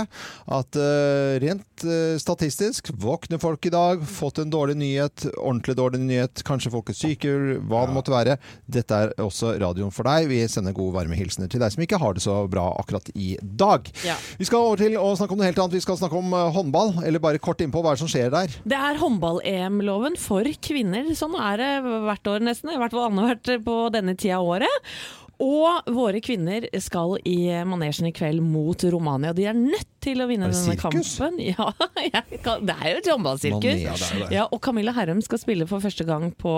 at 0.59 0.77
eh, 0.77 1.39
rent 1.41 1.85
eh, 1.89 2.19
statistisk 2.21 2.91
våkner 3.01 3.41
folk 3.41 3.65
i 3.65 3.71
dag, 3.73 4.03
fått 4.05 4.43
en 4.43 4.53
dårlig 4.53 4.77
nyhet, 4.77 5.25
ordentlig 5.39 5.73
dårlig 5.79 6.03
nyhet, 6.03 6.43
kanskje 6.45 6.73
folk 6.75 6.91
er 6.93 6.99
syke, 6.99 7.33
hva 7.65 7.87
det 7.89 7.97
måtte 7.97 8.13
være. 8.13 8.37
Dette 8.69 9.01
er 9.07 9.15
også 9.25 9.55
radioen 9.57 9.93
for 9.95 10.05
deg. 10.11 10.29
Vi 10.29 10.43
sender 10.53 10.77
gode, 10.77 10.93
varme 10.99 11.17
hilsener 11.17 11.49
til 11.49 11.63
deg 11.65 11.73
som 11.73 11.85
ikke 11.87 12.01
har 12.01 12.13
det 12.13 12.25
så 12.27 12.37
bra 12.51 12.67
akkurat 12.77 13.09
i 13.15 13.31
dag. 13.41 13.89
Ja. 14.05 14.19
Vi 14.37 14.45
skal 14.45 14.67
over 14.67 14.83
til 14.83 14.99
å 15.01 15.15
snakke 15.17 15.33
om 15.33 15.41
noe 15.41 15.49
helt 15.49 15.63
annet. 15.65 15.79
Vi 15.79 15.85
skal 15.87 15.97
snakke 15.97 16.21
om 16.21 16.37
håndball, 16.53 16.93
eller 17.01 17.25
bare 17.25 17.41
kort 17.41 17.65
innpå 17.65 17.81
hva 17.81 17.95
er 17.95 17.97
det 17.97 18.05
som 18.05 18.13
skjer 18.13 18.29
der. 18.37 18.53
Det 18.69 18.77
er 18.77 19.01
håndball-EM-loven 19.01 20.19
for 20.21 20.45
kvinner. 20.61 21.09
Sånn 21.17 21.33
er 21.41 21.57
det 21.57 21.73
hvert 22.05 22.18
år 22.27 22.43
nesten. 22.43 22.73
I 22.73 22.79
hvert 22.81 22.95
fall 22.95 23.07
annethvert 23.07 23.65
på 23.65 23.79
denne 23.93 24.15
tida 24.19 24.41
av 24.41 24.51
året. 24.57 24.91
Og 25.39 25.87
våre 25.95 26.19
kvinner 26.19 26.65
skal 26.83 27.15
i 27.23 27.47
manesjen 27.63 28.09
i 28.09 28.15
kveld 28.15 28.43
mot 28.43 28.83
Romania. 28.91 29.31
De 29.31 29.45
er 29.47 29.55
nødt 29.55 29.98
til 30.03 30.23
å 30.23 30.27
vinne 30.29 30.49
denne 30.49 30.57
sirkus? 30.57 31.15
kampen. 31.19 31.39
Ja, 32.09 32.21
kan, 32.43 32.65
det 32.67 32.75
er 32.79 32.93
jo 32.93 32.99
et 33.01 33.09
håndballsirkus. 33.11 34.03
Ja, 34.33 34.45
og 34.47 34.61
Camilla 34.63 34.93
Herrem 34.95 35.21
skal 35.25 35.41
spille 35.41 35.67
for 35.69 35.83
første 35.83 36.05
gang 36.07 36.29
på, 36.39 36.53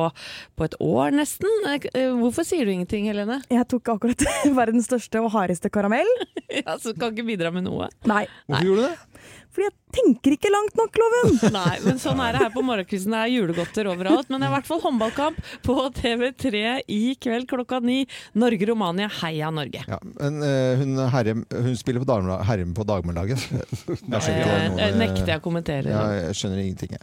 på 0.57 0.67
et 0.67 0.77
år, 0.83 1.13
nesten. 1.15 1.49
Eh, 1.69 2.11
Hvorfor 2.21 2.45
sier 2.47 2.67
du 2.67 2.73
ingenting, 2.73 3.07
Helene? 3.09 3.41
Jeg 3.51 3.67
tok 3.71 3.93
akkurat 3.95 4.25
verdens 4.61 4.89
største 4.89 5.23
og 5.23 5.31
hardeste 5.35 5.71
karamell. 5.73 6.09
Ja, 6.51 6.73
så 6.75 6.91
kan 6.91 7.13
ikke 7.13 7.23
bidra 7.29 7.47
med 7.55 7.63
noe. 7.63 7.85
Nei, 8.11 8.25
Hvorfor 8.43 8.65
gjorde 8.67 8.81
du 8.81 8.87
det? 8.89 9.21
fordi 9.51 9.67
jeg 9.67 9.73
tenker 9.91 10.33
ikke 10.37 10.51
langt 10.51 10.77
nok, 10.79 10.97
Loven. 11.01 11.33
Nei, 11.51 11.73
men 11.83 11.97
sånn 11.99 12.19
er 12.23 12.35
det 12.35 12.43
her 12.45 12.51
på 12.53 12.63
morgenkvisten. 12.63 13.11
Det 13.11 13.19
er 13.19 13.31
julegodter 13.33 13.89
overalt. 13.91 14.29
Men 14.31 14.39
det 14.39 14.47
er 14.47 14.53
i 14.53 14.55
hvert 14.55 14.69
fall 14.69 14.79
håndballkamp 14.85 15.41
på 15.65 15.75
TV3 15.97 16.61
i 16.87 16.99
kveld 17.19 17.49
klokka 17.51 17.81
ni. 17.83 18.05
Norge-Romania, 18.39 19.09
heia 19.19 19.51
Norge. 19.51 19.83
Ja, 19.91 19.99
men 20.21 20.39
uh, 20.39 20.79
hun, 20.79 20.95
Herrem, 21.11 21.43
hun 21.51 21.75
spiller 21.79 22.03
på 22.03 22.19
Herrem 22.47 22.71
på 22.77 22.87
dagmelaget. 22.87 23.30
Jeg 24.11 24.21
skjønner 24.21 24.41
ikke 24.41 24.57
Eh, 24.57 24.69
noe- 24.69 24.81
eh, 24.87 24.95
nekter 25.01 25.25
jeg 25.33 25.39
å 25.39 25.43
kommentere. 25.45 25.89
Ja, 25.93 26.05
jeg 26.27 26.35
skjønner 26.41 26.63
ingenting. 26.65 26.91
jeg. 26.97 27.01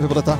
Hør 0.00 0.08
på 0.14 0.20
dette. 0.22 0.38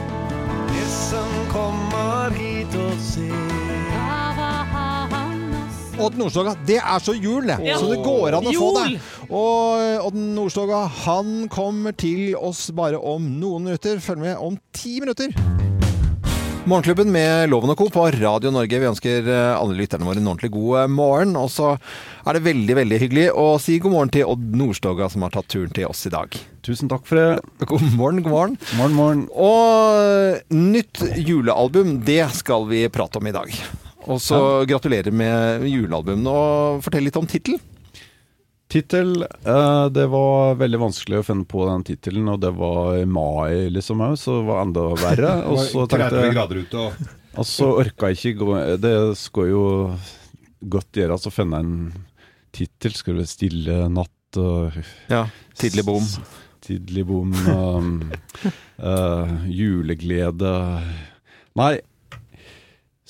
Odd 6.03 6.17
Nordstoga, 6.19 6.55
det 6.67 6.79
er 6.81 7.03
så 7.05 7.13
jul, 7.15 7.45
det! 7.47 7.59
Ja. 7.63 7.77
Så 7.79 7.91
det 7.93 7.99
går 8.03 8.35
an 8.39 8.47
å 8.49 8.53
få 8.57 8.71
det. 8.79 8.87
Jul! 8.95 9.29
Og 9.39 10.07
Odd 10.09 10.17
Nordstoga, 10.35 10.81
han 11.05 11.45
kommer 11.53 11.95
til 11.95 12.33
oss 12.39 12.65
bare 12.75 12.99
om 12.99 13.29
noen 13.39 13.69
minutter. 13.69 14.01
Følg 14.03 14.25
med 14.25 14.41
om 14.43 14.57
ti 14.75 14.97
minutter. 15.05 15.31
Morgenklubben 16.63 17.09
med 17.11 17.51
Loven 17.51 17.73
og 17.73 17.79
Co. 17.81 17.89
på 17.91 18.05
Radio 18.21 18.53
Norge. 18.55 18.79
Vi 18.79 18.87
ønsker 18.87 19.27
eh, 19.27 19.55
alle 19.59 19.75
lytterne 19.75 20.07
våre 20.07 20.21
en 20.21 20.29
ordentlig 20.31 20.53
god 20.55 20.77
eh, 20.85 20.91
morgen. 20.95 21.33
Og 21.41 21.49
så 21.51 21.73
er 21.75 22.37
det 22.37 22.45
veldig 22.45 22.77
veldig 22.79 23.01
hyggelig 23.03 23.25
å 23.35 23.47
si 23.59 23.81
god 23.83 23.91
morgen 23.97 24.13
til 24.15 24.31
Odd 24.31 24.45
Nordstoga, 24.61 25.09
som 25.11 25.27
har 25.27 25.35
tatt 25.35 25.51
turen 25.51 25.75
til 25.75 25.89
oss 25.91 26.05
i 26.07 26.13
dag. 26.15 26.39
Tusen 26.63 26.93
takk 26.93 27.03
for 27.09 27.19
det. 27.19 27.67
God 27.67 27.83
morgen, 27.99 28.23
god 28.23 28.31
morgen. 28.37 28.57
Morgen, 28.79 28.95
morgen. 28.95 29.25
Og 29.35 30.55
nytt 30.55 31.03
julealbum, 31.19 31.97
det 32.07 32.23
skal 32.39 32.71
vi 32.71 32.85
prate 32.95 33.19
om 33.19 33.27
i 33.27 33.35
dag. 33.35 33.59
Og 34.07 34.23
så 34.23 34.63
gratulerer 34.71 35.11
med 35.11 35.67
julealbum. 35.67 36.23
Og 36.31 36.87
fortell 36.87 37.11
litt 37.11 37.19
om 37.19 37.27
tittelen. 37.27 37.59
Tittel 38.73 39.23
eh, 39.23 39.87
Det 39.93 40.07
var 40.09 40.55
veldig 40.61 40.79
vanskelig 40.81 41.19
å 41.21 41.25
finne 41.27 41.45
på 41.49 41.67
den 41.69 41.83
tittelen, 41.85 42.31
og 42.33 42.39
det 42.41 42.55
var 42.57 42.97
i 42.97 43.05
mai 43.05 43.69
liksom 43.73 44.01
òg, 44.07 44.15
så 44.21 44.39
det 44.39 44.47
var 44.49 44.63
enda 44.65 44.87
verre. 44.97 45.33
Og 45.53 45.61
så 45.61 45.85
tenkte 45.91 46.23
jeg 46.25 46.93
og 47.33 47.47
så 47.49 47.65
orka 47.81 48.11
jeg 48.11 48.19
ikke 48.19 48.45
gå 48.45 48.57
Det 48.77 48.97
skal 49.17 49.47
jo 49.49 49.63
godt 50.73 50.99
gjøres 51.01 51.25
å 51.25 51.33
finne 51.33 51.61
en 51.63 51.77
tittel. 52.53 52.93
Skal 52.93 53.17
du 53.17 53.23
være 53.23 53.31
'Stille 53.31 53.77
natt' 53.89 54.41
og 54.41 54.77
Ja, 55.09 55.27
Tidlig 55.57 55.85
bom. 55.87 56.05
Tidlig 56.63 57.07
bom. 57.09 57.33
Um, 57.49 58.13
uh, 58.79 59.33
juleglede 59.61 60.53
Nei. 61.57 61.75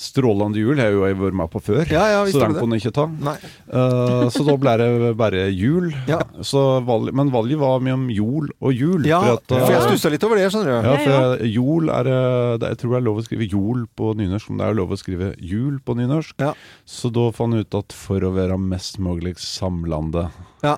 Strålende 0.02 0.58
jul 0.58 0.80
har 0.82 0.90
jo 0.90 1.04
jeg 1.06 1.14
vært 1.20 1.36
med 1.38 1.50
på 1.52 1.60
før, 1.62 1.84
Ja, 1.92 2.02
ja, 2.10 2.22
så 2.26 2.40
den 2.42 2.56
kunne 2.58 2.74
jeg 2.74 2.82
ikke 2.82 2.94
ta. 2.96 3.04
Nei. 3.22 3.34
Eh, 3.70 4.24
så 4.34 4.42
da 4.48 4.56
ble 4.58 4.72
det 4.80 5.12
bare 5.20 5.44
jul. 5.54 5.92
Ja. 6.10 6.18
Så 6.42 6.62
valg, 6.88 7.12
men 7.14 7.30
valget 7.30 7.60
var 7.60 7.78
mellom 7.84 8.08
jol 8.10 8.48
og 8.58 8.72
jul. 8.74 9.06
Ja, 9.06 9.20
for, 9.22 9.38
at, 9.38 9.46
for 9.52 9.70
jeg 9.70 9.78
eh, 9.78 9.86
stussa 9.92 10.10
litt 10.10 10.26
over 10.26 10.40
det, 10.40 10.48
skjønner 10.50 10.72
du. 10.82 10.88
ja, 10.90 10.96
for 11.06 11.46
jol 11.46 11.92
er 11.94 12.10
eh, 12.10 12.56
det, 12.58 12.72
Jeg 12.74 12.80
tror 12.82 12.96
det 12.96 12.98
er 12.98 13.06
lov 13.06 13.20
å 13.22 13.26
skrive 13.28 13.48
jol 13.52 13.84
på 13.94 14.10
nynorsk, 14.18 14.50
men 14.50 14.58
det 14.64 14.66
er 14.72 14.80
lov 14.82 14.90
å 14.96 14.98
skrive 14.98 15.30
jul 15.38 15.78
på 15.86 15.96
nynorsk. 16.02 16.34
Ja. 16.42 16.50
Så 16.98 17.12
da 17.14 17.28
fant 17.38 17.54
jeg 17.54 17.68
ut 17.68 17.78
at 17.84 17.94
for 17.94 18.26
å 18.26 18.34
være 18.34 18.58
mest 18.58 18.98
mulig 18.98 19.36
samlende, 19.38 20.26
Ja. 20.66 20.76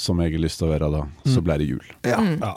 som 0.00 0.22
jeg 0.22 0.32
har 0.32 0.40
lyst 0.46 0.62
til 0.62 0.70
å 0.70 0.72
være 0.72 0.86
da, 0.94 1.02
så 1.28 1.42
ble 1.44 1.58
det 1.60 1.66
jul. 1.68 1.84
Ja. 2.06 2.22
Ja, 2.40 2.54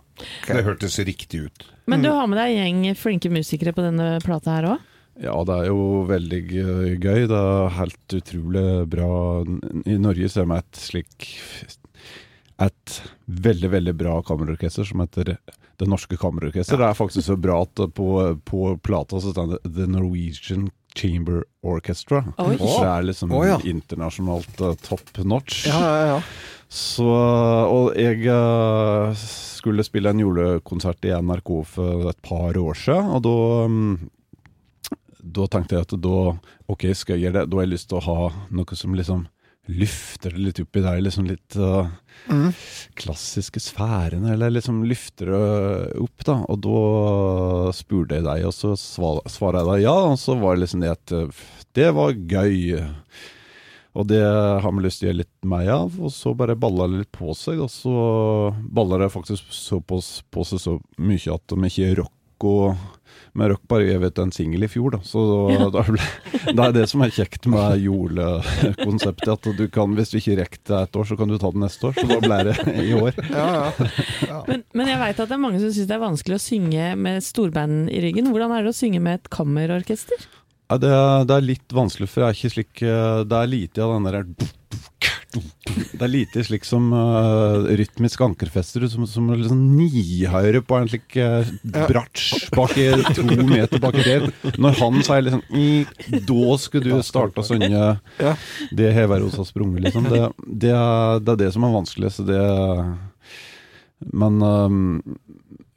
det 0.47 0.61
hørtes 0.63 0.95
riktig 1.03 1.47
ut. 1.49 1.65
Men 1.89 2.01
du 2.05 2.07
Mm. 2.09 2.15
har 2.15 2.27
med 2.31 2.37
deg 2.39 2.55
en 2.61 2.83
gjeng 2.85 2.95
flinke 2.95 3.29
musikere 3.33 3.73
på 3.75 3.81
denne 3.83 4.19
plata 4.23 4.53
her 4.61 4.63
òg? 4.77 4.89
Ja, 5.21 5.35
det 5.45 5.55
er 5.55 5.69
jo 5.69 6.03
veldig 6.09 6.41
gøy. 6.49 7.25
Det 7.29 7.39
er 7.39 7.75
helt 7.77 8.15
utrolig 8.17 8.67
bra. 8.89 9.09
I 9.85 9.97
Norge 10.01 10.29
så 10.31 10.43
er 10.43 10.49
vi 10.49 10.61
et 10.61 10.79
slik 10.79 11.27
Et 12.63 12.95
veldig, 13.25 13.69
veldig 13.73 13.93
bra 13.97 14.15
kammerorkester 14.25 14.87
som 14.87 15.03
heter 15.03 15.35
Det 15.35 15.89
Norske 15.89 16.17
Kammerorkester. 16.17 16.79
Det 16.79 16.87
er 16.87 16.97
faktisk 16.97 17.27
så 17.27 17.37
bra 17.37 17.61
at 17.65 17.81
på, 17.97 18.07
på 18.45 18.63
plata 18.81 19.21
så 19.21 19.33
står 19.33 19.53
det 19.55 19.61
The 19.75 19.89
Norwegian 19.89 20.69
Chamber 20.95 21.43
Orchestra. 21.65 22.23
Oi. 22.37 22.55
Det 22.57 22.73
er 22.85 23.05
liksom 23.07 23.33
oh, 23.33 23.45
ja. 23.47 23.57
internasjonalt 23.65 24.61
eh, 24.61 24.75
top 24.85 25.17
notch. 25.25 25.65
Ja, 25.69 25.79
ja, 25.81 26.03
ja. 26.13 26.19
Så 26.73 27.05
Og 27.05 27.93
jeg 27.97 28.25
eh, 28.29 29.13
skulle 29.17 29.85
spille 29.85 30.13
en 30.13 30.21
julekonsert 30.21 31.05
i 31.05 31.13
NRK 31.13 31.51
for 31.69 32.09
et 32.09 32.21
par 32.25 32.57
år 32.57 32.77
siden, 32.77 33.09
og 33.13 33.25
da 33.25 33.37
mm, 33.69 33.97
da 35.23 35.45
tenkte 35.47 35.77
jeg 35.77 35.85
at 35.87 35.93
da 36.03 36.17
Ok, 36.71 36.83
skal 36.95 37.15
jeg 37.17 37.27
gjøre 37.29 37.39
det? 37.41 37.49
Da 37.51 37.57
har 37.59 37.65
jeg 37.65 37.73
lyst 37.75 37.89
til 37.91 37.99
å 38.01 38.05
ha 38.07 38.31
noe 38.51 38.75
som 38.79 38.95
liksom 38.97 39.23
lufter 39.71 40.33
det 40.35 40.41
litt 40.43 40.57
oppi 40.59 40.81
der, 40.83 40.97
liksom 40.99 41.23
litt 41.29 41.55
uh, 41.55 41.87
klassiske 42.99 43.61
sfærene, 43.63 44.33
eller 44.33 44.51
liksom 44.51 44.81
lufter 44.89 45.29
det 45.31 46.01
opp, 46.03 46.25
da. 46.27 46.35
Og 46.51 46.59
da 46.65 47.71
spurte 47.75 48.17
jeg 48.19 48.25
deg, 48.27 48.43
og 48.49 48.51
så 48.57 48.73
sva- 48.75 49.23
svarer 49.31 49.61
jeg 49.61 49.69
deg 49.69 49.85
ja, 49.85 49.95
og 50.11 50.17
så 50.19 50.35
var 50.41 50.57
det 50.57 50.65
liksom 50.65 50.83
det 50.83 50.91
at 50.91 51.15
uh, 51.15 51.43
det 51.79 51.87
var 51.95 52.11
gøy. 52.11 52.83
Og 53.93 54.07
det 54.09 54.19
har 54.25 54.71
vi 54.73 54.83
lyst 54.83 54.99
til 54.99 55.07
å 55.07 55.11
gjøre 55.11 55.21
litt 55.21 55.47
mer 55.47 55.67
av, 55.77 55.95
og 56.01 56.11
så 56.11 56.33
bare 56.35 56.57
balla 56.59 56.87
det 56.89 57.03
litt 57.05 57.11
på 57.15 57.31
seg. 57.37 57.61
Og 57.63 57.69
så 57.71 57.93
balla 58.73 58.97
det 59.03 59.11
faktisk 59.13 59.51
så 59.53 59.79
på, 59.79 60.01
på 60.33 60.45
seg 60.49 60.59
så 60.63 60.75
mye 60.97 61.35
at 61.37 61.45
de 61.53 61.69
ikke 61.69 61.91
rock 62.01 62.13
med 63.33 63.49
rock 63.49 63.63
bare 63.69 63.87
jeg 63.87 64.01
ut 64.03 64.19
en 64.21 64.31
singel 64.33 64.65
i 64.65 64.69
fjor, 64.69 64.93
da. 64.93 64.99
Så 65.05 65.21
da, 65.49 65.67
da 65.73 65.83
ble, 65.87 66.01
det 66.53 66.65
er 66.67 66.75
det 66.75 66.83
som 66.91 67.01
er 67.05 67.13
kjekt 67.13 67.47
med 67.49 67.81
julekonseptet. 67.81 69.31
At 69.33 69.47
du 69.57 69.63
kan, 69.73 69.95
hvis 69.97 70.13
du 70.13 70.19
ikke 70.19 70.37
rekker 70.43 70.61
det 70.69 70.81
et 70.83 70.99
år, 71.01 71.07
så 71.09 71.17
kan 71.17 71.31
du 71.33 71.39
ta 71.41 71.49
det 71.53 71.63
neste 71.63 71.89
år. 71.89 71.97
Så 71.97 72.05
da 72.11 72.19
ble 72.21 72.39
det 72.51 72.57
i 72.83 72.93
år. 72.97 73.17
Ja, 73.33 73.71
ja. 74.27 74.39
Men, 74.45 74.61
men 74.77 74.89
jeg 74.91 74.99
veit 75.01 75.17
at 75.17 75.29
det 75.31 75.35
er 75.35 75.41
mange 75.41 75.59
som 75.61 75.71
syns 75.73 75.89
det 75.89 75.95
er 75.95 76.03
vanskelig 76.03 76.37
å 76.37 76.43
synge 76.43 76.87
med 76.99 77.25
storband 77.25 77.89
i 77.89 78.01
ryggen. 78.03 78.29
Hvordan 78.33 78.53
er 78.53 78.65
det 78.65 78.73
å 78.73 78.77
synge 78.77 79.01
med 79.03 79.21
et 79.21 79.31
kammerorkester? 79.33 80.27
Ja, 80.69 80.77
det, 80.81 80.91
er, 80.93 81.25
det 81.29 81.35
er 81.35 81.47
litt 81.47 81.75
vanskelig, 81.75 82.09
for 82.11 82.23
jeg 82.23 82.29
er 82.29 82.37
ikke 82.37 82.53
slik 82.53 82.83
eh, 82.87 83.23
Det 83.29 83.39
er 83.39 83.49
lite 83.51 83.83
av 83.83 83.95
den 83.95 84.07
der 84.07 84.21
Det 85.33 86.01
er 86.01 86.11
lite 86.11 86.43
slik 86.45 86.65
som 86.67 86.91
uh, 86.93 87.65
rytmisk 87.73 88.21
ankerfester 88.25 88.85
som, 88.91 89.05
som 89.09 89.31
liksom 89.33 89.61
nihøyre 89.77 90.61
på 90.65 90.77
en 90.77 90.89
slik 90.91 91.17
uh, 91.17 91.47
bratsj 91.63 92.51
bak 92.53 92.75
i 92.77 92.87
to 93.15 93.25
meter 93.25 93.81
bak 93.81 93.97
i 93.97 94.05
der. 94.05 94.27
Når 94.61 94.77
han 94.81 94.99
sier 95.05 95.25
liksom 95.25 95.43
«Mm, 95.49 96.21
Da 96.29 96.57
skulle 96.61 96.99
du 96.99 97.05
starte 97.05 97.41
å 97.41 97.47
synge 97.47 97.71
Ja. 98.21 98.35
Det 98.71 98.91
Heveros 98.93 99.39
har 99.39 99.47
sprunget, 99.49 99.87
liksom. 99.87 100.09
Det, 100.11 100.21
det, 100.45 100.73
er, 100.75 101.23
det 101.23 101.35
er 101.35 101.41
det 101.45 101.51
som 101.55 101.65
er 101.65 101.75
vanskelig. 101.79 102.13
Så 102.13 102.27
det 102.27 102.41
Men 104.13 104.41
um, 104.41 105.01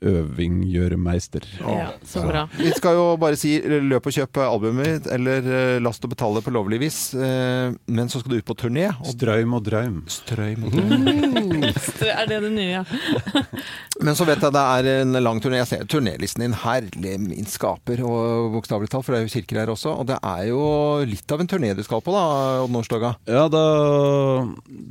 øving 0.05 0.61
gjør 0.69 0.97
meister. 1.01 1.45
Ja, 1.61 1.91
så 2.05 2.23
bra. 2.27 2.45
Vi 2.59 2.71
skal 2.77 2.97
jo 2.99 3.05
bare 3.21 3.39
si 3.41 3.55
løp 3.65 4.07
og 4.11 4.15
kjøp 4.17 4.41
albumet, 4.45 5.07
eller 5.13 5.47
eh, 5.47 5.77
last 5.83 6.05
og 6.05 6.13
betale 6.13 6.43
på 6.45 6.53
lovlig 6.55 6.81
vis. 6.83 6.99
Eh, 7.15 7.73
Men 7.87 8.11
så 8.13 8.21
skal 8.21 8.35
du 8.35 8.39
ut 8.41 8.49
på 8.49 8.57
turné. 8.59 8.89
Og 9.01 9.13
Strøm 9.15 9.55
og 9.57 9.65
drøm. 9.67 10.03
Strøm 10.11 10.67
og 10.69 10.77
drøm 10.77 11.65
Er 12.17 12.27
det 12.29 12.41
det 12.45 12.53
nye, 12.53 12.69
ja? 12.81 12.85
Men 14.05 14.15
så 14.19 14.27
vet 14.29 14.43
jeg 14.45 14.53
det 14.55 14.65
er 14.77 14.91
en 15.03 15.17
lang 15.23 15.41
turné. 15.43 15.63
Jeg 15.63 15.71
ser 15.73 15.87
turnélisten 15.91 16.45
din. 16.45 16.57
Herlig 16.67 17.17
min 17.23 17.49
skaper, 17.49 18.03
og 18.07 18.53
bokstavelig 18.57 18.91
talt, 18.93 19.07
for 19.07 19.15
det 19.17 19.23
er 19.23 19.27
jo 19.29 19.35
kirker 19.39 19.63
her 19.63 19.73
også. 19.73 19.95
Og 20.03 20.07
det 20.11 20.19
er 20.21 20.45
jo 20.51 20.61
litt 21.09 21.33
av 21.33 21.43
en 21.43 21.51
turné 21.51 21.73
du 21.77 21.83
skal 21.87 22.05
på, 22.05 22.13
da, 22.15 22.27
Odd 22.65 22.75
Nordstoga. 22.75 23.15
Ja, 23.29 23.47
det, 23.53 23.65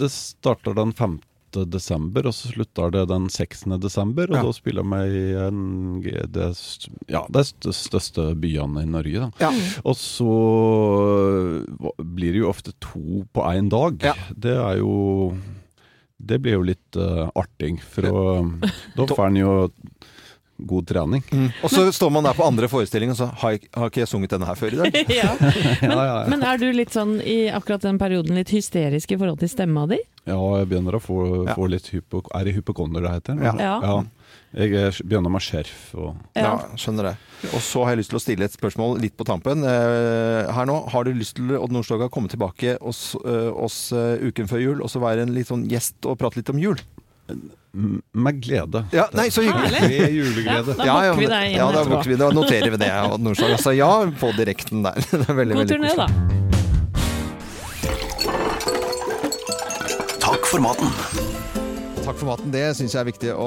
det 0.02 0.12
starter 0.13 0.76
den 0.78 0.94
5. 0.98 1.20
desember, 1.63 2.28
og 2.28 2.34
så 2.36 2.52
slutter 2.52 2.91
det 2.91 3.06
den 3.10 3.30
16. 3.32 3.78
desember. 3.80 4.28
Og 4.30 4.36
Ja. 4.36 4.44
da 4.44 4.52
spiller 4.58 4.84
vi 4.84 5.22
i 5.22 5.34
en, 5.39 6.02
det, 6.04 6.50
ja, 7.08 7.22
de 7.32 7.44
største 7.72 8.36
byene 8.36 8.84
i 8.84 8.89
Norge. 8.91 9.32
Ja. 9.39 9.52
Og 9.86 9.96
så 9.96 10.34
blir 12.04 12.34
det 12.36 12.41
jo 12.44 12.50
ofte 12.52 12.74
to 12.84 13.24
på 13.34 13.46
én 13.54 13.70
dag. 13.72 14.00
Det 14.36 14.56
er 14.58 14.82
jo 14.84 15.36
Det 16.26 16.38
blir 16.41 16.56
jo 16.56 16.63
litt 16.63 16.96
uh, 16.98 17.28
artig, 17.36 17.76
for 17.84 18.08
å, 18.08 18.22
da 18.96 19.06
får 19.18 19.28
en 19.28 19.36
jo 19.38 19.52
god 20.67 20.88
trening. 20.89 21.23
Og 21.63 21.69
så 21.71 21.86
står 21.93 22.12
man 22.15 22.23
der 22.28 22.34
på 22.38 22.45
andre 22.47 22.67
forestilling, 22.71 23.12
og 23.13 23.19
så 23.19 23.28
har, 23.43 23.58
har 23.78 23.91
ikke 23.91 24.04
jeg 24.04 24.12
sunget 24.12 24.36
denne 24.36 24.49
her 24.49 24.56
før 24.60 24.73
i 24.73 24.82
dag? 24.84 24.99
ja. 25.13 25.32
Men, 25.86 25.91
Ja, 25.95 26.04
ja, 26.04 26.17
ja. 26.23 26.28
men 26.32 26.43
er 26.43 26.58
du 26.62 26.67
litt 26.73 26.93
sånn 26.95 27.17
i 27.21 27.45
akkurat 27.54 27.84
den 27.86 27.97
perioden 28.01 28.36
litt 28.38 28.49
hysterisk 28.54 29.12
i 29.15 29.17
forhold 29.21 29.39
til 29.43 29.49
stemma 29.51 29.86
di? 29.91 30.01
Ja, 30.25 30.38
jeg 30.60 30.69
begynner 30.71 30.97
å 30.97 31.01
få, 31.04 31.19
Ja. 31.45 31.54
få 31.58 31.67
litt 31.69 31.88
hypo... 31.93 32.23
Er 32.34 32.45
det 32.47 32.56
hypokonder 32.58 33.04
det 33.06 33.12
heter? 33.19 33.41
Ja. 33.45 33.54
Ja. 33.62 34.04
Jeg 34.56 34.71
er- 34.80 34.97
begynner 35.06 35.30
med 35.30 35.43
skjerf 35.43 35.91
og 35.99 36.15
Ja, 36.36 36.56
skjønner 36.80 37.10
det. 37.12 37.15
Og 37.54 37.60
så 37.62 37.84
har 37.84 37.91
jeg 37.93 37.99
lyst 38.01 38.10
til 38.13 38.17
å 38.17 38.23
stille 38.23 38.47
et 38.47 38.56
spørsmål 38.56 38.97
litt 39.04 39.13
på 39.19 39.25
tampen. 39.28 39.62
Eh, 39.67 40.49
her 40.56 40.65
nå, 40.65 40.78
Har 40.89 41.04
du 41.06 41.12
lyst 41.13 41.36
til 41.38 41.51
Odd 41.60 41.71
Nordstoga 41.75 42.08
komme 42.10 42.32
tilbake 42.32 42.78
oss, 42.82 43.15
eh, 43.25 43.51
oss 43.51 43.91
uh, 43.93 44.15
uken 44.23 44.47
før 44.49 44.63
jul, 44.63 44.82
og 44.82 44.89
så 44.89 45.01
være 45.04 45.28
en 45.28 45.34
litt 45.36 45.51
sånn 45.51 45.67
gjest 45.69 46.08
og 46.10 46.17
prate 46.21 46.39
litt 46.39 46.49
om 46.49 46.58
jul? 46.62 46.80
Med 48.12 48.42
glede. 48.42 48.86
Ja, 48.92 49.10
nei, 49.14 49.30
så 49.32 49.42
hyggelig. 49.42 49.82
Med 49.82 50.12
juleglede. 50.14 50.74
Da 50.78 50.86
bukker 50.86 51.20
vi 51.20 51.28
deg 51.28 51.52
inn 51.52 51.58
ja, 51.60 51.72
da 51.72 52.02
vi. 52.06 52.16
Da 52.22 52.30
noterer 52.32 52.72
vi 52.72 52.78
det, 52.80 52.92
Og 53.12 53.20
Nordstoga. 53.20 53.58
Så 53.60 53.76
ja, 53.76 53.92
på 54.20 54.32
direkten 54.38 54.84
der. 54.86 54.96
Det 55.12 55.30
er 55.30 55.34
veldig, 55.42 55.56
God 55.56 55.66
veldig 55.66 55.76
turné, 55.76 55.96
da. 56.00 56.08
Takk 60.26 60.44
for 60.50 60.60
maten. 60.64 61.25
Takk 62.06 62.20
for 62.22 62.28
maten, 62.30 62.52
det 62.54 62.62
syns 62.78 62.94
jeg 62.94 63.02
er 63.02 63.08
viktig 63.08 63.30
å 63.34 63.46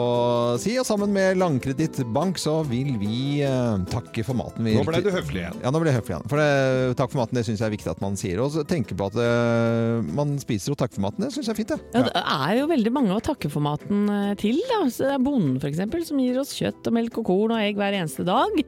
si. 0.59 0.73
Og 0.81 0.87
sammen 0.87 1.12
med 1.14 1.37
Landkreditt 1.38 2.01
Bank 2.11 2.40
så 2.42 2.57
vil 2.66 2.97
vi 2.99 3.38
eh, 3.47 3.85
takke 3.87 4.25
for 4.27 4.35
maten. 4.35 4.66
Vi 4.66 4.75
Nå 4.75 4.83
ble 4.88 4.99
du 5.05 5.12
høflig 5.14 5.44
igjen. 5.44 5.61
Ja, 5.62 5.71
nå 5.71 5.79
ble 5.79 5.92
jeg 5.92 6.01
høflig 6.01 6.16
igjen. 6.16 6.27
For 6.33 6.42
det, 6.42 6.97
takk 6.99 7.12
for 7.12 7.21
maten, 7.21 7.38
det 7.38 7.44
syns 7.47 7.62
jeg 7.62 7.68
er 7.68 7.77
viktig 7.77 7.92
at 7.92 8.03
man 8.03 8.18
sier. 8.18 8.42
Og 8.42 8.57
tenker 8.59 8.73
tenke 8.73 8.99
på 8.99 9.07
at 9.12 9.21
eh, 9.23 10.11
man 10.11 10.35
spiser 10.42 10.75
og 10.75 10.81
takker 10.83 10.99
for 10.99 11.07
maten, 11.07 11.23
det 11.23 11.31
syns 11.37 11.47
jeg 11.47 11.55
er 11.55 11.61
fint, 11.61 11.71
det. 11.71 11.79
Ja, 11.94 12.05
det 12.09 12.25
er 12.35 12.59
jo 12.59 12.68
veldig 12.75 12.94
mange 12.99 13.14
å 13.14 13.23
takke 13.31 13.53
for 13.55 13.62
maten 13.62 14.09
eh, 14.11 14.35
til. 14.42 14.59
Da. 14.73 14.81
Så 14.90 15.07
det 15.07 15.14
er 15.14 15.27
bonden 15.31 15.61
f.eks. 15.62 16.11
som 16.11 16.25
gir 16.27 16.42
oss 16.42 16.57
kjøtt 16.59 16.90
og 16.90 16.99
melk 16.99 17.23
og 17.23 17.31
korn 17.31 17.55
og 17.55 17.62
egg 17.62 17.79
hver 17.79 17.94
eneste 17.94 18.27
dag. 18.27 18.59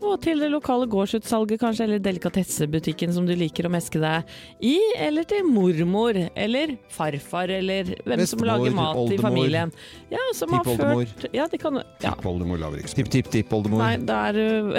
Og 0.00 0.16
til 0.24 0.40
det 0.40 0.48
lokale 0.52 0.86
gårdsutsalget 0.90 1.60
kanskje, 1.60 1.84
eller 1.84 2.00
delikatessebutikken 2.02 3.12
som 3.12 3.26
du 3.28 3.34
liker 3.36 3.68
å 3.68 3.72
meske 3.72 4.00
deg 4.00 4.30
i. 4.64 4.76
Eller 4.96 5.26
til 5.28 5.44
mormor, 5.44 6.16
eller 6.34 6.72
farfar, 6.92 7.52
eller 7.52 7.92
hvem 8.06 8.22
som 8.28 8.44
lager 8.48 8.74
mat 8.76 9.12
i 9.12 9.18
familien. 9.20 9.72
Ja, 10.12 10.22
som 10.36 10.54
har 10.56 10.64
tippoldemor. 10.64 11.04
ført 11.04 11.36
Ja, 11.36 11.46
de 11.50 11.60
kan 11.60 11.80
ja. 12.00 12.14
Oldemor 12.24 12.60
Lauritzen. 12.62 12.96
Tipp, 12.96 13.10
tipp, 13.12 13.30
tipp, 13.32 13.52
oldemor. 13.52 13.82
Nei, 13.84 14.00
da 14.08 14.22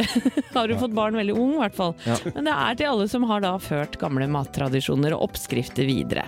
har 0.57 0.67
du 0.67 0.75
fått 0.81 0.97
barn 0.97 1.19
veldig 1.19 1.37
ung, 1.37 1.55
i 1.55 1.61
hvert 1.61 1.77
fall. 1.77 1.95
Ja. 2.07 2.17
Men 2.33 2.49
det 2.49 2.57
er 2.57 2.81
til 2.81 2.91
alle 2.91 3.07
som 3.11 3.25
har 3.29 3.45
da 3.45 3.53
ført 3.61 3.99
gamle 4.01 4.27
mattradisjoner 4.31 5.15
og 5.17 5.29
oppskrifter 5.29 5.85
videre. 5.87 6.25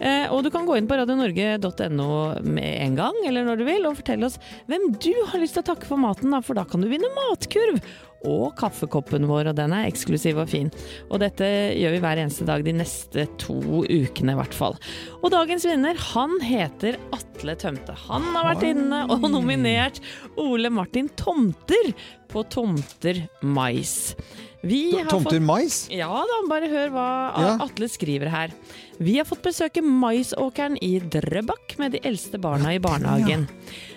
Eh, 0.00 0.28
og 0.28 0.44
du 0.44 0.52
kan 0.54 0.68
gå 0.68 0.76
inn 0.78 0.88
på 0.90 0.98
radionorge.no 1.00 2.10
med 2.44 2.72
en 2.84 2.98
gang, 3.00 3.20
eller 3.24 3.48
når 3.48 3.60
du 3.62 3.68
vil, 3.68 3.88
og 3.88 4.00
fortelle 4.02 4.28
oss 4.28 4.40
hvem 4.68 4.90
du 5.00 5.14
har 5.32 5.40
lyst 5.40 5.56
til 5.56 5.64
å 5.64 5.70
takke 5.72 5.88
for 5.88 6.00
maten, 6.00 6.34
da, 6.34 6.44
for 6.44 6.58
da 6.58 6.66
kan 6.68 6.84
du 6.84 6.90
vinne 6.92 7.10
matkurv. 7.16 7.80
Og 8.24 8.54
kaffekoppen 8.56 9.26
vår, 9.28 9.50
og 9.52 9.58
den 9.58 9.74
er 9.76 9.88
eksklusiv 9.88 10.38
og 10.40 10.48
fin. 10.52 10.70
Og 11.10 11.20
dette 11.22 11.44
gjør 11.76 11.94
vi 11.96 12.00
hver 12.04 12.22
eneste 12.22 12.46
dag 12.48 12.64
de 12.64 12.72
neste 12.76 13.26
to 13.42 13.56
ukene, 13.84 14.32
i 14.32 14.38
hvert 14.38 14.56
fall. 14.56 14.78
Og 15.20 15.28
dagens 15.34 15.66
vinner, 15.68 15.98
han 16.14 16.38
heter 16.44 16.96
Atle 17.14 17.56
Tømte. 17.60 17.96
Han 18.08 18.30
har 18.34 18.48
vært 18.54 18.66
inne 18.70 19.04
og 19.12 19.28
nominert 19.32 20.00
Ole 20.40 20.72
Martin 20.72 21.10
Tomter 21.20 21.92
på 22.32 22.42
Tomter 22.50 23.24
mais. 23.44 24.14
Vi 24.64 24.94
har 24.96 25.10
Tomter 25.12 25.36
fått 25.36 25.44
mais? 25.44 25.74
ja 25.92 26.08
da, 26.08 26.38
bare 26.48 26.70
hør 26.72 26.88
hva 26.94 27.08
Ja. 27.36 27.50
Atle 27.66 27.88
skriver 27.92 28.30
her. 28.32 28.54
Vi 28.98 29.18
har 29.18 29.28
fått 29.28 29.42
besøke 29.44 29.82
maisåkeren 29.84 30.78
i 30.80 30.96
Drøbak 31.00 31.76
med 31.78 31.92
de 31.92 32.00
eldste 32.08 32.40
barna 32.40 32.72
i 32.72 32.80
barnehagen. 32.80 33.44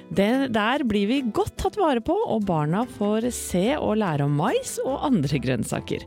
Det, 0.09 0.47
der 0.55 0.83
blir 0.87 1.07
vi 1.09 1.21
godt 1.35 1.57
tatt 1.59 1.77
vare 1.79 2.01
på, 2.03 2.15
og 2.15 2.45
barna 2.47 2.85
får 2.97 3.29
se 3.35 3.65
og 3.75 3.97
lære 3.99 4.27
om 4.27 4.37
mais 4.39 4.77
og 4.85 5.03
andre 5.09 5.41
grønnsaker. 5.43 6.05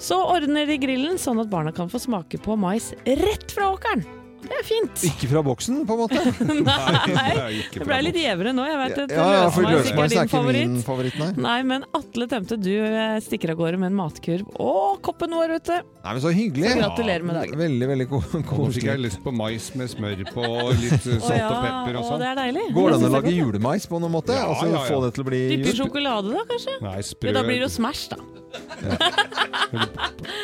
Så 0.00 0.16
ordner 0.16 0.68
de 0.68 0.78
grillen 0.80 1.20
sånn 1.20 1.40
at 1.42 1.50
barna 1.52 1.72
kan 1.76 1.90
få 1.92 2.00
smake 2.00 2.40
på 2.44 2.56
mais 2.60 2.92
rett 3.04 3.52
fra 3.52 3.72
åkeren. 3.74 4.04
Det 4.50 4.56
er 4.58 4.64
fint. 4.66 5.02
Ikke 5.06 5.28
fra 5.30 5.40
boksen, 5.46 5.76
på 5.86 5.94
en 5.94 6.00
måte? 6.00 6.20
Nei, 6.66 7.60
det 7.70 7.84
ble 7.86 7.98
litt 8.02 8.16
gjevere 8.18 8.50
nå. 8.56 8.64
Jeg 8.66 8.78
vet 8.80 8.96
at 9.04 9.12
Ja, 9.14 9.26
ja, 9.36 9.44
for 9.54 9.62
løsmeis 9.62 10.10
er 10.16 10.24
er 10.24 10.26
ikke 10.26 10.40
min 10.42 10.80
favoritt. 10.80 10.80
favoritt, 10.88 11.18
nei. 11.20 11.28
Nei, 11.44 11.58
men 11.70 11.84
Atle 11.94 12.26
Tømte, 12.32 12.58
du 12.58 12.72
eh, 12.74 13.14
stikker 13.22 13.52
av 13.54 13.60
gårde 13.60 13.78
med 13.78 13.92
en 13.92 13.98
matkurv. 14.00 14.48
Og 14.58 14.98
koppen 15.06 15.36
vår, 15.38 15.54
vet 15.54 15.70
du. 15.70 15.76
Nei, 16.02 16.16
men 16.16 16.22
så 16.24 16.32
hyggelig. 16.34 16.66
Så 16.72 16.80
gratulerer 16.82 17.28
med 17.28 17.38
dagen. 17.38 17.62
Veldig, 17.62 17.88
veldig 17.92 18.08
koselig. 18.10 18.42
Nå 18.50 18.66
fikk 18.74 18.88
jeg 18.90 19.02
lyst 19.04 19.22
på 19.22 19.34
mais 19.38 19.70
med 19.78 19.92
smør 19.94 20.24
på, 20.34 20.44
og 20.50 20.74
litt 20.82 21.06
salt 21.28 21.38
ja, 21.38 21.46
og 21.46 21.56
pepper 21.62 21.94
og 21.94 22.02
å, 22.02 22.04
sånn. 22.10 22.24
det 22.24 22.30
er 22.32 22.40
deilig. 22.42 22.66
Går 22.74 22.90
det 22.90 22.98
an 22.98 23.06
å 23.06 23.12
lage 23.14 23.34
julemais 23.38 23.86
på 23.86 24.02
noen 24.02 24.16
måte? 24.18 24.34
Ja, 24.34 24.48
altså 24.50 24.66
ja, 24.66 24.74
ja. 24.80 24.84
få 24.90 25.00
det 25.06 25.14
til 25.14 25.24
å 25.24 25.30
bli 25.30 25.42
Dyppe 25.54 25.76
sjokolade, 25.78 26.34
da, 26.34 26.42
kanskje? 26.50 26.76
Nei, 26.88 26.98
sprø 27.06 27.30
Ja, 27.30 27.38
da 27.38 27.46
blir 27.46 27.62
det 27.62 27.68
jo 27.68 27.72
Smash, 27.78 28.10
da. 28.10 28.18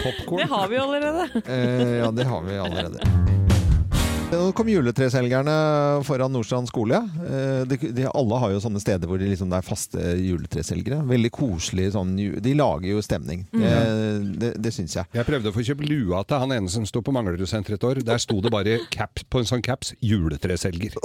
popcorn. 0.06 0.38
Det 0.44 0.48
har 0.54 0.68
vi 0.70 0.78
jo 0.78 0.86
allerede. 0.86 1.42
Eh, 1.42 1.96
ja, 2.04 2.10
det 2.14 2.30
har 2.30 2.46
vi 2.46 2.60
allerede. 2.68 3.45
Nå 4.26 4.52
kom 4.58 4.66
juletreselgerne 4.68 5.52
foran 6.04 6.32
Nordstrand 6.34 6.66
skole. 6.68 6.98
Eh, 6.98 7.62
De, 7.70 7.76
de, 7.94 8.06
alle 8.10 8.38
har 8.42 8.50
jo 8.52 8.60
sånne 8.62 8.80
steder 8.82 9.06
hvor 9.06 9.20
de 9.22 9.28
liksom, 9.30 9.50
det 9.52 9.60
er 9.60 9.66
faste 9.66 10.02
juletreselgere. 10.18 10.98
Veldig 11.06 11.30
koselig 11.34 11.92
sånn 11.94 12.10
De 12.42 12.54
lager 12.58 12.88
jo 12.90 13.02
stemning. 13.06 13.44
Det, 13.52 13.70
det, 14.42 14.50
det 14.62 14.72
syns 14.74 14.96
jeg. 14.98 15.06
Jeg 15.14 15.28
prøvde 15.28 15.52
å 15.52 15.54
få 15.54 15.62
kjøpt 15.68 15.86
lua 15.86 16.24
til 16.26 16.42
han 16.42 16.54
ene 16.56 16.72
som 16.72 16.86
sto 16.88 17.02
på 17.06 17.14
Manglerudsenteret 17.14 17.78
et 17.78 17.86
år. 17.86 18.00
Der 18.06 18.22
sto 18.22 18.40
det 18.42 18.50
bare 18.54 18.80
caps, 18.92 19.22
på 19.30 19.42
en 19.42 19.48
sånn 19.48 19.62
caps 19.64 19.94
'juletreselger'. 20.02 20.98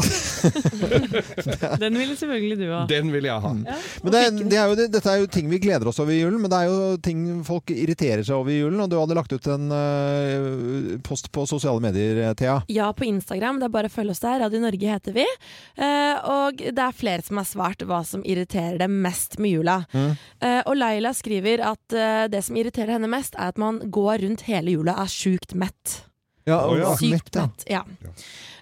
Den 1.84 1.98
ville 2.02 2.18
selvfølgelig 2.18 2.58
du 2.58 2.66
ha. 2.74 2.82
Den 2.90 3.14
ville 3.14 3.30
jeg 3.30 3.46
ha. 3.46 3.54
Men 3.54 4.18
det, 4.18 4.24
det 4.50 4.58
er 4.58 4.74
jo, 4.74 4.80
det, 4.82 4.90
dette 4.98 5.14
er 5.14 5.22
jo 5.22 5.30
ting 5.32 5.50
vi 5.52 5.62
gleder 5.62 5.92
oss 5.94 6.02
over 6.02 6.16
i 6.16 6.24
julen, 6.24 6.42
men 6.42 6.50
det 6.52 6.64
er 6.64 6.72
jo 6.74 6.98
ting 6.98 7.22
folk 7.46 7.70
irriterer 7.76 8.26
seg 8.26 8.42
over 8.42 8.54
i 8.54 8.60
julen. 8.64 8.82
Og 8.82 8.90
du 8.92 8.98
hadde 8.98 9.18
lagt 9.18 9.38
ut 9.38 9.52
en 9.54 9.70
uh, 9.70 10.98
post 11.06 11.30
på 11.34 11.46
sosiale 11.50 11.82
medier, 11.86 12.26
Thea. 12.40 12.60
Ja, 12.72 12.90
på 12.98 13.11
Instagram. 13.12 13.60
Det 13.62 13.68
er 13.70 13.74
bare 13.76 13.92
å 13.92 13.94
følge 13.94 14.16
oss 14.16 14.24
der. 14.24 14.40
Radio 14.44 14.62
Norge 14.64 14.92
heter 14.96 15.16
vi. 15.16 15.26
Eh, 15.78 16.18
og 16.32 16.62
det 16.62 16.86
er 16.88 16.98
flere 16.98 17.26
som 17.26 17.40
har 17.42 17.50
svart 17.50 17.86
hva 17.88 18.02
som 18.08 18.24
irriterer 18.26 18.80
dem 18.82 19.00
mest 19.04 19.38
med 19.42 19.56
jula. 19.58 19.80
Eh, 19.94 20.62
og 20.66 20.76
Laila 20.80 21.14
skriver 21.18 21.64
at 21.72 21.98
eh, 21.98 22.28
det 22.32 22.44
som 22.48 22.58
irriterer 22.60 22.96
henne 22.98 23.12
mest, 23.12 23.36
er 23.38 23.52
at 23.54 23.62
man 23.62 23.82
går 23.92 24.24
rundt 24.26 24.48
hele 24.50 24.78
jula 24.78 24.98
er 25.04 25.12
sjukt 25.12 25.56
mett. 25.58 26.02
Ja, 26.50 26.64
Å, 26.66 26.74
ja. 26.80 26.96
Sykt 26.98 27.36
mett, 27.38 27.66
ja. 27.70 27.84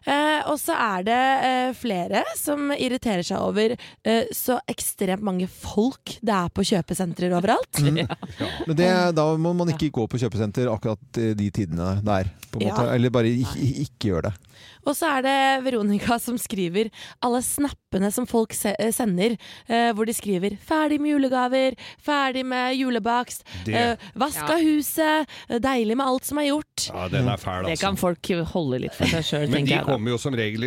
Ja. 0.06 0.16
Eh, 0.40 0.50
og 0.52 0.60
så 0.62 0.76
er 0.76 1.06
det 1.08 1.20
eh, 1.50 1.72
flere 1.78 2.24
som 2.40 2.72
irriterer 2.76 3.26
seg 3.26 3.42
over 3.42 3.76
eh, 3.76 4.30
så 4.36 4.60
ekstremt 4.70 5.26
mange 5.26 5.48
folk 5.52 6.16
det 6.22 6.36
er 6.36 6.52
på 6.54 6.66
kjøpesentrer 6.72 7.36
overalt. 7.36 7.82
Men 8.68 8.76
det, 8.78 8.90
da 9.18 9.26
må 9.40 9.54
man 9.58 9.74
ikke 9.74 9.92
gå 10.00 10.08
på 10.12 10.22
kjøpesenter 10.22 10.70
akkurat 10.72 11.22
de 11.40 11.50
tidene 11.54 11.98
der. 12.06 12.32
På 12.50 12.62
en 12.62 12.70
Ja. 12.70 12.78
Eller 12.94 13.12
bare 13.14 13.32
ikke, 13.32 13.66
ikke 13.86 14.12
gjør 14.12 14.30
det. 14.30 14.36
Og 14.88 14.96
så 14.98 15.10
er 15.18 15.26
det 15.26 15.38
Veronica 15.66 16.18
som 16.22 16.38
skriver 16.40 16.90
alle 17.26 17.42
snappene 17.90 18.12
som 18.14 18.26
folk 18.28 18.54
se 18.54 18.76
eh, 18.80 18.92
sender, 18.94 19.36
eh, 19.68 19.92
hvor 19.94 20.06
de 20.06 20.14
skriver 20.14 20.58
'ferdig 20.62 21.00
med 21.00 21.12
julegaver', 21.16 21.76
'ferdig 22.06 22.46
med 22.46 22.76
julebakst', 22.78 23.44
Det- 23.66 23.74
eh, 23.74 23.96
'vaska 24.16 24.58
huset', 24.62 25.26
eh, 25.50 25.60
'deilig 25.60 25.98
med 25.98 26.06
alt 26.06 26.24
som 26.26 26.38
er 26.38 26.44
gjort'. 26.52 26.92
Ja, 26.94 27.08
den 27.10 27.28
er 27.28 27.38
fæl, 27.38 27.64
Det 27.66 27.72
altså. 27.72 27.82
kan 27.82 27.96
folk 27.96 28.28
holde 28.54 28.80
litt 28.80 28.94
for 28.94 29.06
seg 29.06 29.24
sjøl, 29.24 29.50
Men 29.50 29.52
tenker 29.52 29.66
de 29.66 29.76
jeg 29.76 29.86
da. 29.86 29.92
kommer 29.94 30.10
jo 30.12 30.18
som 30.18 30.34
regel 30.34 30.64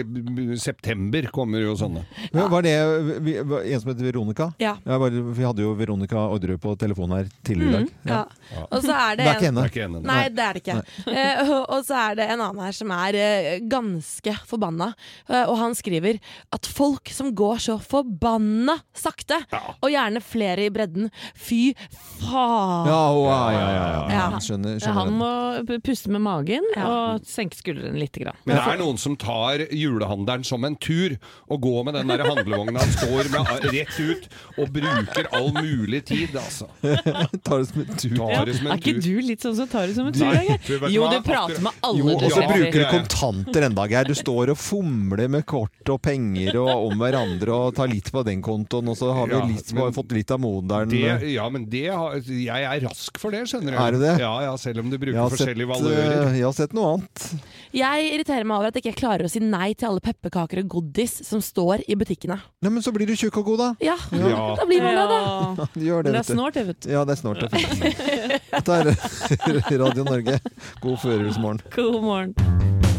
i 0.52 0.56
september. 0.56 1.22
kommer 1.32 1.60
jo 1.62 1.74
sånne. 1.76 2.04
Ja. 2.34 2.48
Var 2.48 2.62
det 2.62 3.22
vi, 3.22 3.38
var 3.42 3.60
en 3.62 3.80
som 3.80 3.94
heter 3.94 4.12
Veronica? 4.12 4.54
Ja. 4.58 4.76
bare, 4.84 5.10
vi 5.10 5.42
hadde 5.42 5.58
jo 5.62 5.74
Veronica 5.74 6.16
Orderud 6.16 6.60
på 6.60 6.76
telefonen 6.76 7.18
her 7.18 7.28
tidligere 7.44 7.68
i 7.68 7.72
dag. 7.72 7.86
Mm, 7.86 8.10
Ja. 8.10 8.24
Og 8.72 8.82
så 8.82 8.90
er 8.92 9.16
det, 9.16 9.24
Det 9.24 9.26
er 9.26 9.38
ikke 9.38 9.48
en 9.48 9.54
henne. 9.54 9.62
Det 9.62 9.64
er 9.64 9.68
ikke 9.70 9.82
henne. 9.82 10.02
Nei, 10.02 10.28
det 10.28 10.38
er 10.38 10.52
det 10.52 10.62
ikke. 10.64 10.82
Eh, 11.22 11.50
og- 11.50 11.66
og 11.70 11.84
så 11.84 11.94
er 12.10 12.14
det 12.16 12.30
en 12.30 12.40
annen 12.40 12.60
her 12.64 12.72
som 12.72 12.90
er 12.90 13.14
eh, 13.14 13.60
ganske 13.60 14.34
forbanna. 14.46 14.94
Og 15.28 15.56
han 15.58 15.72
skriver 15.74 16.18
at 16.52 16.66
folk 16.66 17.08
som 17.12 17.30
går 17.36 17.60
så 17.62 17.76
forbanna 17.82 18.78
sakte, 18.96 19.38
og 19.82 19.90
gjerne 19.92 20.20
flere 20.24 20.66
i 20.66 20.72
bredden, 20.74 21.10
fy 21.38 21.74
faen. 22.20 22.86
Ja, 22.88 23.00
å, 23.12 23.22
ja, 23.26 23.40
ja, 23.52 23.66
ja, 23.72 23.86
ja. 23.86 24.02
Ja. 24.12 24.40
Skjønner, 24.42 24.78
Ja, 24.82 24.92
Han 24.96 25.12
skjønner. 25.12 25.64
må 25.66 25.80
puste 25.86 26.10
med 26.12 26.22
magen 26.24 26.62
Ja. 26.76 26.86
og 27.14 27.26
senke 27.28 27.56
skuldrene 27.58 27.98
litt. 27.98 28.12
Grann. 28.12 28.36
Men 28.44 28.56
det 28.58 28.64
er 28.74 28.78
noen 28.82 28.98
som 29.00 29.14
tar 29.16 29.62
julehandelen 29.72 30.44
som 30.44 30.64
en 30.68 30.76
tur, 30.76 31.16
og 31.48 31.60
går 31.64 31.84
med 31.86 31.94
den 31.94 32.06
der 32.12 32.24
handlevogna 32.26 32.80
han 32.82 32.92
står 32.92 33.30
med 33.32 33.64
rett 33.72 33.96
ut 34.00 34.28
og 34.58 34.68
bruker 34.74 35.28
all 35.32 35.50
mulig 35.56 36.04
tid, 36.04 36.34
altså. 36.36 36.68
Tar 36.82 37.58
det 37.62 37.68
som 37.70 37.80
en 37.80 37.96
tur. 37.96 38.16
Som 38.52 38.66
Er 38.68 38.76
ikke 38.76 38.94
du 39.02 39.20
litt 39.24 39.40
sånn 39.44 39.56
som 39.56 39.68
tar 39.70 39.86
det 39.88 39.96
som 39.96 40.06
en 40.10 40.12
tur? 40.12 40.26
Nei, 40.28 40.58
du 40.66 40.86
Jo, 40.92 41.08
du 41.10 41.18
prater 41.24 41.60
med 41.64 41.72
alle 41.82 41.98
Jo, 41.98 42.12
du 42.20 42.26
og 42.26 42.32
så 42.36 42.44
bruker 42.48 42.78
du 42.78 42.86
kontanter 42.92 43.66
enda, 43.68 43.86
Geir. 43.90 44.04
Du 44.12 44.14
står 44.18 44.52
og 44.54 44.58
fomler 44.60 45.28
med 45.32 45.46
kort 45.48 45.92
og 45.92 46.02
penger 46.04 46.58
og 46.62 46.92
om 46.92 47.01
hverandre 47.02 47.52
og 47.52 47.74
tar 47.76 47.90
litt 47.90 48.08
på 48.14 48.22
den 48.26 48.40
kontoen, 48.42 48.88
og 48.92 48.96
så 48.98 49.10
har 49.14 49.26
vi 49.28 49.34
Ja, 49.36 49.44
litt, 49.50 49.72
men- 49.76 49.92
fått 49.92 50.12
litt 50.14 50.30
av 50.30 50.40
moderen. 50.40 50.88
Det, 50.88 51.32
ja, 51.32 51.48
men 51.52 51.66
det 51.68 51.84
har, 51.90 52.16
jeg 52.22 52.64
er 52.68 52.80
rask 52.86 53.18
for 53.20 53.30
det, 53.34 53.42
skjønner 53.50 53.76
du. 53.76 53.78
Er 53.82 53.98
det? 53.98 54.12
Ja, 54.22 54.32
ja, 54.46 54.56
selv 54.56 54.80
om 54.84 54.90
du 54.90 54.96
bruker 54.98 55.18
Jeg 55.18 55.30
sett, 55.30 55.38
forskjellige 55.42 55.68
valører. 55.72 56.26
eh, 56.28 56.38
jeg 56.38 56.44
har 56.46 56.52
sett 56.56 56.72
noe 56.78 56.94
annet. 56.94 57.26
Jeg 57.72 58.08
irriterer 58.14 58.44
meg 58.46 58.56
over 58.58 58.66
at 58.68 58.74
jeg 58.78 58.84
ikke 58.86 59.00
klarer 59.02 59.24
å 59.26 59.30
si 59.32 59.40
nei 59.40 59.72
til 59.74 59.88
alle 59.88 60.00
pepperkaker 60.04 60.62
og 60.64 60.68
godis 60.78 61.18
som 61.26 61.40
står 61.40 61.84
i 61.88 61.94
butikkene. 61.96 62.40
Nei, 62.62 62.70
men 62.70 62.82
så 62.82 62.92
blir 62.92 63.06
du 63.06 63.14
tjukk 63.16 63.38
og 63.42 63.44
god, 63.52 63.58
da. 63.58 63.70
Ja, 63.80 63.96
Ja. 64.12 64.54
da 64.60 64.64
blir 64.68 64.82
man 64.82 64.94
det, 64.94 65.06
da. 65.10 65.66
Gjør 65.88 66.02
det, 66.04 66.12
det 66.12 66.22
er 66.22 66.28
snålt, 66.34 66.54
det, 66.54 66.66
vet 66.66 66.80
du. 66.80 66.90
Ja, 66.92 67.04
det 67.04 67.18
er 67.18 67.20
snart. 67.22 67.40
Det 67.40 67.50
fint. 67.50 68.40
Dette 68.52 68.72
er 68.78 69.78
Radio 69.82 70.04
Norge. 70.04 70.38
God 70.80 70.98
førjulsmorgen. 71.02 71.60
God 71.74 72.02
morgen. 72.02 72.90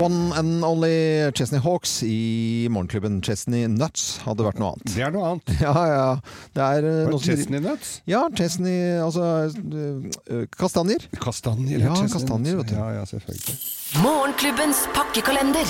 One 0.00 0.32
and 0.32 0.64
only 0.64 1.28
Chesney 1.36 1.58
Hawks 1.60 2.00
i 2.02 2.66
morgenklubben 2.72 3.20
Chesney 3.22 3.66
Nuts 3.68 4.16
hadde 4.24 4.40
vært 4.46 4.56
noe 4.62 4.70
annet. 4.72 4.94
Det 4.94 5.02
er 5.04 5.10
noe 5.12 5.26
annet. 5.34 5.50
Ja, 5.60 5.74
ja. 5.90 6.06
Det 6.56 6.62
er 6.64 6.84
eh, 6.88 7.04
noe 7.10 7.20
som 7.20 7.36
nuts? 7.66 7.90
Ja, 8.08 8.22
Chesney 8.32 8.96
Altså 9.04 9.24
eh, 9.44 9.52
eh, 10.32 10.46
kastanjer. 10.56 11.04
Kastanjer. 11.20 11.80
Ja, 11.84 11.92
chestnut. 11.98 12.12
kastanjer, 12.16 12.56
vet 12.62 12.68
du. 12.72 12.76
Ja, 12.80 12.88
ja, 12.96 13.04
selvfølgelig. 13.12 13.56
Morgenklubbens 14.00 14.80
pakkekalender. 14.96 15.68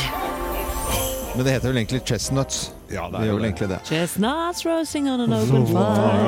Men 1.34 1.42
det 1.46 1.50
heter 1.56 1.66
vel 1.72 1.78
egentlig 1.82 2.02
chestnuts. 2.06 2.56
Ja, 2.90 3.06
det 3.10 3.18
Det 3.18 3.20
er 3.20 3.24
gjør 3.26 3.34
jo 3.34 3.36
vel 3.36 3.42
det. 3.42 3.48
egentlig 3.50 3.68
det. 3.74 3.80
Chestnuts 3.90 4.62
roasting 4.66 5.04
on 5.10 5.20
an 5.26 5.32
open 5.42 5.66
fire. 5.74 6.22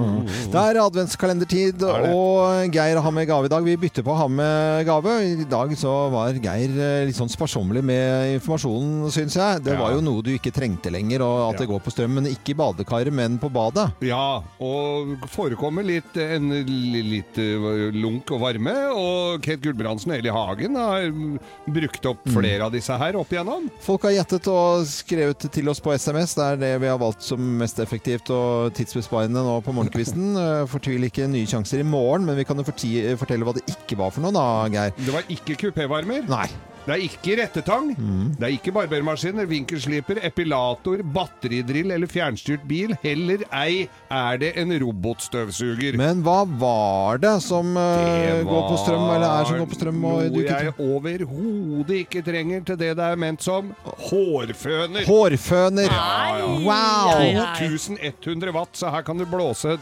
Det 0.24 0.60
er 0.60 0.78
adventskalendertid, 0.82 1.82
og 1.84 2.72
Geir 2.74 3.00
har 3.02 3.12
med 3.14 3.26
gave 3.28 3.48
i 3.48 3.52
dag. 3.52 3.64
Vi 3.66 3.76
bytter 3.80 4.04
på 4.06 4.12
å 4.14 4.18
ha 4.22 4.26
med 4.30 4.84
gave. 4.88 5.14
I 5.24 5.46
dag 5.48 5.72
så 5.78 5.92
var 6.12 6.36
Geir 6.42 6.74
eh, 6.80 7.04
litt 7.08 7.18
sånn 7.18 7.30
sparsommelig 7.32 7.82
med 7.84 8.34
informasjonen, 8.38 9.10
syns 9.14 9.36
jeg. 9.38 9.62
Det 9.64 9.74
Ja. 9.74 9.80
var 9.80 9.92
jo 9.96 10.00
noe 10.04 10.22
du 10.22 10.30
ikke 10.36 10.52
trengte 10.54 10.90
lenger, 10.92 11.22
og 11.22 11.54
at 11.54 11.60
Ja. 11.60 11.64
det 11.64 11.68
går 11.72 11.80
på 11.84 11.92
strøm. 11.94 12.14
Men 12.14 12.26
ikke 12.30 12.50
i 12.54 12.54
badekaret, 12.54 13.12
men 13.12 13.38
på 13.38 13.50
badet. 13.52 13.90
Ja, 14.02 14.42
og 14.60 15.16
forekommer 15.32 15.84
litt, 15.84 16.14
en, 16.16 16.48
li- 16.64 17.02
litt 17.02 17.38
eh, 17.38 17.90
lunk 17.92 18.30
og 18.30 18.40
varme. 18.40 18.74
Og 18.94 19.40
Kate 19.42 19.60
Gulbrandsen 19.64 20.12
og 20.12 20.18
Eli 20.18 20.30
Hagen 20.30 20.76
har 20.76 21.08
mm, 21.10 21.38
brukt 21.68 22.04
opp 22.06 22.22
flere 22.30 22.62
av 22.68 22.72
disse 22.72 22.94
her 22.96 23.16
opp 23.16 23.30
igjennom. 23.34 23.68
Folk 23.80 24.02
har 24.06 24.12
gjettet 24.12 24.46
og 24.52 24.84
skrevet 24.86 25.50
til 25.50 25.68
oss 25.68 25.80
på 25.80 25.92
SMS. 25.96 26.34
Det 26.34 26.44
er 26.44 26.56
det 26.60 26.72
vi 26.80 26.86
har 26.92 26.98
valgt 26.98 27.22
som 27.26 27.40
mest 27.58 27.78
effektivt 27.82 28.30
og 28.30 28.72
tidsbesparende 28.76 29.42
nå 29.44 29.56
på 29.64 29.72
morgenkvisten. 29.74 30.13
Eh, 30.14 30.66
Fortvil 30.70 31.08
ikke 31.08 31.26
nye 31.30 31.48
sjanser 31.48 31.82
i 31.82 31.86
morgen, 31.86 32.26
men 32.28 32.38
vi 32.38 32.46
kan 32.46 32.58
jo 32.60 32.66
fortelle 32.66 33.46
hva 33.46 33.56
det 33.56 33.64
ikke 33.70 33.98
var 33.98 34.14
for 34.14 34.24
noe 34.24 34.34
da, 34.34 34.46
Geir. 34.72 34.94
Det 35.00 35.14
var 35.14 35.26
ikke 35.32 35.58
kupévarmer. 35.66 36.24
Nei. 36.30 36.46
Det 36.84 36.92
er 36.92 37.02
ikke 37.06 37.36
rettetang. 37.40 37.90
Det 38.36 38.44
er 38.44 38.52
ikke 38.58 38.72
barbermaskiner, 38.76 39.46
vinkelsliper, 39.48 40.18
epilator, 40.26 41.00
batteridrill 41.14 41.94
eller 41.94 42.10
fjernstyrt 42.10 42.66
bil. 42.68 42.92
Heller 43.02 43.44
ei 43.56 43.86
er 44.12 44.40
det 44.42 44.50
en 44.60 44.74
robotstøvsuger. 44.82 45.96
Men 45.96 46.20
hva 46.26 46.42
var 46.44 47.22
det 47.22 47.34
som 47.44 47.72
uh, 47.76 47.84
Det 48.04 48.44
går 48.48 48.66
på 48.68 48.80
strøm, 48.82 49.06
eller 49.14 49.28
er 49.30 49.48
som 49.48 49.62
går 49.62 49.70
på 49.72 49.78
strøm? 49.80 50.04
Og 50.10 50.20
du 50.28 50.36
noe 50.36 50.42
ikke 50.44 50.58
jeg 50.64 50.74
overhodet 50.84 52.02
ikke 52.04 52.24
trenger 52.26 52.66
til 52.68 52.80
det 52.80 52.90
det 52.98 53.06
er 53.06 53.22
ment 53.24 53.44
som 53.44 53.72
hårføner. 53.84 55.08
Hårføner! 55.08 55.88
Ja, 55.88 56.36
ja. 56.42 56.52
Wow! 56.68 57.14
Ai, 57.16 57.32
ai. 57.32 57.48
2100 57.64 58.54
watt, 58.54 58.76
så 58.76 58.92
her 58.92 59.06
kan 59.06 59.18
du 59.18 59.24
blåse 59.28 59.78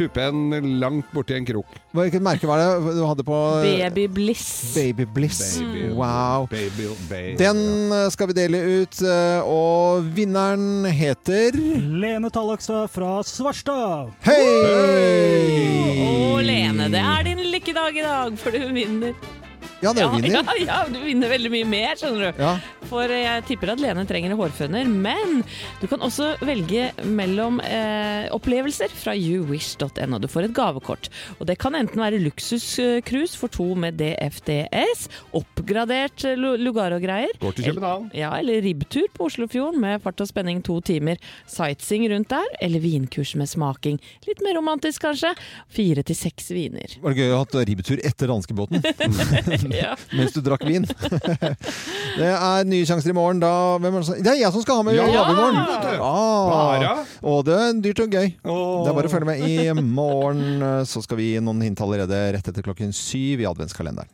tuppen 0.00 0.78
langt 0.80 1.10
borti 1.14 1.36
en 1.36 1.46
krok. 1.46 1.78
Hvilket 1.96 2.22
merke 2.24 2.48
var 2.48 2.60
det 2.60 2.94
du 2.96 3.02
hadde 3.04 3.24
på? 3.26 3.38
Baby 3.64 4.06
Bliss. 4.08 4.46
Baby 4.74 5.04
Bliss. 5.04 5.58
Baby. 5.60 5.90
Wow. 5.98 6.46
Baby, 6.50 6.88
baby. 7.10 7.36
Den 7.40 7.92
eh, 7.92 8.06
skal 8.14 8.30
vi 8.30 8.38
dele 8.38 8.62
ut, 8.80 9.02
eh, 9.02 9.40
og 9.44 10.08
vinneren 10.16 10.86
heter 10.86 11.56
Lene 11.56 12.30
Tallakstad 12.32 12.88
fra 12.94 13.18
Svarstad. 13.26 14.14
Hei! 14.24 14.40
Å, 16.06 16.40
Lene, 16.44 16.88
det 16.92 17.04
er 17.04 17.28
din 17.28 17.44
lykkedag 17.52 18.00
i 18.00 18.06
dag, 18.06 18.40
for 18.40 18.56
du 18.56 18.70
vinner. 18.72 19.39
Ja, 19.80 19.92
det 19.96 20.02
Ja, 20.04 20.10
vinner. 20.12 20.44
ja, 20.44 20.54
ja, 20.66 20.78
du 20.92 20.98
vinner 21.00 21.30
veldig 21.32 21.50
mye 21.54 21.64
mer, 21.68 21.94
skjønner 21.96 22.30
du. 22.36 22.42
Ja. 22.42 22.50
For 22.90 23.08
eh, 23.08 23.22
jeg 23.24 23.44
tipper 23.48 23.70
at 23.72 23.80
Lene 23.80 24.02
trenger 24.08 24.34
hårføner, 24.36 24.84
men 24.90 25.40
du 25.80 25.86
kan 25.88 26.02
også 26.04 26.34
velge 26.44 26.90
mellom 27.08 27.60
eh, 27.64 28.26
opplevelser 28.36 28.92
fra 28.92 29.14
youwish.no. 29.16 30.18
Du 30.20 30.28
får 30.28 30.48
et 30.50 30.54
gavekort, 30.56 31.08
og 31.38 31.46
det 31.48 31.56
kan 31.62 31.74
enten 31.78 32.00
være 32.02 32.20
luksuscruise 32.20 33.38
for 33.40 33.48
to 33.48 33.70
med 33.74 33.96
DFDS, 34.00 35.06
oppgradert 35.38 36.26
eh, 36.28 36.36
lu- 36.36 36.58
lugar 36.60 36.92
og 36.96 37.00
greier, 37.06 37.32
Går 37.40 37.56
til 37.56 37.70
København. 37.70 38.10
ja, 38.16 38.34
eller 38.36 38.60
ribbtur 38.66 39.08
på 39.16 39.30
Oslofjorden 39.30 39.80
med 39.80 40.02
fart 40.04 40.20
og 40.20 40.28
spenning 40.28 40.60
to 40.66 40.76
timer, 40.84 41.16
sightseeing 41.48 42.04
rundt 42.12 42.28
der, 42.34 42.52
eller 42.60 42.80
vinkurs 42.84 43.32
med 43.38 43.48
smaking. 43.48 43.96
Litt 44.28 44.44
mer 44.44 44.58
romantisk 44.60 45.06
kanskje. 45.08 45.32
Fire 45.72 46.02
til 46.04 46.16
seks 46.18 46.50
viner. 46.52 46.98
Var 47.00 47.14
det 47.16 47.22
gøy 47.24 47.32
å 47.32 47.40
ha 47.40 47.44
hatt 47.46 47.56
ribbtur 47.70 48.00
etter 48.04 48.28
danskebåten 48.30 48.82
Ja. 49.80 49.94
mens 50.16 50.34
du 50.34 50.40
drakk 50.44 50.64
vin? 50.66 50.86
det 52.20 52.30
er 52.30 52.68
nye 52.68 52.86
sjanser 52.88 53.12
i 53.12 53.16
morgen. 53.16 53.40
Da, 53.42 53.52
hvem 53.80 53.98
er 54.00 54.06
det, 54.06 54.18
det 54.26 54.32
er 54.34 54.40
jeg 54.42 54.54
som 54.54 54.64
skal 54.64 54.80
ha 54.80 54.86
med 54.86 54.98
Ja, 54.98 55.06
gave 55.08 55.34
i 55.34 55.38
morgen! 55.38 55.60
du. 55.80 56.04
Ah, 56.04 57.04
og 57.32 57.44
det 57.48 57.56
er 57.56 57.82
dyrt 57.86 58.04
og 58.04 58.16
gøy. 58.18 58.32
Åh. 58.44 58.78
Det 58.84 58.92
er 58.92 58.98
bare 59.00 59.10
å 59.10 59.14
følge 59.14 59.30
med 59.30 59.44
i 59.46 59.84
morgen. 59.86 60.64
Så 60.88 61.04
skal 61.06 61.20
vi 61.20 61.32
gi 61.32 61.44
noen 61.44 61.62
hint 61.64 61.82
allerede 61.84 62.24
rett 62.36 62.50
etter 62.52 62.66
klokken 62.66 62.94
syv 62.96 63.44
i 63.44 63.48
adventskalenderen. 63.50 64.10